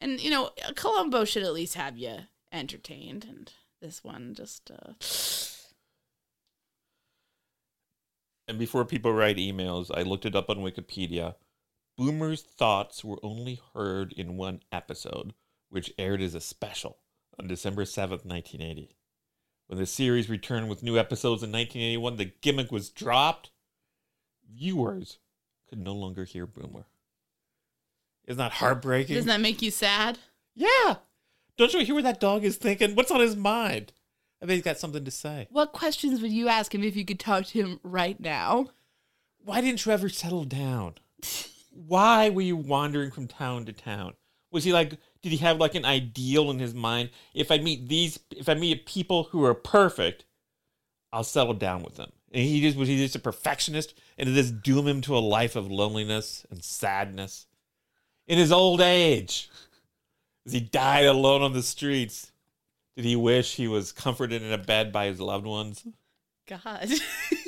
And 0.00 0.20
you 0.20 0.30
know, 0.30 0.50
Columbo 0.74 1.24
should 1.24 1.42
at 1.42 1.52
least 1.52 1.74
have 1.74 1.98
you 1.98 2.20
entertained, 2.50 3.26
and 3.28 3.52
this 3.80 4.02
one 4.02 4.34
just. 4.34 4.70
Uh, 4.70 4.94
And 8.50 8.58
before 8.58 8.84
people 8.84 9.12
write 9.12 9.36
emails, 9.36 9.96
I 9.96 10.02
looked 10.02 10.26
it 10.26 10.34
up 10.34 10.50
on 10.50 10.56
Wikipedia. 10.56 11.36
Boomer's 11.96 12.42
thoughts 12.42 13.04
were 13.04 13.20
only 13.22 13.60
heard 13.74 14.12
in 14.12 14.36
one 14.36 14.58
episode, 14.72 15.34
which 15.68 15.92
aired 15.96 16.20
as 16.20 16.34
a 16.34 16.40
special 16.40 16.98
on 17.38 17.46
December 17.46 17.84
7th, 17.84 18.26
1980. 18.26 18.96
When 19.68 19.78
the 19.78 19.86
series 19.86 20.28
returned 20.28 20.68
with 20.68 20.82
new 20.82 20.98
episodes 20.98 21.44
in 21.44 21.52
1981, 21.52 22.16
the 22.16 22.32
gimmick 22.40 22.72
was 22.72 22.90
dropped. 22.90 23.52
Viewers 24.52 25.18
could 25.68 25.78
no 25.78 25.94
longer 25.94 26.24
hear 26.24 26.44
Boomer. 26.44 26.86
Isn't 28.26 28.38
that 28.38 28.50
heartbreaking? 28.50 29.14
doesn't 29.14 29.28
that 29.28 29.40
make 29.40 29.62
you 29.62 29.70
sad? 29.70 30.18
yeah. 30.56 30.96
Don't 31.56 31.72
you 31.72 31.84
hear 31.84 31.94
what 31.94 32.02
that 32.02 32.18
dog 32.18 32.42
is 32.42 32.56
thinking? 32.56 32.96
What's 32.96 33.12
on 33.12 33.20
his 33.20 33.36
mind? 33.36 33.92
I 34.42 34.46
bet 34.46 34.54
he's 34.54 34.64
got 34.64 34.78
something 34.78 35.04
to 35.04 35.10
say. 35.10 35.48
What 35.50 35.72
questions 35.72 36.22
would 36.22 36.32
you 36.32 36.48
ask 36.48 36.74
him 36.74 36.82
if 36.82 36.96
you 36.96 37.04
could 37.04 37.20
talk 37.20 37.46
to 37.46 37.58
him 37.58 37.80
right 37.82 38.18
now? 38.18 38.70
Why 39.44 39.60
didn't 39.60 39.84
you 39.84 39.92
ever 39.92 40.08
settle 40.08 40.44
down? 40.44 40.94
Why 41.72 42.30
were 42.30 42.40
you 42.40 42.56
wandering 42.56 43.10
from 43.10 43.28
town 43.28 43.66
to 43.66 43.72
town? 43.72 44.14
Was 44.50 44.64
he 44.64 44.72
like, 44.72 44.98
did 45.22 45.32
he 45.32 45.36
have 45.38 45.58
like 45.58 45.74
an 45.74 45.84
ideal 45.84 46.50
in 46.50 46.58
his 46.58 46.74
mind? 46.74 47.10
If 47.34 47.50
I 47.50 47.58
meet 47.58 47.88
these, 47.88 48.18
if 48.34 48.48
I 48.48 48.54
meet 48.54 48.86
people 48.86 49.24
who 49.24 49.44
are 49.44 49.54
perfect, 49.54 50.24
I'll 51.12 51.24
settle 51.24 51.54
down 51.54 51.82
with 51.82 51.96
them. 51.96 52.10
And 52.32 52.44
he 52.44 52.60
just 52.60 52.76
was 52.76 52.88
he 52.88 52.96
just 52.96 53.16
a 53.16 53.20
perfectionist, 53.20 53.94
and 54.16 54.26
did 54.26 54.34
this 54.34 54.50
doom 54.50 54.86
him 54.86 55.00
to 55.02 55.16
a 55.16 55.18
life 55.18 55.56
of 55.56 55.70
loneliness 55.70 56.46
and 56.50 56.62
sadness 56.62 57.46
in 58.26 58.38
his 58.38 58.52
old 58.52 58.80
age? 58.80 59.50
As 60.46 60.52
he 60.52 60.60
died 60.60 61.06
alone 61.06 61.42
on 61.42 61.52
the 61.52 61.62
streets, 61.62 62.29
did 63.00 63.08
he 63.08 63.16
wish 63.16 63.56
he 63.56 63.66
was 63.66 63.92
comforted 63.92 64.42
in 64.42 64.52
a 64.52 64.58
bed 64.58 64.92
by 64.92 65.06
his 65.06 65.20
loved 65.20 65.46
ones? 65.46 65.82
God. 66.46 66.86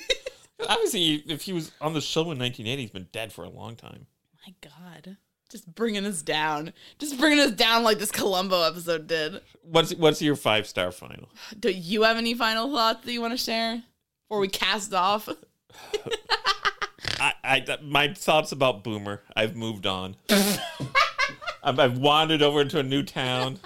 Obviously, 0.67 1.17
if 1.27 1.43
he 1.43 1.53
was 1.53 1.73
on 1.79 1.93
the 1.93 2.01
show 2.01 2.23
in 2.23 2.39
1980, 2.39 2.81
he's 2.81 2.91
been 2.91 3.09
dead 3.13 3.35
for 3.35 3.45
a 3.45 3.51
long 3.51 3.77
time. 3.77 4.07
My 4.47 4.55
God. 4.63 5.19
Just 5.51 5.75
bringing 5.75 6.07
us 6.07 6.23
down. 6.23 6.73
Just 6.99 7.19
bringing 7.19 7.39
us 7.39 7.51
down 7.51 7.83
like 7.83 7.99
this 7.99 8.11
Columbo 8.11 8.63
episode 8.63 9.07
did. 9.07 9.43
What's 9.61 9.95
what's 9.95 10.23
your 10.23 10.37
five 10.37 10.67
star 10.67 10.91
final? 10.91 11.29
Do 11.61 11.71
you 11.71 12.05
have 12.05 12.17
any 12.17 12.33
final 12.33 12.73
thoughts 12.73 13.05
that 13.05 13.13
you 13.13 13.21
want 13.21 13.35
to 13.35 13.37
share 13.37 13.83
before 14.25 14.41
we 14.41 14.49
cast 14.49 14.95
off? 14.95 15.29
I, 17.21 17.35
I 17.45 17.79
my 17.83 18.15
thoughts 18.15 18.53
about 18.53 18.83
Boomer. 18.85 19.21
I've 19.37 19.55
moved 19.55 19.85
on. 19.85 20.17
I've, 20.31 21.79
I've 21.79 21.99
wandered 21.99 22.41
over 22.41 22.63
into 22.63 22.79
a 22.79 22.83
new 22.83 23.03
town, 23.03 23.59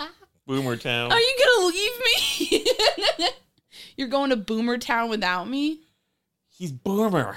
Boomer 0.47 0.77
Town. 0.77 1.11
Are 1.13 1.21
you 1.21 1.37
gonna 1.45 1.67
leave 1.67 1.93
me? 2.05 2.67
You're 3.97 4.09
going 4.09 4.31
to 4.31 4.37
Boomer 4.37 4.79
Town 4.79 5.09
without 5.09 5.49
me? 5.49 5.81
He's 6.49 6.73
Boomer. 6.73 7.37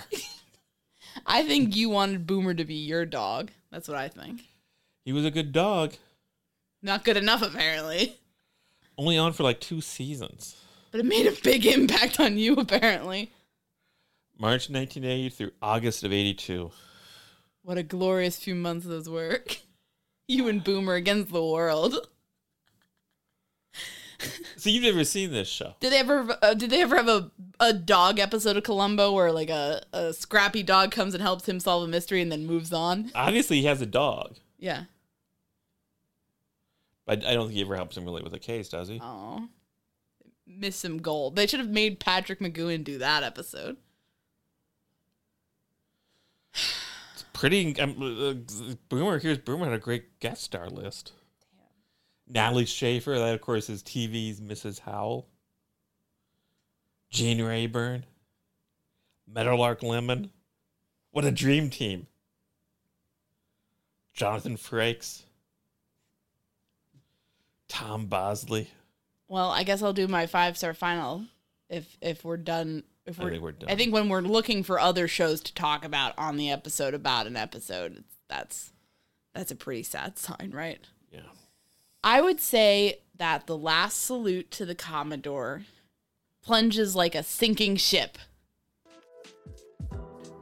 I 1.25 1.43
think 1.43 1.75
you 1.75 1.89
wanted 1.89 2.27
Boomer 2.27 2.53
to 2.53 2.65
be 2.65 2.75
your 2.75 3.05
dog. 3.05 3.51
That's 3.71 3.87
what 3.87 3.97
I 3.97 4.07
think. 4.09 4.41
He 5.05 5.13
was 5.13 5.25
a 5.25 5.31
good 5.31 5.51
dog. 5.51 5.93
Not 6.81 7.03
good 7.03 7.17
enough, 7.17 7.41
apparently. 7.41 8.17
Only 8.97 9.17
on 9.17 9.33
for 9.33 9.43
like 9.43 9.59
two 9.59 9.81
seasons. 9.81 10.55
But 10.91 11.01
it 11.01 11.05
made 11.05 11.27
a 11.27 11.41
big 11.43 11.65
impact 11.65 12.19
on 12.19 12.37
you, 12.37 12.55
apparently. 12.55 13.31
March 14.37 14.69
1980 14.69 15.29
through 15.29 15.51
August 15.61 16.03
of 16.03 16.13
82. 16.13 16.71
What 17.63 17.77
a 17.77 17.83
glorious 17.83 18.37
few 18.37 18.55
months 18.55 18.85
those 18.85 19.09
were. 19.09 19.43
You 20.31 20.47
and 20.47 20.63
Boomer 20.63 20.93
against 20.93 21.31
the 21.31 21.43
world. 21.43 22.07
So 24.57 24.69
you've 24.69 24.83
never 24.83 25.05
seen 25.05 25.31
this 25.31 25.47
show? 25.47 25.75
Did 25.79 25.93
they 25.93 25.99
ever? 25.99 26.37
Uh, 26.41 26.53
did 26.53 26.69
they 26.69 26.81
ever 26.81 26.97
have 26.97 27.07
a 27.07 27.31
a 27.61 27.71
dog 27.71 28.19
episode 28.19 28.57
of 28.57 28.63
Columbo 28.63 29.13
where 29.13 29.31
like 29.31 29.49
a, 29.49 29.81
a 29.93 30.11
scrappy 30.13 30.63
dog 30.63 30.91
comes 30.91 31.13
and 31.13 31.21
helps 31.23 31.47
him 31.47 31.59
solve 31.61 31.83
a 31.83 31.87
mystery 31.87 32.21
and 32.21 32.29
then 32.31 32.45
moves 32.45 32.73
on. 32.73 33.09
Obviously, 33.15 33.61
he 33.61 33.65
has 33.67 33.81
a 33.81 33.85
dog, 33.85 34.35
Yeah. 34.57 34.83
but 37.05 37.25
I 37.25 37.33
don't 37.33 37.45
think 37.47 37.55
he 37.55 37.61
ever 37.61 37.75
helps 37.77 37.95
him 37.95 38.03
really 38.03 38.21
with 38.21 38.33
a 38.33 38.39
case, 38.39 38.67
does 38.67 38.89
he? 38.89 38.99
Oh. 39.01 39.47
Miss 40.45 40.75
some 40.75 40.97
gold. 40.97 41.35
They 41.37 41.47
should 41.47 41.59
have 41.61 41.69
made 41.69 41.99
Patrick 42.01 42.39
McGoohan 42.39 42.83
do 42.83 42.97
that 42.97 43.23
episode. 43.23 43.77
It's 46.53 47.23
pretty. 47.33 47.79
Um, 47.79 47.95
uh, 48.01 48.73
Boomer 48.89 49.19
here's 49.19 49.37
Boomer 49.37 49.65
had 49.65 49.73
a 49.73 49.79
great 49.79 50.19
guest 50.19 50.43
star 50.43 50.69
list. 50.69 51.13
Natalie 52.29 52.65
Schaefer, 52.65 53.17
that 53.17 53.33
of 53.33 53.41
course 53.41 53.69
is 53.69 53.81
TV's 53.81 54.39
Mrs. 54.39 54.79
Howell. 54.79 55.27
Gene 57.09 57.41
Rayburn. 57.41 58.05
Meadowlark 59.27 59.81
Lemon. 59.83 60.31
What 61.11 61.25
a 61.25 61.31
dream 61.31 61.69
team. 61.69 62.07
Jonathan 64.13 64.57
Frakes. 64.57 65.23
Tom 67.67 68.05
Bosley. 68.07 68.69
Well, 69.27 69.49
I 69.49 69.63
guess 69.63 69.81
I'll 69.81 69.93
do 69.93 70.07
my 70.07 70.27
five 70.27 70.57
star 70.57 70.73
final 70.73 71.25
if 71.69 71.97
if 72.01 72.23
we're 72.23 72.37
done. 72.37 72.83
If 73.05 73.19
I 73.19 73.23
we're, 73.23 73.29
think 73.31 73.43
we're 73.43 73.51
done. 73.53 73.69
I 73.69 73.75
think 73.75 73.93
when 73.93 74.09
we're 74.09 74.21
looking 74.21 74.63
for 74.63 74.79
other 74.79 75.07
shows 75.07 75.41
to 75.41 75.53
talk 75.53 75.85
about 75.85 76.13
on 76.17 76.37
the 76.37 76.51
episode 76.51 76.93
about 76.93 77.27
an 77.27 77.35
episode, 77.35 78.03
that's 78.27 78.71
that's 79.33 79.51
a 79.51 79.55
pretty 79.55 79.83
sad 79.83 80.17
sign, 80.17 80.51
right? 80.53 80.79
Yeah. 81.11 81.21
I 82.03 82.21
would 82.21 82.39
say 82.39 83.01
that 83.17 83.45
the 83.45 83.57
last 83.57 84.01
salute 84.03 84.51
to 84.51 84.65
the 84.65 84.75
Commodore 84.75 85.63
plunges 86.41 86.95
like 86.95 87.13
a 87.13 87.23
sinking 87.23 87.75
ship. 87.75 88.17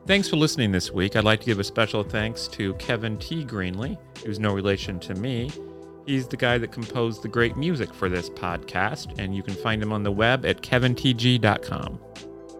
Thanks 0.05 0.29
for 0.29 0.37
listening 0.37 0.71
this 0.71 0.91
week. 0.91 1.15
I'd 1.15 1.23
like 1.23 1.39
to 1.41 1.45
give 1.47 1.59
a 1.59 1.63
special 1.63 2.03
thanks 2.03 2.47
to 2.49 2.75
Kevin 2.75 3.17
T. 3.17 3.43
Greenley, 3.43 3.97
who's 4.23 4.39
no 4.39 4.53
relation 4.53 4.99
to 5.01 5.15
me. 5.15 5.51
He's 6.05 6.27
the 6.27 6.37
guy 6.37 6.57
that 6.59 6.71
composed 6.71 7.23
the 7.23 7.27
great 7.27 7.57
music 7.57 7.93
for 7.93 8.07
this 8.07 8.29
podcast, 8.29 9.19
and 9.19 9.35
you 9.35 9.43
can 9.43 9.55
find 9.55 9.81
him 9.83 9.91
on 9.91 10.03
the 10.03 10.11
web 10.11 10.45
at 10.45 10.61
kevintg.com. 10.61 11.99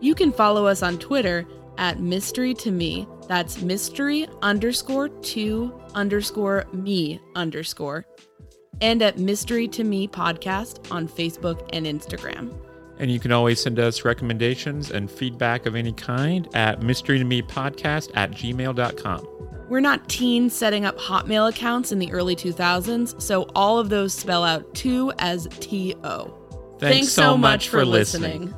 You 0.02 0.16
can 0.16 0.34
follow 0.34 0.66
us 0.66 0.84
on 0.84 0.98
Twitter 0.98 1.46
at 1.78 2.00
mystery 2.02 2.54
to 2.56 2.72
me. 2.72 3.08
That's 3.28 3.62
mystery 3.62 4.28
underscore 4.42 5.10
to 5.10 5.82
underscore 5.94 6.66
me 6.74 7.22
underscore. 7.36 8.06
And 8.82 9.02
at 9.02 9.18
mystery 9.18 9.68
to 9.70 9.84
me 9.84 10.08
podcast 10.08 10.92
on 10.92 11.08
Facebook 11.08 11.68
and 11.74 11.86
Instagram. 11.86 12.56
And 13.00 13.12
you 13.12 13.20
can 13.20 13.32
always 13.32 13.62
send 13.62 13.80
us 13.80 14.06
recommendations 14.06 14.92
and 14.92 15.10
feedback 15.10 15.66
of 15.66 15.76
any 15.76 15.94
kind 15.94 16.48
at 16.56 16.82
mystery 16.82 17.20
to 17.20 17.26
me 17.26 17.42
podcast 17.42 18.12
at 18.16 18.32
gmail.com. 18.32 19.28
We're 19.70 19.82
not 19.82 20.08
teens 20.08 20.54
setting 20.54 20.86
up 20.86 20.98
Hotmail 20.98 21.50
accounts 21.50 21.92
in 21.92 22.00
the 22.00 22.12
early 22.12 22.36
2000s, 22.36 23.22
so 23.22 23.44
all 23.54 23.80
of 23.80 23.90
those 23.90 24.14
spell 24.14 24.44
out 24.44 24.74
2 24.76 25.12
as 25.20 25.48
T 25.60 25.94
O. 26.04 26.34
Thanks 26.80 27.10
so 27.10 27.38
much 27.38 27.70
for 27.70 27.86
listening. 27.86 28.54